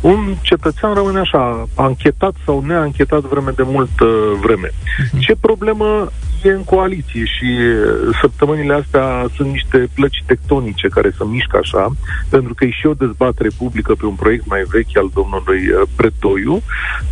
un 0.00 0.34
cetățean 0.42 0.94
rămâne 0.94 1.18
așa, 1.18 1.68
anchetat 1.74 2.34
sau 2.44 2.64
neanchetat 2.66 3.20
vreme 3.20 3.50
de 3.56 3.62
multă 3.66 4.06
vreme. 4.42 4.70
Ce 5.18 5.36
problemă 5.40 6.08
e 6.42 6.50
în 6.50 6.64
coaliție 6.64 7.24
și 7.24 7.44
uh, 7.44 8.16
săptămânile 8.20 8.74
astea 8.74 9.26
sunt 9.36 9.50
niște 9.50 9.88
plăci 9.94 10.22
tectonice 10.26 10.88
care 10.88 11.10
se 11.10 11.24
mișcă 11.24 11.58
așa, 11.62 11.92
pentru 12.28 12.54
că 12.54 12.64
e 12.64 12.70
și 12.70 12.86
o 12.86 12.94
dezbatere 12.94 13.48
publică 13.58 13.94
pe 13.94 14.06
un 14.06 14.14
proiect 14.14 14.46
mai 14.46 14.62
vechi 14.70 14.96
al 14.96 15.10
domnului 15.14 15.68
uh, 15.68 15.88
Pretoiu. 15.96 16.62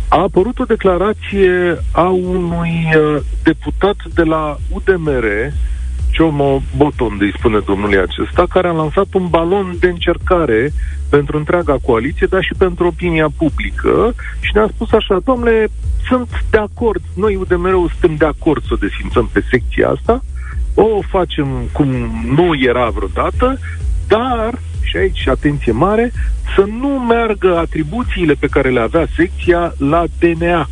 A 0.07 0.21
apărut 0.21 0.59
o 0.59 0.63
declarație 0.63 1.77
a 1.91 2.07
unui 2.09 2.89
uh, 2.95 3.21
deputat 3.43 3.95
de 4.13 4.23
la 4.23 4.57
UDMR, 4.71 5.25
Ciomo 6.17 6.61
Boton, 6.75 7.17
îi 7.19 7.33
spune 7.37 7.59
domnului 7.59 7.97
acesta, 7.97 8.45
care 8.49 8.67
a 8.67 8.71
lansat 8.71 9.13
un 9.13 9.27
balon 9.27 9.75
de 9.79 9.87
încercare 9.87 10.73
pentru 11.09 11.37
întreaga 11.37 11.77
coaliție, 11.85 12.27
dar 12.29 12.43
și 12.43 12.53
pentru 12.57 12.87
opinia 12.87 13.27
publică 13.37 14.15
și 14.39 14.51
ne-a 14.53 14.67
spus 14.73 14.91
așa, 14.91 15.19
domnule, 15.23 15.67
sunt 16.07 16.43
de 16.49 16.57
acord, 16.57 17.01
noi 17.15 17.35
UDMR-ul 17.35 17.89
suntem 17.89 18.15
de 18.15 18.25
acord 18.25 18.63
să 18.63 18.69
o 18.71 18.75
desfințăm 18.75 19.29
pe 19.31 19.43
secția 19.49 19.89
asta, 19.89 20.23
o 20.73 21.01
facem 21.09 21.47
cum 21.71 21.87
nu 22.35 22.51
era 22.67 22.89
vreodată, 22.89 23.59
dar, 24.07 24.59
și 24.81 24.97
aici 24.97 25.27
atenție 25.27 25.71
mare, 25.71 26.11
să 26.55 26.65
nu 26.79 26.87
meargă 26.87 27.57
atribuțiile 27.57 28.33
pe 28.33 28.47
care 28.47 28.69
le 28.69 28.79
avea 28.79 29.07
secția 29.15 29.73
la 29.77 30.03
DNA. 30.19 30.67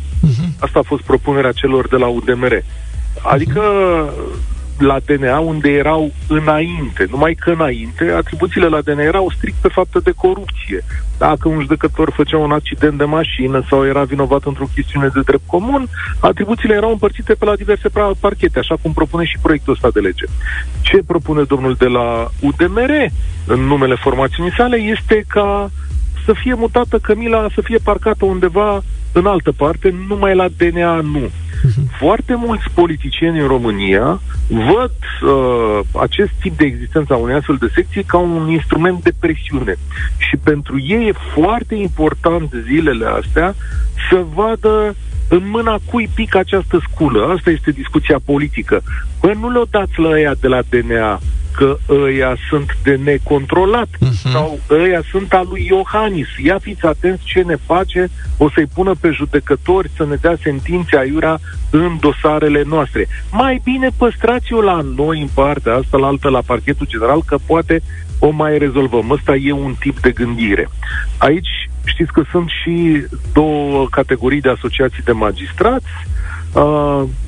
Asta 0.58 0.78
a 0.78 0.86
fost 0.86 1.02
propunerea 1.02 1.52
celor 1.52 1.88
de 1.88 1.96
la 1.96 2.06
UDMR. 2.06 2.62
Adică 3.22 3.62
la 4.78 4.98
DNA 5.04 5.38
unde 5.38 5.70
erau 5.70 6.12
înainte, 6.28 7.06
numai 7.10 7.34
că 7.34 7.50
înainte 7.50 8.10
atribuțiile 8.16 8.66
la 8.66 8.80
DNA 8.80 9.02
erau 9.02 9.32
strict 9.36 9.56
pe 9.60 9.68
fapte 9.68 9.98
de 9.98 10.12
corupție. 10.16 10.84
Dacă 11.18 11.48
un 11.48 11.60
judecător 11.60 12.10
făcea 12.14 12.38
un 12.38 12.52
accident 12.52 12.98
de 12.98 13.04
mașină 13.04 13.64
sau 13.68 13.86
era 13.86 14.02
vinovat 14.04 14.44
într-o 14.44 14.68
chestiune 14.74 15.08
de 15.14 15.20
drept 15.24 15.46
comun, 15.46 15.88
atribuțiile 16.20 16.74
erau 16.74 16.90
împărțite 16.90 17.34
pe 17.34 17.44
la 17.44 17.56
diverse 17.56 17.88
pra- 17.88 18.20
parchete, 18.20 18.58
așa 18.58 18.76
cum 18.82 18.92
propune 18.92 19.24
și 19.24 19.38
proiectul 19.42 19.72
ăsta 19.72 19.88
de 19.92 20.00
lege. 20.00 20.24
Ce 20.80 21.02
propune 21.06 21.42
domnul 21.42 21.74
de 21.74 21.86
la 21.86 22.28
UDMR 22.40 22.90
în 23.46 23.60
numele 23.60 23.94
formațiunii 23.94 24.54
sale 24.56 24.76
este 24.76 25.24
ca 25.28 25.70
să 26.26 26.32
fie 26.32 26.54
mutată 26.54 26.98
Camila, 26.98 27.46
să 27.54 27.60
fie 27.60 27.78
parcată 27.82 28.24
undeva 28.24 28.82
în 29.12 29.26
altă 29.26 29.52
parte, 29.52 29.94
numai 30.08 30.34
la 30.34 30.46
DNA 30.56 31.00
nu. 31.00 31.30
Foarte 31.98 32.34
mulți 32.34 32.64
politicieni 32.74 33.40
în 33.40 33.46
România 33.46 34.20
văd 34.48 34.94
uh, 35.22 35.80
acest 36.00 36.30
tip 36.40 36.56
de 36.56 36.64
existență 36.64 37.12
a 37.12 37.16
unei 37.16 37.34
astfel 37.34 37.56
de 37.60 37.70
secții 37.74 38.02
ca 38.04 38.18
un 38.18 38.50
instrument 38.50 39.02
de 39.02 39.12
presiune. 39.20 39.74
Și 40.16 40.36
pentru 40.36 40.80
ei 40.80 41.08
e 41.08 41.12
foarte 41.34 41.74
important 41.74 42.52
zilele 42.66 43.06
astea 43.06 43.54
să 44.10 44.24
vadă 44.34 44.94
în 45.28 45.42
mâna 45.48 45.78
cui 45.90 46.08
pică 46.14 46.38
această 46.38 46.80
sculă. 46.90 47.34
Asta 47.36 47.50
este 47.50 47.70
discuția 47.70 48.18
politică. 48.24 48.82
Bă, 49.20 49.32
nu 49.40 49.50
le-o 49.50 49.64
dați 49.70 49.98
la 50.00 50.08
ăia 50.08 50.34
de 50.40 50.48
la 50.48 50.60
DNA 50.68 51.20
că 51.56 51.76
ăia 51.88 52.36
sunt 52.48 52.76
de 52.82 52.98
necontrolat 53.04 53.88
uh-huh. 53.88 54.32
sau 54.32 54.60
ăia 54.70 55.02
sunt 55.10 55.32
a 55.32 55.42
lui 55.50 55.66
Iohannis. 55.70 56.26
Ia 56.42 56.58
fiți 56.58 56.86
atenți 56.86 57.24
ce 57.24 57.40
ne 57.40 57.56
face, 57.66 58.08
o 58.36 58.50
să-i 58.50 58.66
pună 58.74 58.94
pe 59.00 59.10
judecători 59.10 59.90
să 59.96 60.06
ne 60.08 60.14
dea 60.14 60.36
sentințe 60.42 60.96
aiurea 60.96 61.38
în 61.70 61.96
dosarele 62.00 62.62
noastre. 62.66 63.06
Mai 63.30 63.60
bine 63.64 63.88
păstrați-o 63.96 64.60
la 64.60 64.80
noi 64.96 65.20
în 65.20 65.28
partea 65.34 65.74
asta, 65.74 65.96
la 65.96 66.06
altă 66.06 66.28
la 66.28 66.42
parchetul 66.46 66.86
general, 66.86 67.22
că 67.26 67.36
poate 67.46 67.82
o 68.18 68.30
mai 68.30 68.58
rezolvăm. 68.58 69.10
Ăsta 69.10 69.34
e 69.34 69.52
un 69.52 69.74
tip 69.78 70.00
de 70.00 70.10
gândire. 70.10 70.68
Aici 71.18 71.68
știți 71.84 72.12
că 72.12 72.22
sunt 72.30 72.48
și 72.62 73.04
două 73.32 73.88
categorii 73.90 74.40
de 74.40 74.48
asociații 74.48 75.02
de 75.02 75.12
magistrați, 75.12 75.86
Uh, 75.86 76.25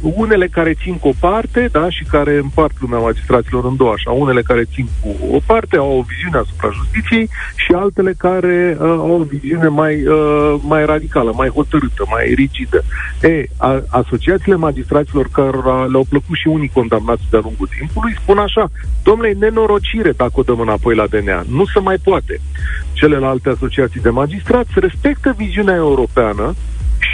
unele 0.00 0.46
care 0.46 0.74
țin 0.82 0.98
cu 0.98 1.08
o 1.08 1.12
parte, 1.20 1.68
da, 1.72 1.90
și 1.90 2.04
care 2.04 2.36
împart 2.36 2.80
lumea 2.80 2.98
magistraților 2.98 3.64
în 3.64 3.76
două, 3.76 3.92
așa, 3.92 4.10
unele 4.10 4.42
care 4.42 4.64
țin 4.74 4.88
cu 5.00 5.16
o 5.34 5.38
parte, 5.46 5.76
au 5.76 5.98
o 5.98 6.02
viziune 6.02 6.38
asupra 6.38 6.70
justiției 6.70 7.28
și 7.56 7.72
altele 7.72 8.14
care 8.18 8.76
uh, 8.80 8.86
au 8.86 9.20
o 9.20 9.22
viziune 9.22 9.68
mai, 9.68 10.06
uh, 10.06 10.54
mai 10.60 10.86
radicală, 10.86 11.32
mai 11.34 11.48
hotărâtă, 11.48 12.04
mai 12.10 12.32
rigidă. 12.34 12.84
E, 13.22 13.44
a, 13.56 13.82
asociațiile 13.88 14.56
magistraților 14.56 15.28
care 15.32 15.56
le-au 15.90 16.06
plăcut 16.08 16.36
și 16.36 16.48
unii 16.48 16.70
condamnați 16.74 17.22
de-a 17.30 17.40
lungul 17.42 17.68
timpului 17.78 18.16
spun 18.22 18.38
așa, 18.38 18.70
domnule, 19.02 19.32
nenorocire 19.32 20.10
dacă 20.10 20.32
o 20.34 20.42
dăm 20.42 20.60
înapoi 20.60 20.94
la 20.94 21.06
DNA, 21.06 21.44
nu 21.48 21.64
se 21.64 21.80
mai 21.80 21.96
poate. 22.04 22.40
Celelalte 22.92 23.48
asociații 23.48 24.00
de 24.00 24.10
magistrați 24.10 24.70
respectă 24.74 25.34
viziunea 25.36 25.74
europeană, 25.74 26.54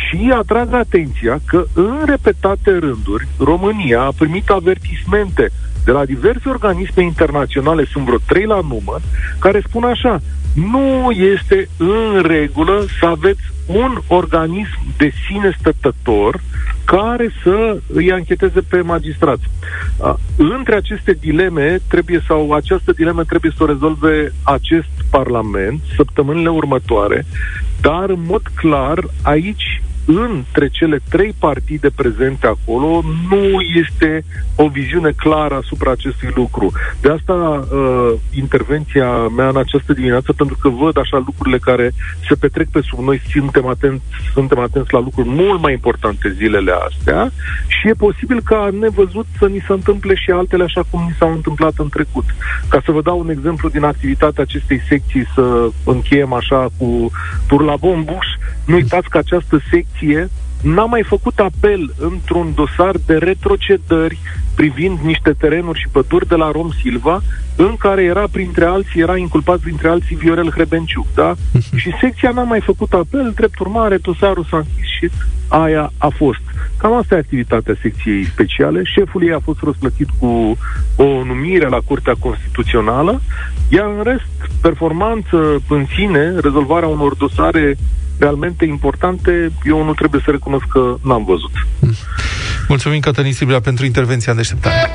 și 0.08 0.32
atrag 0.38 0.72
atenția 0.72 1.38
că 1.46 1.64
în 1.74 2.02
repetate 2.06 2.70
rânduri 2.70 3.28
România 3.38 4.00
a 4.00 4.12
primit 4.18 4.50
avertismente 4.50 5.50
de 5.84 5.90
la 5.90 6.04
diverse 6.04 6.48
organisme 6.48 7.02
internaționale, 7.02 7.84
sunt 7.84 8.04
vreo 8.04 8.18
trei 8.26 8.44
la 8.44 8.60
număr, 8.68 9.00
care 9.38 9.62
spun 9.66 9.84
așa, 9.84 10.20
nu 10.54 11.10
este 11.10 11.68
în 11.76 12.22
regulă 12.22 12.84
să 13.00 13.06
aveți 13.06 13.42
un 13.66 13.98
organism 14.06 14.78
de 14.96 15.12
sine 15.26 15.56
stătător 15.58 16.40
care 16.84 17.30
să 17.42 17.80
îi 17.92 18.12
ancheteze 18.12 18.60
pe 18.60 18.80
magistrați. 18.80 19.42
Între 20.36 20.74
aceste 20.74 21.12
dileme 21.12 21.80
trebuie 21.88 22.22
sau 22.26 22.52
această 22.52 22.92
dilemă 22.92 23.24
trebuie 23.24 23.52
să 23.56 23.62
o 23.62 23.66
rezolve 23.66 24.32
acest 24.42 24.90
Parlament 25.10 25.80
săptămânile 25.96 26.48
următoare, 26.48 27.26
dar 27.80 28.10
în 28.10 28.24
mod 28.26 28.42
clar 28.54 28.98
aici 29.22 29.82
între 30.06 30.68
cele 30.68 31.00
trei 31.08 31.34
partide 31.38 31.90
prezente 31.90 32.46
acolo 32.46 33.02
nu 33.30 33.60
este 33.82 34.24
o 34.56 34.68
viziune 34.68 35.10
clară 35.16 35.54
asupra 35.54 35.90
acestui 35.90 36.28
lucru. 36.34 36.72
De 37.00 37.10
asta 37.10 37.32
uh, 37.32 38.12
intervenția 38.34 39.10
mea 39.36 39.48
în 39.48 39.56
această 39.56 39.92
dimineață, 39.92 40.32
pentru 40.32 40.56
că 40.60 40.68
văd 40.68 40.98
așa 40.98 41.22
lucrurile 41.26 41.58
care 41.58 41.92
se 42.28 42.34
petrec 42.34 42.68
pe 42.68 42.80
sub 42.80 42.98
noi, 42.98 43.22
suntem 43.30 43.66
atenți, 43.66 44.04
suntem 44.32 44.58
atenți 44.58 44.92
la 44.92 45.00
lucruri 45.00 45.28
mult 45.28 45.60
mai 45.60 45.72
importante 45.72 46.34
zilele 46.36 46.72
astea 46.88 47.30
și 47.66 47.88
e 47.88 47.92
posibil 47.92 48.40
ca 48.44 48.68
nevăzut 48.80 49.26
să 49.38 49.46
ni 49.46 49.64
se 49.66 49.72
întâmple 49.72 50.14
și 50.14 50.30
altele 50.30 50.62
așa 50.62 50.82
cum 50.90 51.02
ni 51.06 51.16
s-au 51.18 51.32
întâmplat 51.32 51.72
în 51.76 51.88
trecut. 51.88 52.24
Ca 52.68 52.80
să 52.84 52.92
vă 52.92 53.02
dau 53.02 53.18
un 53.18 53.30
exemplu 53.30 53.68
din 53.68 53.84
activitatea 53.84 54.42
acestei 54.42 54.80
secții, 54.88 55.26
să 55.34 55.68
încheiem 55.84 56.32
așa 56.32 56.68
cu 56.78 57.10
turla 57.46 57.76
bombuș, 57.76 58.26
nu 58.66 58.74
uitați 58.74 59.08
că 59.08 59.18
această 59.18 59.60
secție 59.70 59.93
n-a 60.62 60.84
mai 60.84 61.02
făcut 61.02 61.38
apel 61.38 61.94
într-un 61.98 62.52
dosar 62.54 62.94
de 63.06 63.14
retrocedări 63.14 64.18
privind 64.54 64.98
niște 64.98 65.32
terenuri 65.32 65.78
și 65.78 65.88
păduri 65.92 66.28
de 66.28 66.34
la 66.34 66.50
Rom 66.50 66.70
Silva, 66.82 67.20
în 67.56 67.76
care 67.76 68.02
era 68.02 68.24
printre 68.30 68.64
alții, 68.64 69.00
era 69.00 69.16
inculpat 69.16 69.58
printre 69.58 69.88
alții 69.88 70.16
Viorel 70.16 70.50
Hrebenciuc, 70.50 71.06
da? 71.14 71.34
și 71.76 71.90
secția 72.00 72.30
n-a 72.30 72.42
mai 72.42 72.60
făcut 72.60 72.92
apel, 72.92 73.32
drept 73.34 73.58
urmare, 73.58 73.96
dosarul 73.96 74.46
s-a 74.50 74.56
închis 74.56 74.86
și 74.98 75.10
aia 75.48 75.92
a 75.98 76.08
fost. 76.08 76.40
Cam 76.78 76.92
asta 76.92 77.14
e 77.14 77.18
activitatea 77.18 77.74
secției 77.82 78.24
speciale. 78.24 78.82
Șeful 78.84 79.22
ei 79.22 79.32
a 79.32 79.38
fost 79.38 79.60
răsplătit 79.62 80.08
cu 80.18 80.56
o 80.96 81.24
numire 81.24 81.68
la 81.68 81.78
Curtea 81.84 82.14
Constituțională, 82.18 83.20
iar 83.68 83.86
în 83.96 84.02
rest, 84.02 84.50
performanță 84.60 85.62
în 85.68 85.86
sine, 85.96 86.34
rezolvarea 86.40 86.88
unor 86.88 87.14
dosare 87.14 87.76
realmente 88.18 88.64
importante, 88.64 89.52
eu 89.64 89.84
nu 89.84 89.94
trebuie 89.94 90.20
să 90.24 90.30
recunosc 90.30 90.64
că 90.72 90.96
n-am 91.02 91.24
văzut. 91.24 91.50
Mulțumim, 92.68 93.00
Cătălin 93.00 93.32
Sibila, 93.32 93.60
pentru 93.60 93.84
intervenția 93.84 94.32
în 94.32 94.38
deșteptare. 94.38 94.90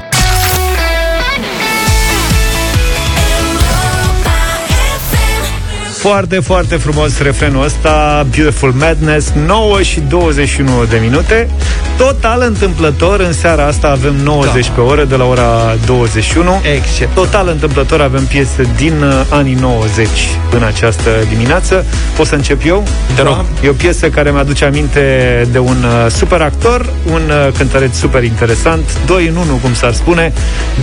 Foarte, 5.99 6.39
foarte 6.39 6.75
frumos 6.75 7.21
refrenul 7.21 7.63
ăsta 7.63 8.25
Beautiful 8.35 8.71
Madness 8.71 9.31
9 9.45 9.81
și 9.81 9.99
21 9.99 10.85
de 10.85 10.97
minute 11.01 11.49
Total 11.97 12.41
întâmplător 12.45 13.19
în 13.19 13.33
seara 13.33 13.65
asta 13.65 13.87
avem 13.87 14.15
90 14.23 14.67
da. 14.67 14.73
pe 14.73 14.81
oră 14.81 15.03
de 15.03 15.15
la 15.15 15.25
ora 15.25 15.75
21 15.85 16.61
Except. 16.75 17.13
Total 17.13 17.47
întâmplător 17.47 18.01
avem 18.01 18.25
piese 18.25 18.69
din 18.75 19.01
uh, 19.01 19.25
anii 19.29 19.53
90 19.53 20.07
în 20.51 20.63
această 20.63 21.09
dimineață 21.29 21.85
Pot 22.15 22.27
să 22.27 22.35
încep 22.35 22.61
eu? 22.65 22.83
Te 23.15 23.21
rog. 23.21 23.33
Da. 23.33 23.45
E 23.63 23.69
o 23.69 23.73
piesă 23.73 24.09
care 24.09 24.31
mi-aduce 24.31 24.65
aminte 24.65 25.47
de 25.51 25.59
un 25.59 25.83
uh, 25.83 26.11
super 26.11 26.41
actor 26.41 26.93
Un 27.11 27.21
uh, 27.29 27.53
cântăreț 27.57 27.97
super 27.97 28.23
interesant 28.23 28.97
Doi 29.05 29.27
în 29.27 29.35
unu, 29.35 29.59
cum 29.61 29.73
s-ar 29.73 29.93
spune 29.93 30.33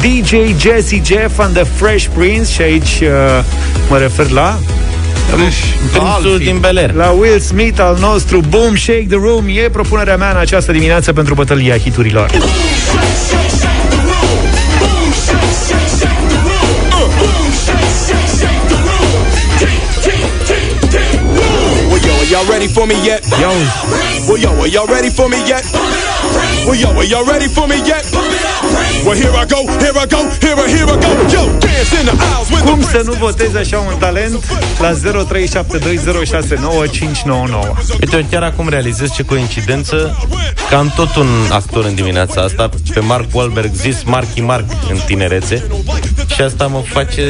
DJ 0.01 0.31
Jesse 0.61 1.03
Jeff 1.05 1.39
and 1.39 1.55
the 1.55 1.65
Fresh 1.65 2.07
Prince 2.17 2.51
Și 2.53 2.63
aici 2.63 3.01
uh, 3.03 3.09
mă 3.89 3.99
refer 3.99 4.31
la 4.31 4.59
Prințul 5.93 6.39
din 6.39 6.59
Bel 6.59 6.77
Air. 6.77 6.93
La 6.93 7.11
Will 7.11 7.41
Smith 7.41 7.81
al 7.81 7.97
nostru 8.01 8.41
Boom 8.49 8.77
Shake 8.77 9.07
the 9.09 9.17
Room 9.17 9.45
E 9.49 9.69
propunerea 9.73 10.17
mea 10.17 10.31
în 10.31 10.37
această 10.37 10.73
dimineață 10.73 11.13
Pentru 11.13 11.35
bătălia 11.35 11.79
hiturilor 11.79 12.31
Y'all 22.37 22.45
ready 22.51 22.67
for 22.67 22.87
me 22.87 22.95
yet? 23.03 23.25
Yo. 23.41 23.49
Well, 24.29 24.37
yo, 24.37 24.51
are 24.61 24.67
y'all 24.67 24.87
ready 24.87 25.09
for 25.09 25.27
me 25.29 25.39
yet? 25.47 25.65
Well, 26.67 26.75
yo, 26.75 26.91
are 26.91 27.05
y'all 27.05 27.25
ready 27.25 27.49
for 27.49 27.67
me 27.67 27.77
yet? 27.77 28.05
Well, 29.07 29.15
here 29.15 29.31
I 29.31 29.45
go, 29.47 29.61
here 29.83 29.97
I 30.03 30.07
go, 30.07 30.21
here 30.45 30.59
I, 30.65 30.67
here 30.75 30.89
I 30.95 30.97
go. 31.05 31.11
Yo, 31.35 31.43
dance 31.61 31.93
in 32.01 32.07
the 32.07 32.15
aisles 32.29 32.51
with 32.51 32.65
Cum 32.65 32.81
the 32.81 32.89
să 32.91 33.03
nu 33.05 33.13
votezi 33.13 33.57
așa 33.57 33.79
un 33.79 33.99
talent 33.99 34.45
La 34.81 34.93
0372069599 34.93 34.97
Uite, 38.01 38.27
chiar 38.31 38.43
acum 38.43 38.69
realizez 38.69 39.13
ce 39.13 39.23
coincidență 39.23 40.17
că 40.69 40.75
am 40.75 40.93
tot 40.97 41.17
un 41.17 41.27
actor 41.51 41.85
în 41.85 41.95
dimineața 41.95 42.41
asta, 42.41 42.71
pe 42.95 43.01
Mark 43.01 43.25
Wahlberg, 43.33 43.71
zis 43.75 44.03
Marky 44.05 44.41
Mark 44.41 44.65
în 44.91 44.97
tinerețe. 45.07 45.65
Și 46.35 46.41
asta 46.43 46.67
mă 46.67 46.83
face 46.93 47.23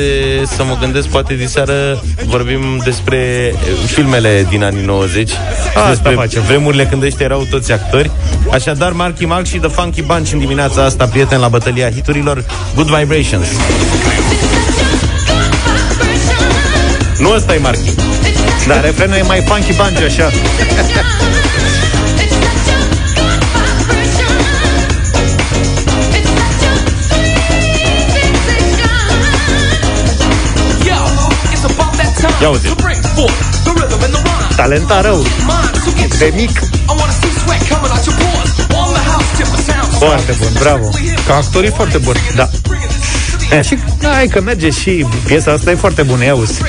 să 0.56 0.64
mă 0.64 0.76
gândesc, 0.80 1.08
poate 1.08 1.34
diseară 1.34 2.02
vorbim 2.26 2.80
despre 2.84 3.16
eh, 3.16 3.54
filmele 3.86 4.46
din 4.48 4.64
anii 4.64 4.84
90, 4.84 5.30
Asta 5.74 5.88
despre 5.88 6.12
facem. 6.12 6.42
vremurile 6.42 6.86
când 6.86 7.02
ăștia 7.02 7.24
erau 7.24 7.46
toți 7.50 7.72
actori. 7.72 8.10
Așadar, 8.52 8.92
Marky 8.92 9.24
Mark 9.24 9.46
și 9.46 9.56
The 9.58 9.68
Funky 9.68 10.02
Bunch 10.02 10.30
în 10.32 10.38
dimineața 10.38 10.84
asta, 10.84 11.04
prieten 11.04 11.40
la 11.40 11.48
bătălia 11.66 11.90
hiturilor, 11.90 12.44
Good 12.74 12.86
Vibrations. 12.86 13.46
Nu 17.18 17.30
ăsta 17.30 17.54
e 17.54 17.58
Marky. 17.58 17.94
Dar 18.66 18.80
refrenul 18.82 19.16
e 19.16 19.22
mai 19.22 19.44
funky 19.46 19.72
bunch 19.72 20.02
așa 20.02 20.30
Ia 32.40 32.48
uite. 32.48 32.68
Talenta 34.56 35.00
rău 35.00 35.26
De 36.18 36.32
mic 36.34 36.60
Foarte 39.98 40.34
bun, 40.38 40.48
bravo 40.58 40.88
Ca 41.26 41.34
actorii 41.34 41.70
foarte 41.70 41.98
buni. 41.98 42.18
Da 42.34 42.48
E, 43.50 43.62
și 43.62 43.78
hai 44.02 44.26
că 44.26 44.40
merge 44.40 44.70
și 44.70 45.06
piesa 45.26 45.52
asta 45.52 45.70
e 45.70 45.74
foarte 45.74 46.02
bună, 46.02 46.24
ia 46.24 46.34
uzi. 46.34 46.60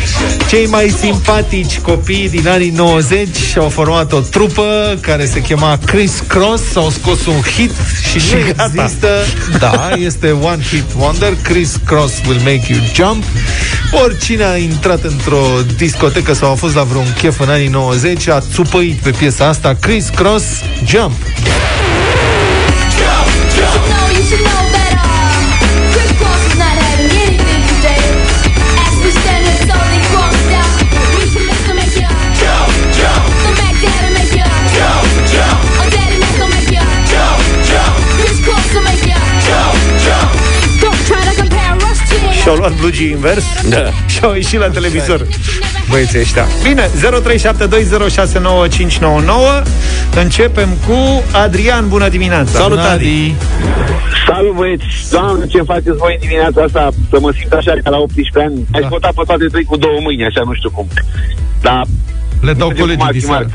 Cei 0.49 0.65
mai 0.65 0.95
simpatici 0.99 1.79
copii 1.79 2.29
din 2.29 2.47
anii 2.47 2.69
90 2.69 3.27
au 3.57 3.69
format 3.69 4.11
o 4.11 4.19
trupă 4.19 4.97
care 5.01 5.25
se 5.25 5.41
chema 5.41 5.79
Chris 5.85 6.23
Cross, 6.27 6.75
au 6.75 6.89
scos 6.89 7.25
un 7.25 7.41
hit 7.41 7.71
și, 8.11 8.19
și 8.19 8.33
nu 8.33 8.39
gata. 8.45 8.71
există, 8.73 9.07
da, 9.59 9.89
este 9.97 10.31
One 10.31 10.63
Hit 10.69 10.83
Wonder, 10.99 11.33
Chris 11.41 11.75
Cross 11.85 12.13
Will 12.27 12.39
Make 12.39 12.63
You 12.67 12.79
Jump. 12.93 13.23
Oricine 14.03 14.43
a 14.43 14.57
intrat 14.57 15.03
într-o 15.03 15.45
discotecă 15.77 16.33
sau 16.33 16.51
a 16.51 16.55
fost 16.55 16.75
la 16.75 16.83
vreun 16.83 17.13
chef 17.17 17.39
în 17.39 17.49
anii 17.49 17.67
90 17.67 18.27
a 18.27 18.43
țupăit 18.53 18.95
pe 18.95 19.09
piesa 19.09 19.47
asta 19.47 19.77
Chris 19.81 20.09
Cross 20.15 20.45
Jump. 20.85 21.13
Și-au 42.47 42.59
luat 42.59 42.75
blugii 42.79 43.09
invers 43.09 43.43
Da. 43.69 43.83
Și-au 44.13 44.33
ieșit 44.33 44.59
la 44.59 44.69
televizor 44.69 45.27
băieții 45.89 46.19
ăștia. 46.19 46.45
Bine, 46.63 46.89
0372069599. 46.89 46.89
Începem 50.15 50.69
cu 50.87 51.23
Adrian. 51.31 51.87
Bună 51.87 52.09
dimineața! 52.09 52.59
Salut, 52.59 52.77
Adi! 52.77 53.35
Salut, 54.27 54.55
băieți! 54.55 54.85
Doamne, 55.11 55.45
ce 55.45 55.61
faceți 55.61 55.97
voi 55.97 56.13
în 56.13 56.19
dimineața 56.27 56.61
asta? 56.61 56.89
Să 57.09 57.17
mă 57.19 57.33
simt 57.39 57.51
așa 57.51 57.73
ca 57.83 57.89
la 57.89 57.97
18 57.97 58.39
ani. 58.39 58.67
Da. 58.71 58.77
Aș 58.77 58.85
vota 58.89 59.09
pe 59.15 59.21
toate 59.25 59.45
trei 59.45 59.63
cu 59.63 59.77
două 59.77 59.99
mâini, 60.01 60.25
așa, 60.25 60.41
nu 60.45 60.53
știu 60.53 60.69
cum. 60.69 60.87
Dar... 61.61 61.85
Le 62.41 62.53
dau 62.53 62.71
colegii 62.79 63.07
diseară. 63.11 63.47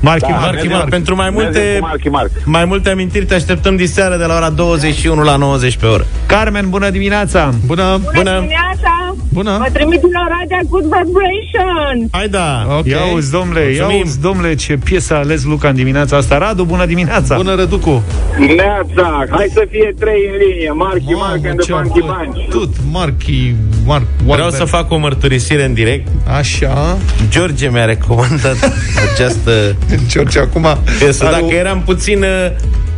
Marchi, 0.00 0.30
da, 0.30 0.38
Marchi, 0.38 0.66
Marchi, 0.68 0.88
Pentru 0.90 1.14
mai 1.14 1.30
multe, 1.30 1.78
Marchi, 1.80 2.08
Marchi. 2.08 2.32
mai 2.44 2.64
multe 2.64 2.90
amintiri 2.90 3.24
te 3.24 3.34
așteptăm 3.34 3.76
diseară 3.76 4.16
de 4.16 4.24
la 4.24 4.34
ora 4.34 4.50
21 4.50 5.22
la 5.22 5.36
90 5.36 5.76
pe 5.76 5.86
oră. 5.86 6.06
Carmen, 6.26 6.70
bună 6.70 6.90
dimineața! 6.90 7.50
Bună! 7.66 7.82
Bună, 7.82 8.10
bună. 8.14 8.38
dimineața! 8.38 8.99
Bună! 9.32 9.56
Mă 9.58 9.68
trimit 9.72 10.00
la 10.02 10.20
Oradea 10.26 10.60
Good 10.68 10.82
Vibration! 10.82 12.08
Hai 12.10 12.28
da! 12.28 12.66
Okay. 12.68 12.90
Ia 12.90 13.14
uzi, 13.14 13.30
domnule, 13.30 13.60
ia 13.60 13.86
uzi, 14.02 14.20
domnule, 14.20 14.54
ce 14.54 14.78
piesă 14.84 15.14
a 15.14 15.16
ales 15.16 15.44
Luca 15.44 15.68
în 15.68 15.74
dimineața 15.74 16.16
asta. 16.16 16.38
Radu, 16.38 16.64
bună 16.64 16.86
dimineața! 16.86 17.36
Bună, 17.36 17.54
Răducu! 17.54 18.02
Neața! 18.38 19.24
Hai 19.30 19.46
să 19.52 19.66
fie 19.70 19.94
trei 19.98 20.30
în 20.32 20.36
linie. 20.46 20.70
Marchi, 20.70 21.12
Marchi 21.12 21.46
and 21.46 21.60
the 21.60 21.72
Funky 21.72 22.00
Bunch. 22.00 22.48
Tot, 22.50 22.74
Marchi, 22.90 23.54
Marc, 23.84 24.04
Vreau 24.24 24.50
să 24.50 24.64
fac 24.64 24.90
o 24.90 24.96
mărturisire 24.96 25.64
în 25.64 25.74
direct. 25.74 26.08
Așa. 26.38 26.98
George 27.28 27.68
mi-a 27.68 27.84
recomandat 27.84 28.72
această 29.12 29.76
George 30.10 30.38
acum... 30.38 30.66
Piesă, 30.98 31.24
dacă 31.24 31.44
o... 31.44 31.52
eram 31.52 31.82
puțin... 31.84 32.24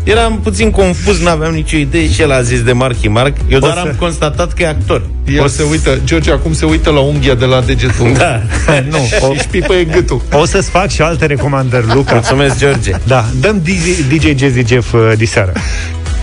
Uh, 0.04 0.12
eram 0.12 0.40
puțin 0.42 0.70
confuz, 0.70 1.20
n-aveam 1.20 1.52
nicio 1.52 1.76
idee 1.76 2.10
și 2.10 2.20
el 2.22 2.32
a 2.32 2.42
zis 2.42 2.62
de 2.62 2.72
Marky 2.72 3.08
Mark. 3.08 3.36
Eu 3.48 3.58
doar 3.58 3.72
să... 3.72 3.78
am 3.78 3.94
constatat 3.98 4.52
că 4.52 4.62
e 4.62 4.68
actor. 4.68 5.02
El 5.26 5.42
o 5.42 5.46
se 5.46 5.62
uită, 5.70 5.98
George 6.04 6.32
acum 6.32 6.54
se 6.54 6.64
uită 6.64 6.90
la 6.90 7.00
unghia 7.00 7.34
de 7.34 7.44
la 7.44 7.60
degetul. 7.60 8.12
Da. 8.16 8.42
nu, 8.90 8.98
o... 9.20 9.34
și 9.34 9.40
șpipă 9.40 9.74
e 9.74 9.84
gâtul. 9.84 10.22
O 10.32 10.44
să-ți 10.44 10.70
fac 10.70 10.90
și 10.90 11.02
alte 11.02 11.26
recomandări, 11.26 11.86
Luca. 11.94 12.12
Mulțumesc, 12.12 12.58
George. 12.58 12.90
Da, 13.06 13.24
dăm 13.40 13.62
DJ, 13.62 14.16
DJ 14.16 14.40
Jazzy 14.40 14.66
Jeff 14.66 14.92
uh, 14.92 15.12
diseară. 15.16 15.52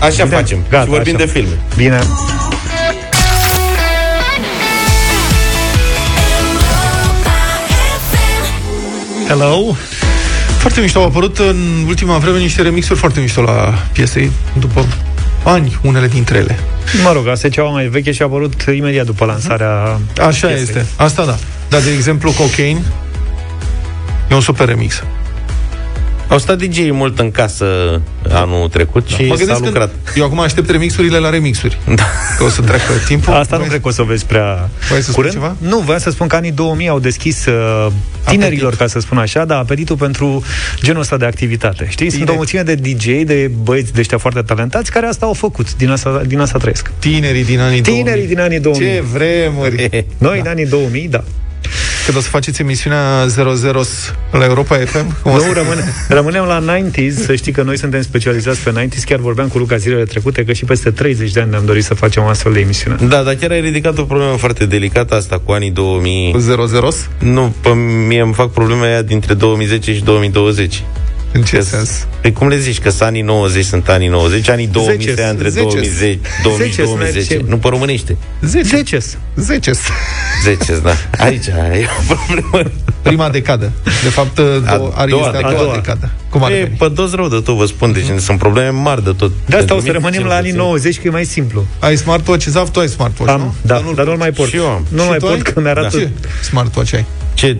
Așa 0.00 0.24
Bine? 0.24 0.36
facem. 0.36 0.58
Gata, 0.70 0.84
și 0.84 0.90
vorbim 0.90 1.14
așa. 1.16 1.24
de 1.24 1.30
filme. 1.30 1.58
Bine. 1.76 1.98
Hello. 9.28 9.76
Foarte 10.60 10.80
mișto. 10.80 10.98
Au 10.98 11.04
apărut 11.06 11.38
în 11.38 11.84
ultima 11.86 12.18
vreme 12.18 12.38
niște 12.38 12.62
remixuri 12.62 12.98
foarte 12.98 13.20
mișto 13.20 13.42
la 13.42 13.74
piesei, 13.92 14.30
după 14.58 14.86
ani, 15.44 15.78
unele 15.82 16.06
dintre 16.08 16.38
ele. 16.38 16.58
Mă 17.02 17.12
rog, 17.12 17.28
asta 17.28 17.46
e 17.46 17.50
ceva 17.50 17.68
mai 17.68 17.86
veche 17.86 18.12
și 18.12 18.22
a 18.22 18.24
apărut 18.24 18.64
imediat 18.76 19.06
după 19.06 19.24
lansarea 19.24 20.00
Așa 20.26 20.46
piesei. 20.46 20.62
este. 20.62 20.86
Asta 20.96 21.24
da. 21.24 21.38
Dar, 21.68 21.80
de 21.80 21.90
exemplu, 21.92 22.30
Cocaine 22.32 22.80
e 24.30 24.34
un 24.34 24.40
super 24.40 24.66
remix. 24.66 25.02
Au 26.30 26.38
stat 26.38 26.58
dj 26.58 26.78
mult 26.90 27.18
în 27.18 27.30
casă 27.30 27.64
anul 28.28 28.68
trecut 28.68 29.08
da. 29.10 29.16
și 29.16 29.22
mă 29.26 29.36
s-a 29.36 29.58
lucrat. 29.64 29.90
Eu 30.16 30.24
acum 30.24 30.40
aștept 30.40 30.70
remixurile 30.70 31.18
la 31.18 31.30
remixuri. 31.30 31.78
Da. 31.94 32.06
Că 32.38 32.44
o 32.44 32.48
să 32.48 32.62
treacă 32.62 32.92
timpul. 33.06 33.32
Asta 33.32 33.56
nu 33.56 33.64
cred 33.64 33.80
că 33.80 33.88
o 33.88 33.90
să 33.90 34.02
o 34.02 34.04
vezi 34.04 34.26
prea 34.26 34.70
Vrei 34.88 35.02
să 35.02 35.12
curând. 35.12 35.32
ceva? 35.32 35.56
Nu, 35.58 35.78
vreau 35.78 35.98
să 35.98 36.10
spun 36.10 36.26
că 36.26 36.36
anii 36.36 36.52
2000 36.52 36.88
au 36.88 36.98
deschis 36.98 37.46
uh, 37.46 37.86
tinerilor, 38.26 38.62
Apetit. 38.72 38.78
ca 38.78 38.86
să 38.86 39.00
spun 39.00 39.18
așa, 39.18 39.44
dar 39.44 39.58
apetitul 39.58 39.96
pentru 39.96 40.42
genul 40.82 41.00
ăsta 41.00 41.16
de 41.16 41.24
activitate. 41.24 41.86
Știi? 41.88 41.96
Tineri. 41.96 42.16
Sunt 42.16 42.28
o 42.28 42.34
mulțime 42.34 42.62
de 42.62 42.74
DJ, 42.74 43.04
de 43.04 43.50
băieți 43.62 43.92
de 43.92 44.00
ăștia 44.00 44.18
foarte 44.18 44.40
talentați, 44.42 44.90
care 44.90 45.06
asta 45.06 45.26
au 45.26 45.32
făcut. 45.32 45.76
Din 45.76 45.90
asta, 45.90 46.22
din 46.26 46.38
asta 46.40 46.58
trăiesc. 46.58 46.90
Tinerii 46.98 47.44
din 47.44 47.60
anii 47.60 47.80
Tinerii 47.80 48.04
2000. 48.04 48.26
din 48.26 48.40
anii 48.40 48.60
2000. 48.60 48.86
Ce 48.88 49.02
vremuri! 49.12 49.88
Noi, 50.18 50.34
da. 50.34 50.40
în 50.40 50.46
anii 50.46 50.66
2000, 50.66 51.08
da. 51.08 51.24
Când 52.10 52.22
o 52.22 52.24
să 52.24 52.30
faceți 52.30 52.60
emisiunea 52.60 53.26
00 53.26 53.82
la 54.30 54.44
Europa 54.44 54.76
FM? 54.76 55.16
Nu, 55.24 55.52
rămâne, 55.52 55.94
rămânem 56.08 56.44
la 56.44 56.78
90s. 56.78 57.14
Să 57.24 57.34
știi 57.34 57.52
că 57.52 57.62
noi 57.62 57.78
suntem 57.78 58.02
specializați 58.02 58.60
pe 58.60 58.70
90s. 58.70 59.04
Chiar 59.04 59.18
vorbeam 59.18 59.48
cu 59.48 59.58
Luca 59.58 59.76
zilele 59.76 60.04
trecute 60.04 60.44
că 60.44 60.52
și 60.52 60.64
peste 60.64 60.90
30 60.90 61.32
de 61.32 61.40
ani 61.40 61.50
ne-am 61.50 61.64
dorit 61.64 61.84
să 61.84 61.94
facem 61.94 62.22
o 62.22 62.26
astfel 62.26 62.52
de 62.52 62.60
emisiune. 62.60 62.96
Da, 63.08 63.22
dar 63.22 63.34
chiar 63.34 63.50
ai 63.50 63.60
ridicat 63.60 63.98
o 63.98 64.02
problemă 64.02 64.36
foarte 64.36 64.66
delicată 64.66 65.14
asta 65.14 65.40
cu 65.44 65.52
anii 65.52 65.70
2000. 65.70 66.34
00? 66.38 66.90
Nu, 67.18 67.54
pe 67.60 67.68
mie 68.08 68.20
îmi 68.20 68.34
fac 68.34 68.50
problema 68.50 68.84
aia 68.84 69.02
dintre 69.02 69.34
2010 69.34 69.94
și 69.94 70.04
2020. 70.04 70.82
În 71.32 71.42
ce 71.42 71.60
sens? 71.60 72.06
Păi 72.20 72.32
cum 72.32 72.48
le 72.48 72.58
zici? 72.58 72.78
Că 72.78 72.90
sunt 72.90 73.02
anii 73.02 73.22
90 73.22 73.64
sunt 73.64 73.88
anii 73.88 74.08
90, 74.08 74.48
anii 74.48 74.66
2000 74.66 75.14
se 75.14 75.22
între 75.22 75.50
2010, 75.50 76.18
2010, 76.42 76.82
2010. 76.82 77.44
Nu 77.46 77.56
pe 77.56 77.68
românește. 77.68 78.16
10. 78.40 78.76
10. 78.76 78.98
10. 79.36 79.70
10, 80.44 80.80
da. 80.82 80.92
Aici 81.18 81.46
e 81.46 81.86
o 82.00 82.14
problemă. 82.14 82.70
Prima 83.02 83.28
decadă. 83.28 83.72
De 84.02 84.08
fapt, 84.08 84.38
a 84.38 85.06
doua, 85.06 85.26
este 85.26 85.44
a 85.44 85.52
doua 85.52 85.74
decadă. 85.74 86.10
Cum 86.30 86.44
ar 86.44 86.50
e, 86.50 86.72
pe 86.78 86.88
dos 86.88 87.12
rău 87.12 87.28
de 87.28 87.40
tot, 87.44 87.56
vă 87.56 87.66
spun. 87.66 87.92
Deci 87.92 88.04
uh-huh. 88.04 88.18
sunt 88.18 88.38
probleme 88.38 88.68
mari 88.68 89.04
de 89.04 89.12
tot. 89.16 89.32
De 89.46 89.56
asta 89.56 89.74
o 89.74 89.80
să 89.80 89.90
rămânem 89.90 90.22
la 90.22 90.34
anii 90.34 90.52
90, 90.52 90.96
că 91.00 91.06
e 91.06 91.10
mai 91.10 91.24
simplu. 91.24 91.66
Ai 91.78 91.96
smartwatch, 91.96 92.46
Zaf, 92.46 92.70
tu 92.70 92.80
ai 92.80 92.88
smartwatch, 92.88 93.32
Am, 93.32 93.40
nu? 93.40 93.54
da, 93.62 93.74
dar, 93.74 93.82
nu 93.82 93.92
dar 93.92 94.06
nu-l 94.06 94.16
mai 94.16 94.30
port. 94.30 94.50
Și 94.50 94.56
eu 94.56 94.66
am. 94.66 94.86
Nu 94.88 95.04
mai 95.04 95.16
port, 95.16 95.42
că 95.42 95.60
mi-arată... 95.60 95.98
Ce 95.98 96.08
smartwatch 96.42 96.94
ai? 96.94 97.04
Ce 97.34 97.56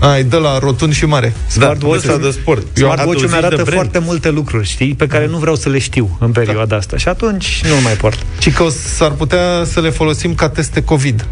ai, 0.00 0.24
de 0.24 0.36
la 0.36 0.58
rotund 0.58 0.92
și 0.92 1.06
mare. 1.06 1.32
Smartwatch 1.46 2.06
da, 2.06 2.16
de 2.16 2.30
sport. 2.30 2.66
Smartwatch 2.72 3.22
mi 3.22 3.34
arată 3.34 3.64
foarte 3.64 3.98
multe 3.98 4.30
lucruri, 4.30 4.66
știi, 4.66 4.94
pe 4.94 5.06
care 5.06 5.26
nu 5.26 5.38
vreau 5.38 5.56
să 5.56 5.68
le 5.68 5.78
știu 5.78 6.16
în 6.20 6.32
perioada 6.32 6.64
da. 6.64 6.76
asta. 6.76 6.96
Și 6.96 7.08
atunci 7.08 7.62
nu 7.64 7.80
mai 7.82 7.92
port. 7.92 8.26
Și 8.38 8.50
că 8.50 8.64
s-ar 8.68 9.10
putea 9.10 9.64
să 9.64 9.80
le 9.80 9.90
folosim 9.90 10.34
ca 10.34 10.48
teste 10.48 10.82
COVID. 10.82 11.26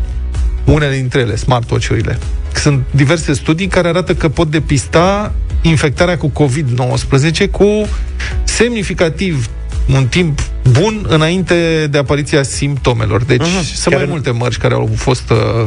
Unele 0.64 0.96
dintre 0.96 1.20
ele, 1.20 1.36
smartwatch-urile. 1.36 2.18
Sunt 2.54 2.82
diverse 2.90 3.32
studii 3.32 3.66
care 3.66 3.88
arată 3.88 4.14
că 4.14 4.28
pot 4.28 4.50
depista 4.50 5.32
infectarea 5.62 6.18
cu 6.18 6.32
COVID-19 6.32 7.50
cu 7.50 7.88
semnificativ 8.44 9.48
un 9.94 10.06
timp 10.06 10.40
bun 10.70 11.06
înainte 11.08 11.86
de 11.90 11.98
apariția 11.98 12.42
simptomelor. 12.42 13.24
Deci 13.24 13.40
uh-huh. 13.40 13.74
sunt 13.74 13.94
mai 13.94 14.06
multe 14.08 14.30
mărci 14.30 14.56
care 14.56 14.74
au 14.74 14.90
fost 14.96 15.30
uh, 15.30 15.66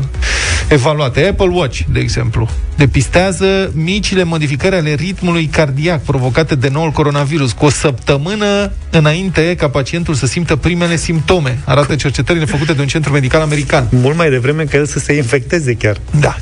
evaluate. 0.67 1.27
Apple 1.27 1.49
Watch, 1.51 1.79
de 1.91 1.99
exemplu, 1.99 2.49
depistează 2.75 3.71
micile 3.73 4.23
modificări 4.23 4.75
ale 4.75 4.93
ritmului 4.93 5.45
cardiac 5.45 6.01
provocate 6.01 6.55
de 6.55 6.69
noul 6.71 6.91
coronavirus 6.91 7.51
cu 7.51 7.65
o 7.65 7.69
săptămână 7.69 8.71
înainte 8.89 9.55
ca 9.55 9.69
pacientul 9.69 10.13
să 10.13 10.25
simtă 10.25 10.55
primele 10.55 10.95
simptome. 10.95 11.59
Arată 11.65 11.95
cercetările 11.95 12.45
făcute 12.45 12.73
de 12.73 12.81
un 12.81 12.87
centru 12.87 13.11
medical 13.11 13.41
american. 13.41 13.87
Mult 13.89 14.17
mai 14.17 14.29
devreme 14.29 14.63
că 14.63 14.75
el 14.75 14.85
să 14.85 14.99
se 14.99 15.13
infecteze 15.13 15.73
chiar. 15.73 15.97
Da, 16.19 16.35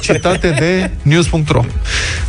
citate 0.00 0.50
de 0.60 0.90
news.ro. 1.02 1.64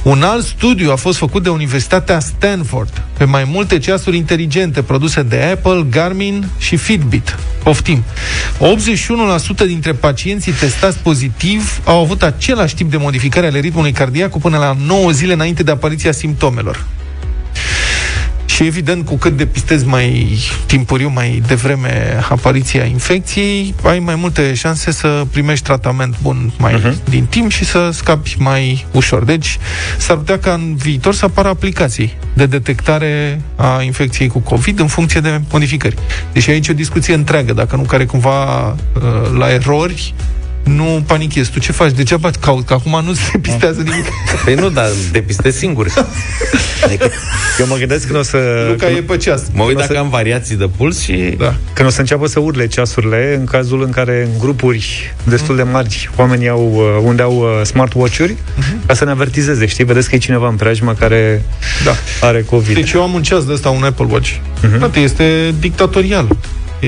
Un 0.04 0.22
alt 0.24 0.46
studiu 0.46 0.92
a 0.92 0.96
fost 0.96 1.18
făcut 1.18 1.44
de 1.44 1.50
Universitatea 1.50 2.20
Stanford 2.20 3.02
pe 3.18 3.26
mai 3.26 3.44
multe 3.52 3.80
ceasuri 3.80 4.18
inteligente 4.18 4.82
produse 4.82 5.24
de 5.24 5.42
Apple, 5.52 5.86
Garmin 5.90 6.48
și 6.58 6.76
Fitbit. 6.76 7.38
Poftim. 7.64 8.04
81% 9.64 9.66
dintre 9.66 9.94
pacienții 9.94 10.52
testați 10.52 10.98
pozitiv 10.98 11.82
au 11.86 12.02
avut 12.02 12.24
același 12.24 12.76
tip 12.76 12.92
de 12.92 12.98
modificare 12.98 13.48
ale 13.48 13.60
ritmului 13.60 13.92
cardiac 13.92 14.30
cu 14.30 14.40
până 14.40 14.58
la 14.58 14.76
9 14.86 15.12
zile 15.12 15.34
înainte 15.34 15.64
de 15.64 15.72
apariția 15.72 16.12
simptomelor. 16.12 16.86
Și 18.64 18.70
evident, 18.70 19.06
cu 19.06 19.16
cât 19.16 19.38
depistezi 19.38 19.86
mai 19.86 20.38
timpuriu, 20.66 21.10
mai 21.10 21.42
devreme 21.48 22.20
apariția 22.30 22.84
infecției, 22.84 23.74
ai 23.84 24.00
mai 24.00 24.16
multe 24.16 24.54
șanse 24.54 24.92
să 24.92 25.26
primești 25.32 25.66
tratament 25.66 26.16
bun 26.22 26.52
mai 26.58 26.74
uh-huh. 26.80 27.10
din 27.10 27.26
timp 27.26 27.52
și 27.52 27.66
să 27.66 27.90
scapi 27.94 28.36
mai 28.40 28.86
ușor. 28.92 29.24
Deci, 29.24 29.58
s-ar 29.98 30.18
putea 30.18 30.40
ca 30.40 30.54
în 30.54 30.76
viitor 30.76 31.14
să 31.14 31.26
apară 31.26 31.48
aplicații 31.48 32.14
de 32.34 32.46
detectare 32.46 33.42
a 33.56 33.82
infecției 33.82 34.28
cu 34.28 34.40
COVID 34.40 34.80
în 34.80 34.88
funcție 34.88 35.20
de 35.20 35.42
modificări. 35.52 35.96
Deci 36.34 36.48
aici 36.48 36.68
e 36.68 36.72
o 36.72 36.76
discuție 36.76 37.14
întreagă, 37.14 37.54
dacă 37.54 37.76
nu 37.76 37.82
care 37.82 38.06
cumva 38.06 38.68
uh, 38.70 38.76
la 39.38 39.52
erori 39.52 40.14
nu 40.64 41.04
panichezi. 41.08 41.52
Tu 41.52 41.60
ce 41.60 41.72
faci? 41.72 41.92
Degeaba 41.92 42.30
caut, 42.40 42.66
că 42.66 42.74
acum 42.74 43.02
nu 43.06 43.14
se 43.14 43.22
depistează 43.32 43.82
nimic. 43.82 44.06
Păi 44.44 44.54
nu, 44.54 44.70
dar 44.70 44.90
depistezi 45.12 45.58
singur. 45.58 45.88
Adică, 46.84 47.10
eu 47.60 47.68
mă 47.68 47.76
gândesc 47.76 48.06
când 48.06 48.20
o 48.20 48.22
să... 48.22 48.68
Luca 48.70 48.90
e 48.90 49.02
pe 49.02 49.18
ceas. 49.18 49.42
Mă 49.54 49.64
uit 49.64 49.78
dacă 49.78 49.94
să... 49.94 50.00
am 50.00 50.10
variații 50.10 50.56
de 50.56 50.70
puls 50.78 51.02
și... 51.02 51.36
Da. 51.38 51.56
Când 51.74 51.88
o 51.88 51.92
să 51.92 52.00
înceapă 52.00 52.28
să 52.28 52.40
urle 52.40 52.68
ceasurile, 52.68 53.36
în 53.40 53.46
cazul 53.46 53.84
în 53.84 53.90
care 53.90 54.30
în 54.32 54.40
grupuri 54.40 55.14
destul 55.24 55.56
de 55.56 55.64
mari 55.64 56.10
oamenii 56.16 56.50
au, 56.50 56.72
uh, 56.74 57.04
unde 57.04 57.22
au 57.22 57.38
uh, 57.38 57.66
smartwatch-uri, 57.66 58.34
uh-huh. 58.34 58.86
ca 58.86 58.94
să 58.94 59.06
ne 59.06 59.12
avertizeze, 59.12 59.66
știi? 59.66 59.84
Vedeți 59.84 60.10
că 60.10 60.16
e 60.16 60.18
cineva 60.18 60.48
în 60.48 60.56
preajmă 60.56 60.94
care 60.94 61.44
da. 61.84 61.96
are 62.28 62.42
COVID. 62.42 62.76
Deci 62.76 62.92
eu 62.92 63.02
am 63.02 63.14
un 63.14 63.24
ceas 63.24 63.46
de 63.46 63.54
ăsta, 63.54 63.70
un 63.70 63.84
Apple 63.84 64.08
Watch. 64.10 64.30
Uh-huh. 64.30 64.94
este 64.94 65.54
dictatorial 65.60 66.28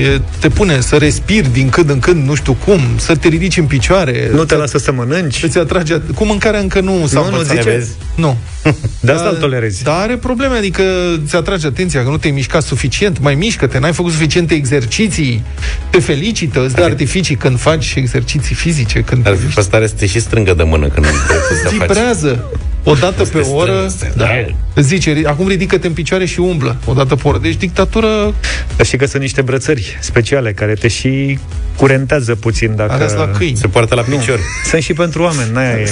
e, 0.00 0.20
te 0.40 0.48
pune 0.48 0.80
să 0.80 0.96
respiri 0.96 1.52
din 1.52 1.68
când 1.68 1.90
în 1.90 1.98
când, 1.98 2.26
nu 2.26 2.34
știu 2.34 2.56
cum, 2.64 2.80
să 2.96 3.16
te 3.16 3.28
ridici 3.28 3.56
în 3.56 3.64
picioare. 3.64 4.30
Nu 4.32 4.44
te 4.44 4.54
lasă 4.54 4.78
să 4.78 4.92
mănânci. 4.92 5.42
Îți 5.42 5.58
atrage... 5.58 5.94
Cu 6.14 6.24
mâncarea 6.24 6.60
încă 6.60 6.80
nu 6.80 7.06
s-a 7.06 7.20
nu, 7.20 7.36
nu 7.36 7.42
zice? 7.42 7.86
Nu. 8.14 8.36
De 9.00 9.12
asta 9.12 9.28
îl 9.28 9.36
tolerezi. 9.36 9.82
Dar 9.82 10.00
are 10.00 10.16
probleme, 10.16 10.56
adică 10.56 10.82
ți 11.26 11.36
atrage 11.36 11.66
atenția 11.66 12.02
că 12.02 12.08
nu 12.08 12.16
te-ai 12.16 12.32
mișcat 12.32 12.62
suficient, 12.62 13.20
mai 13.20 13.34
mișcă-te, 13.34 13.78
n-ai 13.78 13.92
făcut 13.92 14.12
suficiente 14.12 14.54
exerciții, 14.54 15.42
te 15.90 15.98
felicită, 16.00 16.64
îți 16.64 16.74
dă 16.74 16.82
artificii 16.82 17.36
când 17.36 17.58
faci 17.58 17.94
exerciții 17.94 18.54
fizice. 18.54 19.00
Când 19.00 19.26
Ar 19.26 19.36
fi 19.36 19.54
pe 19.54 19.60
stare 19.60 19.86
să 19.86 19.94
te 19.94 20.06
și 20.06 20.20
strângă 20.20 20.54
de 20.54 20.62
mână 20.62 20.88
când 20.88 21.06
să 21.06 21.68
faci. 21.78 21.86
vibrează 21.86 22.50
o 22.88 22.94
dată 22.94 23.24
pe 23.24 23.38
oră. 23.38 23.92
Da. 24.16 24.26
Îți 24.74 24.86
zice, 24.86 25.22
acum 25.26 25.48
ridică-te 25.48 25.86
în 25.86 25.92
picioare 25.92 26.24
și 26.24 26.40
umblă 26.40 26.76
o 26.84 26.92
dată 26.92 27.14
pe 27.14 27.28
oră. 27.28 27.38
Deci 27.38 27.56
dictatură... 27.56 28.34
Dar 28.76 28.86
știi 28.86 28.98
că 28.98 29.06
sunt 29.06 29.22
niște 29.22 29.42
brățări 29.42 29.98
speciale 30.00 30.52
care 30.52 30.74
te 30.74 30.88
și 30.88 31.38
curentează 31.76 32.34
puțin 32.34 32.74
dacă... 32.76 32.92
Alea 32.92 33.08
sunt 33.08 33.18
la 33.18 33.28
câini. 33.28 33.56
Se 33.56 33.66
poartă 33.66 33.94
la 33.94 34.02
picior. 34.02 34.40
Sunt 34.64 34.82
și 34.82 34.92
pentru 34.92 35.22
oameni, 35.22 35.50
n-aia 35.52 35.78
e. 35.80 35.90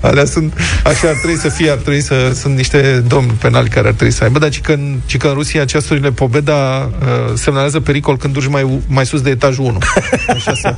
Alea 0.00 0.24
sunt, 0.24 0.52
așa 0.84 1.08
ar 1.08 1.14
trebui 1.14 1.36
să 1.36 1.48
fie, 1.48 1.70
ar 1.70 1.76
trebui 1.76 2.00
să 2.00 2.32
sunt 2.34 2.56
niște 2.56 3.04
domni 3.06 3.30
penali 3.30 3.68
care 3.68 3.86
ar 3.86 3.94
trebui 3.94 4.12
să 4.12 4.24
aibă, 4.24 4.38
dar 4.38 4.48
ci 4.48 4.60
că 4.60 4.72
în, 4.72 4.96
ci 5.06 5.16
că 5.16 5.26
în 5.26 5.34
Rusia 5.34 5.64
ceasurile 5.64 6.10
Pobeda 6.10 6.90
uh, 7.00 7.32
semnalează 7.34 7.80
pericol 7.80 8.16
când 8.16 8.32
duci 8.32 8.46
mai, 8.46 8.80
mai 8.86 9.06
sus 9.06 9.20
de 9.20 9.30
etajul 9.30 9.64
1. 9.64 9.78
Așa 10.36 10.54
se... 10.54 10.74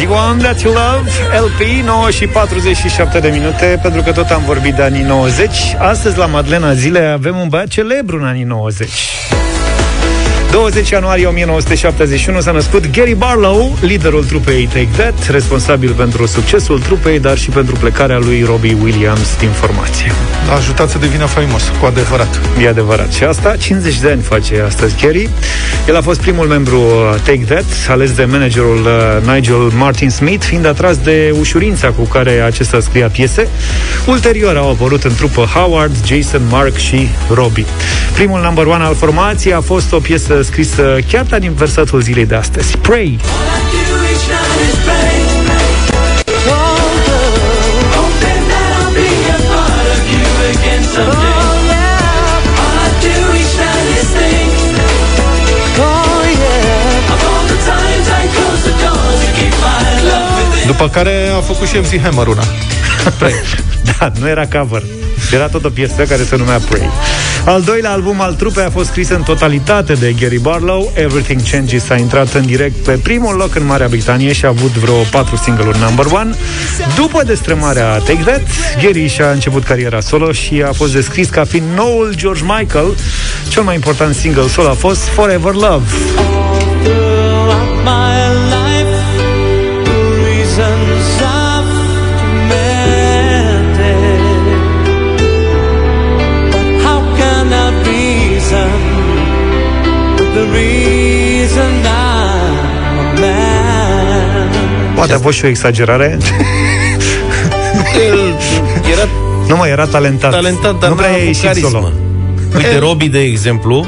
The 0.00 0.08
One 0.08 0.42
That 0.42 0.60
You 0.62 0.72
Love, 0.72 1.10
LP, 1.40 1.84
9 1.84 2.10
și 2.10 2.26
47 2.26 3.20
de 3.20 3.28
minute, 3.28 3.78
pentru 3.82 4.02
că 4.02 4.12
tot 4.12 4.30
am 4.30 4.42
vorbit 4.46 4.74
de 4.74 4.82
anii 4.82 5.02
90. 5.02 5.50
Astăzi, 5.78 6.18
la 6.18 6.26
Madlena 6.26 6.74
Zile, 6.74 7.06
avem 7.06 7.36
un 7.36 7.48
băiat 7.48 7.68
celebru 7.68 8.16
în 8.16 8.24
anii 8.24 8.44
90. 8.44 8.90
20 10.50 10.90
ianuarie 10.90 11.26
1971 11.26 12.40
s-a 12.40 12.50
născut 12.50 12.90
Gary 12.90 13.14
Barlow, 13.14 13.76
liderul 13.80 14.24
trupei 14.24 14.66
Take 14.66 14.88
That, 14.96 15.28
responsabil 15.28 15.92
pentru 15.92 16.26
succesul 16.26 16.80
trupei, 16.80 17.20
dar 17.20 17.38
și 17.38 17.50
pentru 17.50 17.74
plecarea 17.74 18.18
lui 18.18 18.42
Robbie 18.42 18.76
Williams 18.82 19.36
din 19.38 19.48
formație. 19.48 20.12
A 20.50 20.54
ajutat 20.54 20.88
să 20.88 20.98
devină 20.98 21.24
faimos, 21.24 21.72
cu 21.80 21.86
adevărat. 21.86 22.40
E 22.62 22.68
adevărat. 22.68 23.12
Și 23.12 23.24
asta 23.24 23.56
50 23.56 24.00
de 24.00 24.10
ani 24.10 24.20
face 24.20 24.62
astăzi 24.66 24.94
Gary. 25.00 25.28
El 25.88 25.96
a 25.96 26.00
fost 26.00 26.20
primul 26.20 26.46
membru 26.46 26.76
uh, 26.76 27.14
Take 27.24 27.44
That, 27.48 27.64
ales 27.88 28.12
de 28.12 28.24
managerul 28.24 28.80
uh, 28.80 29.34
Nigel 29.34 29.56
Martin 29.56 30.10
Smith, 30.10 30.44
fiind 30.44 30.66
atras 30.66 30.96
de 30.96 31.34
ușurința 31.38 31.88
cu 31.88 32.02
care 32.02 32.30
acesta 32.30 32.80
scria 32.80 33.08
piese. 33.08 33.48
Ulterior 34.06 34.56
au 34.56 34.70
apărut 34.70 35.04
în 35.04 35.14
trupă 35.14 35.40
Howard, 35.40 35.94
Jason, 36.06 36.42
Mark 36.48 36.76
și 36.76 37.08
Robbie. 37.34 37.66
Primul 38.14 38.40
number 38.40 38.66
one 38.66 38.84
al 38.84 38.94
formației 38.94 39.52
a 39.52 39.60
fost 39.60 39.92
o 39.92 39.98
piesă 39.98 40.39
scrisă 40.42 40.98
chiar 41.10 41.24
pe 41.24 41.34
aniversatul 41.34 42.00
zilei 42.00 42.26
de 42.26 42.34
astăzi. 42.34 42.76
Pray! 42.76 43.18
După 60.66 60.88
care 60.88 61.30
a 61.36 61.40
făcut 61.40 61.68
și 61.68 61.76
MC 61.76 62.02
Hammer 62.02 62.26
una. 62.26 62.42
da, 63.98 64.12
nu 64.20 64.28
era 64.28 64.46
cover. 64.46 64.82
Era 65.32 65.46
tot 65.46 65.64
o 65.64 65.68
piesă 65.68 66.02
care 66.08 66.22
se 66.22 66.36
numea 66.36 66.58
Pray. 66.68 66.90
Al 67.44 67.62
doilea 67.62 67.90
album 67.90 68.20
al 68.20 68.34
trupei 68.34 68.64
a 68.64 68.70
fost 68.70 68.88
scris 68.88 69.08
în 69.08 69.22
totalitate 69.22 69.92
de 69.92 70.14
Gary 70.20 70.38
Barlow. 70.38 70.92
Everything 70.94 71.40
Changes 71.50 71.90
a 71.90 71.96
intrat 71.96 72.32
în 72.32 72.46
direct 72.46 72.76
pe 72.76 72.90
primul 73.02 73.34
loc 73.34 73.54
în 73.54 73.66
Marea 73.66 73.88
Britanie 73.88 74.32
și 74.32 74.44
a 74.44 74.48
avut 74.48 74.70
vreo 74.70 74.94
patru 75.10 75.36
single-uri 75.36 75.78
number 75.78 76.06
one. 76.12 76.34
După 76.96 77.22
destrămarea 77.22 77.96
Take 77.98 78.22
That, 78.24 78.42
Gary 78.82 79.08
și-a 79.08 79.30
început 79.30 79.64
cariera 79.64 80.00
solo 80.00 80.32
și 80.32 80.62
a 80.66 80.72
fost 80.72 80.92
descris 80.92 81.28
ca 81.28 81.44
fiind 81.44 81.66
noul 81.76 82.12
George 82.16 82.42
Michael. 82.42 82.94
Cel 83.48 83.62
mai 83.62 83.74
important 83.74 84.14
single 84.14 84.48
solo 84.48 84.68
a 84.68 84.74
fost 84.74 85.02
Forever 85.02 85.54
Love. 85.54 85.84
Poate 105.00 105.14
a 105.14 105.18
fost 105.18 105.36
și 105.36 105.44
o 105.44 105.48
exagerare. 105.48 106.18
era 108.92 109.08
nu 109.48 109.56
mai 109.56 109.70
era 109.70 109.86
talentat. 109.86 110.30
Talentat, 110.30 110.78
dar 110.78 110.88
nu 110.88 110.94
prea 110.94 111.12
a 111.12 111.16
ieșit 111.16 111.44
carismă. 111.44 111.68
solo. 111.68 111.92
Uite, 112.56 112.78
Robbie, 112.78 113.08
de 113.08 113.20
exemplu, 113.20 113.86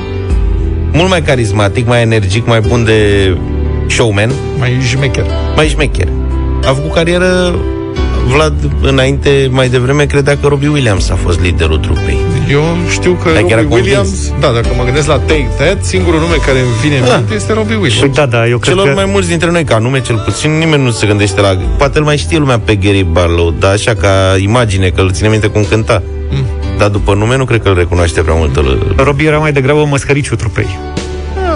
mult 0.93 1.09
mai 1.09 1.23
carismatic, 1.23 1.87
mai 1.87 2.03
energic, 2.03 2.47
mai 2.47 2.61
bun 2.61 2.85
de 2.85 3.37
showman. 3.89 4.33
Mai 4.59 4.79
șmecher. 4.89 5.25
Mai 5.57 5.69
șmecher. 5.69 6.09
A 6.65 6.73
făcut 6.73 6.93
carieră 6.93 7.55
Vlad, 8.27 8.55
înainte, 8.83 9.49
mai 9.51 9.69
devreme, 9.69 10.05
credea 10.05 10.39
că 10.41 10.47
Robbie 10.47 10.69
Williams 10.69 11.11
a 11.11 11.15
fost 11.15 11.41
liderul 11.41 11.79
trupei. 11.79 12.19
Eu 12.51 12.77
știu 12.91 13.13
că 13.23 13.31
Dacă 13.31 13.47
era 13.49 13.61
Robbie 13.61 13.69
convins. 13.77 13.97
Williams, 13.97 14.33
da, 14.41 14.49
dacă 14.49 14.69
mă 14.77 14.85
gândesc 14.85 15.07
la 15.07 15.19
Take 15.19 15.49
That, 15.59 15.85
singurul 15.85 16.21
nume 16.21 16.35
care 16.47 16.59
îmi 16.59 16.69
vine 16.83 16.97
în 16.97 17.05
Da. 17.05 17.17
minte 17.17 17.35
este 17.35 17.53
Robbie 17.53 17.77
Williams. 17.77 18.01
Păi 18.01 18.09
da, 18.15 18.27
da, 18.27 18.49
eu 18.49 18.59
cred 18.59 18.75
Celor 18.75 18.89
că... 18.89 18.95
mai 18.95 19.05
mulți 19.05 19.29
dintre 19.29 19.51
noi, 19.51 19.65
ca 19.65 19.79
nume 19.79 20.01
cel 20.01 20.23
puțin, 20.25 20.51
nimeni 20.59 20.83
nu 20.83 20.91
se 20.91 21.07
gândește 21.07 21.41
la... 21.41 21.59
Poate 21.77 21.99
îl 21.99 22.05
mai 22.05 22.17
știe 22.17 22.39
lumea 22.39 22.59
pe 22.59 22.75
Gary 22.75 23.07
Barlow, 23.13 23.51
dar 23.59 23.73
așa 23.73 23.95
ca 23.95 24.09
imagine, 24.39 24.89
că 24.89 25.01
îl 25.01 25.11
ține 25.13 25.29
minte 25.29 25.47
cum 25.47 25.65
cânta. 25.69 26.03
Mm. 26.31 26.45
Dar 26.79 26.89
după 26.89 27.15
nume 27.15 27.37
nu 27.37 27.45
cred 27.45 27.63
că 27.63 27.69
îl 27.69 27.75
recunoaște 27.75 28.21
prea 28.21 28.35
mult. 28.35 28.57
Îl- 28.57 28.95
Robbie 28.97 29.27
era 29.27 29.39
mai 29.39 29.53
degrabă 29.53 29.87
măscăriciu 29.91 30.35
trupei. 30.37 30.79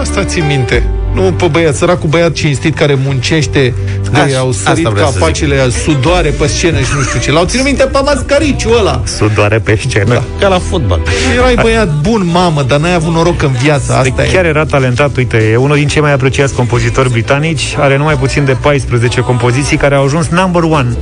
Asta 0.00 0.24
ți 0.24 0.40
minte. 0.40 0.82
Nu 1.16 1.32
pe 1.32 1.46
băiat, 1.46 1.74
săracul 1.74 2.08
băiat 2.08 2.32
cinstit 2.32 2.74
care 2.76 2.98
muncește, 3.04 3.74
de 4.12 4.18
Așa, 4.18 4.38
au 4.38 4.48
asta 4.48 4.70
sărit 4.70 4.86
vreau 4.86 5.10
să 5.10 5.18
capacele, 5.18 5.68
sudoare 5.84 6.28
pe 6.30 6.46
scenă 6.46 6.78
și 6.78 6.90
nu 6.96 7.02
știu 7.02 7.20
ce. 7.20 7.32
L-au 7.32 7.44
ținut 7.44 7.64
minte 7.64 7.84
pe 7.84 7.98
mascariciul 8.04 8.78
ăla. 8.78 9.00
Sudoare 9.04 9.58
pe 9.58 9.78
scenă. 9.86 10.14
Da. 10.14 10.22
Ca 10.40 10.48
la 10.48 10.58
fotbal. 10.58 11.00
Erai 11.36 11.54
băiat 11.62 11.88
bun, 12.00 12.28
mamă, 12.32 12.62
dar 12.62 12.78
n-ai 12.78 12.94
avut 12.94 13.12
noroc 13.14 13.42
în 13.42 13.52
viață. 13.62 13.92
Asta 13.92 14.22
Chiar 14.32 14.44
e. 14.44 14.48
era 14.48 14.64
talentat, 14.64 15.16
uite, 15.16 15.36
e 15.52 15.56
unul 15.56 15.76
din 15.76 15.86
cei 15.88 16.00
mai 16.02 16.12
apreciați 16.12 16.54
compozitori 16.54 17.10
britanici, 17.10 17.74
are 17.78 17.96
numai 17.96 18.14
puțin 18.14 18.44
de 18.44 18.56
14 18.60 19.20
compoziții 19.20 19.76
care 19.76 19.94
au 19.94 20.04
ajuns 20.04 20.26
number 20.28 20.62
one 20.62 20.96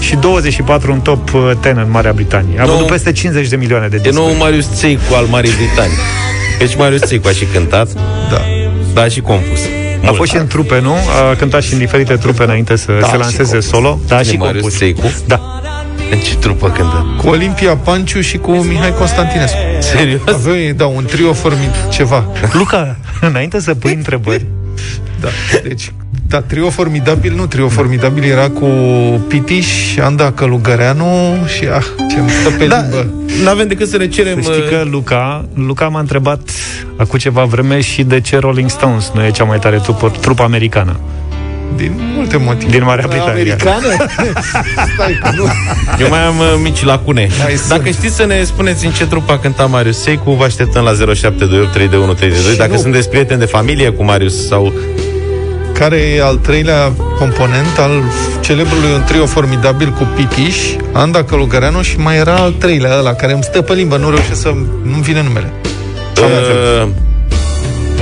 și 0.00 0.16
24 0.16 0.92
în 0.92 1.00
top 1.00 1.34
uh, 1.34 1.40
10 1.62 1.68
în 1.80 1.86
Marea 1.90 2.12
Britanie. 2.12 2.60
A 2.60 2.64
Nu. 2.64 2.70
vândut 2.70 2.86
peste 2.86 3.12
50 3.12 3.48
de 3.48 3.56
milioane 3.56 3.88
de 3.88 3.96
E 3.96 4.00
discuri. 4.02 4.26
nou 4.26 4.36
Marius 4.38 4.66
Țeicu 4.74 5.14
al 5.14 5.24
Marii 5.30 5.52
Britanii. 5.56 5.96
Deci 6.58 6.76
Marius 6.76 7.00
Țeicu 7.06 7.28
a 7.28 7.30
și 7.30 7.44
cântat, 7.52 7.88
Da. 8.30 8.40
Dar 8.94 9.04
a 9.04 9.08
și 9.08 9.20
compus. 9.20 9.60
A 9.64 10.02
Mult. 10.02 10.16
fost 10.16 10.30
și 10.30 10.36
în 10.36 10.46
trupe, 10.46 10.80
nu? 10.80 10.94
A 11.30 11.34
cântat 11.34 11.62
și 11.62 11.72
în 11.72 11.78
diferite 11.78 12.14
trupe 12.16 12.42
înainte 12.42 12.76
să 12.76 12.92
Da, 13.00 13.06
se 13.06 13.12
și 13.12 13.18
lanseze 13.18 13.42
compus. 13.50 13.66
solo. 13.68 14.00
Da, 14.06 14.16
Nu 14.16 14.22
și 14.22 14.36
Marius 14.36 14.60
compus. 14.60 14.78
Țeicu? 14.78 15.12
Da. 15.26 15.40
În 16.10 16.18
ce 16.18 16.36
trupă 16.36 16.70
cântă? 16.70 17.06
Cu 17.18 17.28
Olimpia 17.28 17.76
Panciu 17.76 18.20
și 18.20 18.36
cu 18.38 18.50
Mihai 18.50 18.94
Constantinescu. 18.98 19.56
Serios? 19.78 20.20
Aveau, 20.26 20.54
da, 20.76 20.86
un 20.86 21.04
trio 21.04 21.32
formid 21.32 21.70
ceva. 21.90 22.24
Luca, 22.52 22.96
înainte 23.20 23.60
să 23.60 23.74
pui 23.74 23.92
întrebări, 24.00 24.46
Da. 25.20 25.28
Deci, 25.62 25.92
da, 26.30 26.40
trio 26.40 26.70
formidabil, 26.70 27.32
nu, 27.34 27.46
trio 27.46 27.68
formidabil 27.68 28.24
era 28.24 28.48
cu 28.48 28.66
Pitiș, 29.28 29.96
Anda 29.96 30.32
Călugăreanu 30.32 31.36
și, 31.56 31.64
ah, 31.64 31.84
ce 32.10 32.18
îmi 32.18 32.30
stă 32.30 32.50
pe 32.58 32.64
Da, 32.66 32.80
limbă. 32.80 33.06
n-avem 33.44 33.68
decât 33.68 33.88
să 33.88 33.96
ne 33.96 34.08
cerem... 34.08 34.42
să 34.42 34.50
știi 34.52 34.68
că 34.68 34.82
Luca, 34.90 35.44
Luca 35.54 35.88
m-a 35.88 36.00
întrebat 36.00 36.40
acum 36.96 37.18
ceva 37.18 37.44
vreme 37.44 37.80
și 37.80 38.02
de 38.02 38.20
ce 38.20 38.38
Rolling 38.38 38.70
Stones 38.70 39.10
nu 39.14 39.24
e 39.24 39.30
cea 39.30 39.44
mai 39.44 39.58
tare 39.58 39.76
trupă, 39.78 40.12
trupă 40.20 40.42
americană. 40.42 41.00
Din 41.76 41.92
multe 42.16 42.36
motive. 42.36 42.70
Din 42.70 42.84
Marea 42.84 43.06
Britanie. 43.08 43.30
Americană? 43.32 43.86
Stai 44.94 45.18
că 45.22 45.30
nu. 45.36 45.44
Eu 46.00 46.08
mai 46.08 46.24
am 46.26 46.38
uh, 46.38 46.44
mici 46.62 46.84
lacune. 46.84 47.28
Mai 47.42 47.58
Dacă 47.68 47.82
sunt. 47.84 47.94
știți 47.94 48.14
să 48.14 48.24
ne 48.26 48.42
spuneți 48.42 48.86
în 48.86 48.92
ce 48.92 49.06
trup 49.06 49.30
a 49.30 49.38
cântat 49.38 49.70
Marius 49.70 50.02
Seicu, 50.02 50.30
vă 50.32 50.44
așteptăm 50.44 50.84
la 50.84 50.90
0728 50.90 51.72
321 51.72 52.12
32. 52.14 52.52
Și 52.52 52.58
Dacă 52.58 52.72
nu. 52.72 52.78
sunteți 52.78 53.08
prieteni 53.08 53.38
de 53.38 53.44
familie 53.46 53.90
cu 53.90 54.04
Marius 54.04 54.46
sau 54.46 54.72
Care 55.80 55.96
e 55.96 56.22
al 56.22 56.36
treilea 56.36 56.92
component 57.18 57.78
al 57.78 58.02
celebrului 58.40 58.92
un 58.94 59.02
trio 59.06 59.26
formidabil 59.26 59.88
cu 59.90 60.08
Pitiș, 60.16 60.56
Anda 60.92 61.24
Călugăreanu 61.24 61.82
și 61.82 61.98
mai 61.98 62.16
era 62.16 62.34
al 62.34 62.52
treilea 62.52 62.98
ăla 62.98 63.14
care 63.14 63.32
îmi 63.32 63.42
stă 63.42 63.62
pe 63.62 63.74
limbă, 63.74 63.96
nu 63.96 64.10
reușesc 64.10 64.40
să... 64.40 64.54
nu-mi 64.82 65.02
vine 65.02 65.22
numele. 65.22 65.52
uh, 66.82 66.88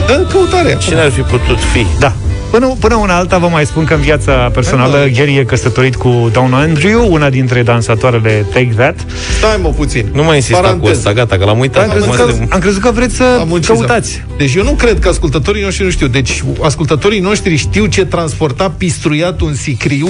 Dă 0.07 0.27
căutare. 0.33 0.77
cine 0.81 1.01
ar 1.01 1.11
fi 1.11 1.21
putut 1.21 1.59
fi? 1.73 1.87
Da. 1.99 2.13
Până, 2.51 2.77
până 2.81 2.95
una 2.95 3.17
alta 3.17 3.39
vă 3.39 3.49
mai 3.49 3.67
spun 3.67 3.85
că 3.85 3.95
în 3.95 4.01
viața 4.01 4.33
personală 4.33 4.97
Hai, 4.97 5.07
mă. 5.13 5.17
Gary 5.19 5.37
e 5.37 5.45
căsătorit 5.45 5.97
cu 5.97 6.29
Dawn 6.33 6.53
Andrew, 6.53 7.13
una 7.13 7.31
dintre 7.31 7.63
dansatoarele 7.63 8.47
Take 8.53 8.73
That. 8.77 9.07
Stai 9.39 9.59
mă 9.63 9.69
puțin. 9.69 10.07
Nu 10.13 10.23
mai 10.25 10.35
insista 10.35 10.57
cu 10.59 10.63
Paranteză. 10.65 10.93
asta, 10.97 11.13
gata, 11.13 11.37
că 11.39 11.45
l-am 11.45 11.59
uitat. 11.59 11.83
Am 11.83 11.91
crezut, 11.91 12.09
Acum 12.09 12.25
că, 12.25 12.31
suntem- 12.31 12.49
am 12.53 12.61
crezut 12.61 12.83
că 12.83 12.91
vreți 12.91 13.15
să 13.17 13.37
Am 13.41 13.49
muncizat. 13.49 13.77
căutați. 13.77 14.23
Deci 14.39 14.55
eu 14.55 14.63
nu 14.65 14.71
cred 14.71 14.99
că 14.99 15.09
ascultătorii 15.09 15.63
noștri 15.63 15.85
nu 15.85 15.91
știu. 15.91 16.07
Deci 16.07 16.43
ascultătorii 16.63 17.21
noștri 17.21 17.57
știu 17.57 17.87
ce 17.87 18.05
transporta 18.05 18.71
pistruiat 18.79 19.41
un 19.41 19.55
sicriu 19.55 20.09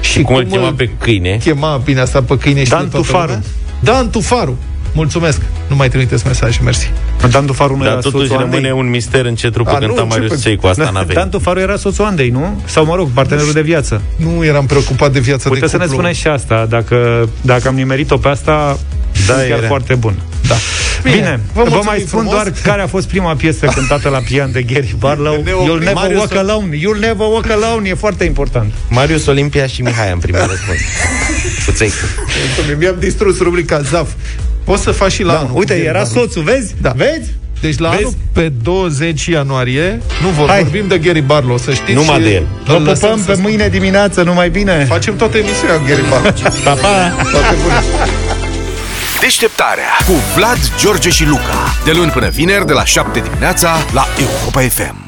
și 0.00 0.20
Cum 0.22 0.34
îl 0.34 0.44
chema 0.44 0.72
pe 0.76 0.90
câine. 0.98 1.38
chema 1.44 1.80
bine 1.84 2.00
asta 2.00 2.22
pe 2.22 2.38
câine 2.38 2.64
și 2.64 2.70
Dan 2.70 2.82
de 2.82 2.88
toată 2.90 3.06
Tufaru. 3.06 3.24
lumea? 3.26 3.42
Dan 3.80 4.10
Tufaru. 4.10 4.58
Mulțumesc. 4.94 5.40
Nu 5.68 5.76
mai 5.76 5.88
trimiteți 5.88 6.26
mesaje, 6.26 6.60
mersi. 6.64 6.90
Dan 7.30 7.46
Tufaru 7.46 7.76
nu 7.76 7.82
Dar 7.82 7.92
era 7.92 8.00
totuși 8.00 8.22
soțul 8.26 8.38
rămâne 8.38 8.56
Andrei. 8.56 8.72
un 8.78 8.90
mister 8.90 9.24
în 9.24 9.34
ce 9.34 9.50
trupă 9.50 9.70
A, 9.70 9.78
nu, 9.78 9.86
cânta 9.86 10.00
ce 10.02 10.06
Marius 10.08 10.30
pe- 10.30 10.36
Ței 10.36 10.56
cu 10.56 10.66
asta 10.66 10.90
n-a 10.92 11.00
venit. 11.00 11.14
Dan 11.14 11.28
Tufaru 11.30 11.58
era 11.60 11.76
soțul 11.76 12.04
Andrei, 12.04 12.28
nu? 12.28 12.60
Sau, 12.64 12.84
mă 12.84 12.94
rog, 12.94 13.08
partenerul 13.14 13.52
de 13.52 13.62
viață. 13.62 14.02
Nu 14.16 14.44
eram 14.44 14.66
preocupat 14.66 15.12
de 15.12 15.20
viața 15.20 15.48
Puteți 15.48 15.60
de 15.60 15.70
să 15.70 15.76
ne 15.76 15.82
cuplu. 15.82 15.98
spuneți 15.98 16.18
și 16.20 16.26
asta, 16.28 16.66
dacă, 16.68 17.28
dacă 17.40 17.68
am 17.68 17.74
nimerit-o 17.74 18.16
pe 18.16 18.28
asta, 18.28 18.78
da, 19.26 19.34
chiar 19.34 19.58
era. 19.58 19.66
foarte 19.66 19.94
bun. 19.94 20.14
Da. 20.48 20.54
Bine, 21.02 21.14
Bine 21.16 21.40
vă, 21.52 21.62
vă 21.62 21.68
mulțumim 21.68 21.84
mai 21.86 21.96
spun 21.98 22.08
frumos. 22.08 22.32
doar 22.32 22.52
care 22.62 22.82
a 22.82 22.86
fost 22.86 23.08
prima 23.08 23.34
piesă 23.34 23.66
cântată 23.66 24.08
la 24.08 24.18
pian 24.18 24.52
de 24.52 24.62
Gary 24.62 24.94
Barlow. 24.98 25.42
Ne 25.44 25.52
oprim. 25.52 25.54
You'll 25.76 25.78
never 25.78 25.94
Marius 25.94 26.18
walk 26.18 26.32
o- 26.34 26.38
alone. 26.38 26.76
You'll 26.76 27.00
never 27.00 27.26
walk 27.30 27.50
alone. 27.50 27.88
E 27.88 27.94
foarte 27.94 28.24
important. 28.24 28.72
Marius 28.88 29.26
Olimpia 29.26 29.66
și 29.66 29.82
Mihai 29.82 30.10
în 30.12 30.18
primul 30.18 30.40
răspuns. 30.54 30.78
Cu 31.66 31.72
Țeicu. 31.72 31.94
Mulțumim. 32.56 32.78
Mi-am 32.78 32.96
distrus 32.98 33.38
rubrica 33.38 33.80
ZAF. 33.80 34.08
Poți 34.64 34.82
să 34.82 34.90
faci 34.90 35.12
și 35.12 35.22
la 35.22 35.32
Da, 35.32 35.38
anul. 35.38 35.50
uite, 35.54 35.74
Gary 35.74 35.86
era 35.86 35.98
Barlow. 36.02 36.22
soțul, 36.22 36.42
vezi? 36.42 36.74
Da. 36.80 36.92
Vezi? 36.96 37.30
Deci 37.60 37.78
la 37.78 37.88
Vezi? 37.88 38.00
anul, 38.02 38.14
pe 38.32 38.48
20 38.62 39.26
ianuarie, 39.26 40.00
nu 40.22 40.28
vor, 40.28 40.48
Hai. 40.48 40.62
vorbim 40.62 40.86
de 40.88 40.98
Gary 40.98 41.20
Barlow, 41.20 41.58
să 41.58 41.72
știți. 41.72 41.92
Numai 41.92 42.16
și 42.16 42.22
de 42.22 42.30
el. 42.34 42.46
îl 42.66 42.78
Vă 42.78 42.88
lăsăm 42.90 43.08
pupăm 43.08 43.24
să 43.24 43.30
pe 43.30 43.38
mâine 43.42 43.68
dimineață, 43.68 44.22
numai 44.22 44.50
bine. 44.50 44.84
Facem 44.88 45.16
toată 45.16 45.36
emisiunea 45.38 45.76
cu 45.76 45.82
Gary 45.88 46.02
Barlow. 46.10 46.32
Pa, 46.64 46.72
pa! 46.72 47.12
Toate 47.30 47.54
bune. 47.62 47.74
Deșteptarea 49.20 49.90
cu 50.06 50.12
Vlad, 50.36 50.58
George 50.80 51.08
și 51.10 51.24
Luca. 51.26 51.74
De 51.84 51.92
luni 51.92 52.10
până 52.10 52.28
vineri, 52.28 52.66
de 52.66 52.72
la 52.72 52.84
7 52.84 53.20
dimineața, 53.20 53.76
la 53.92 54.06
Europa 54.20 54.60
FM. 54.60 55.03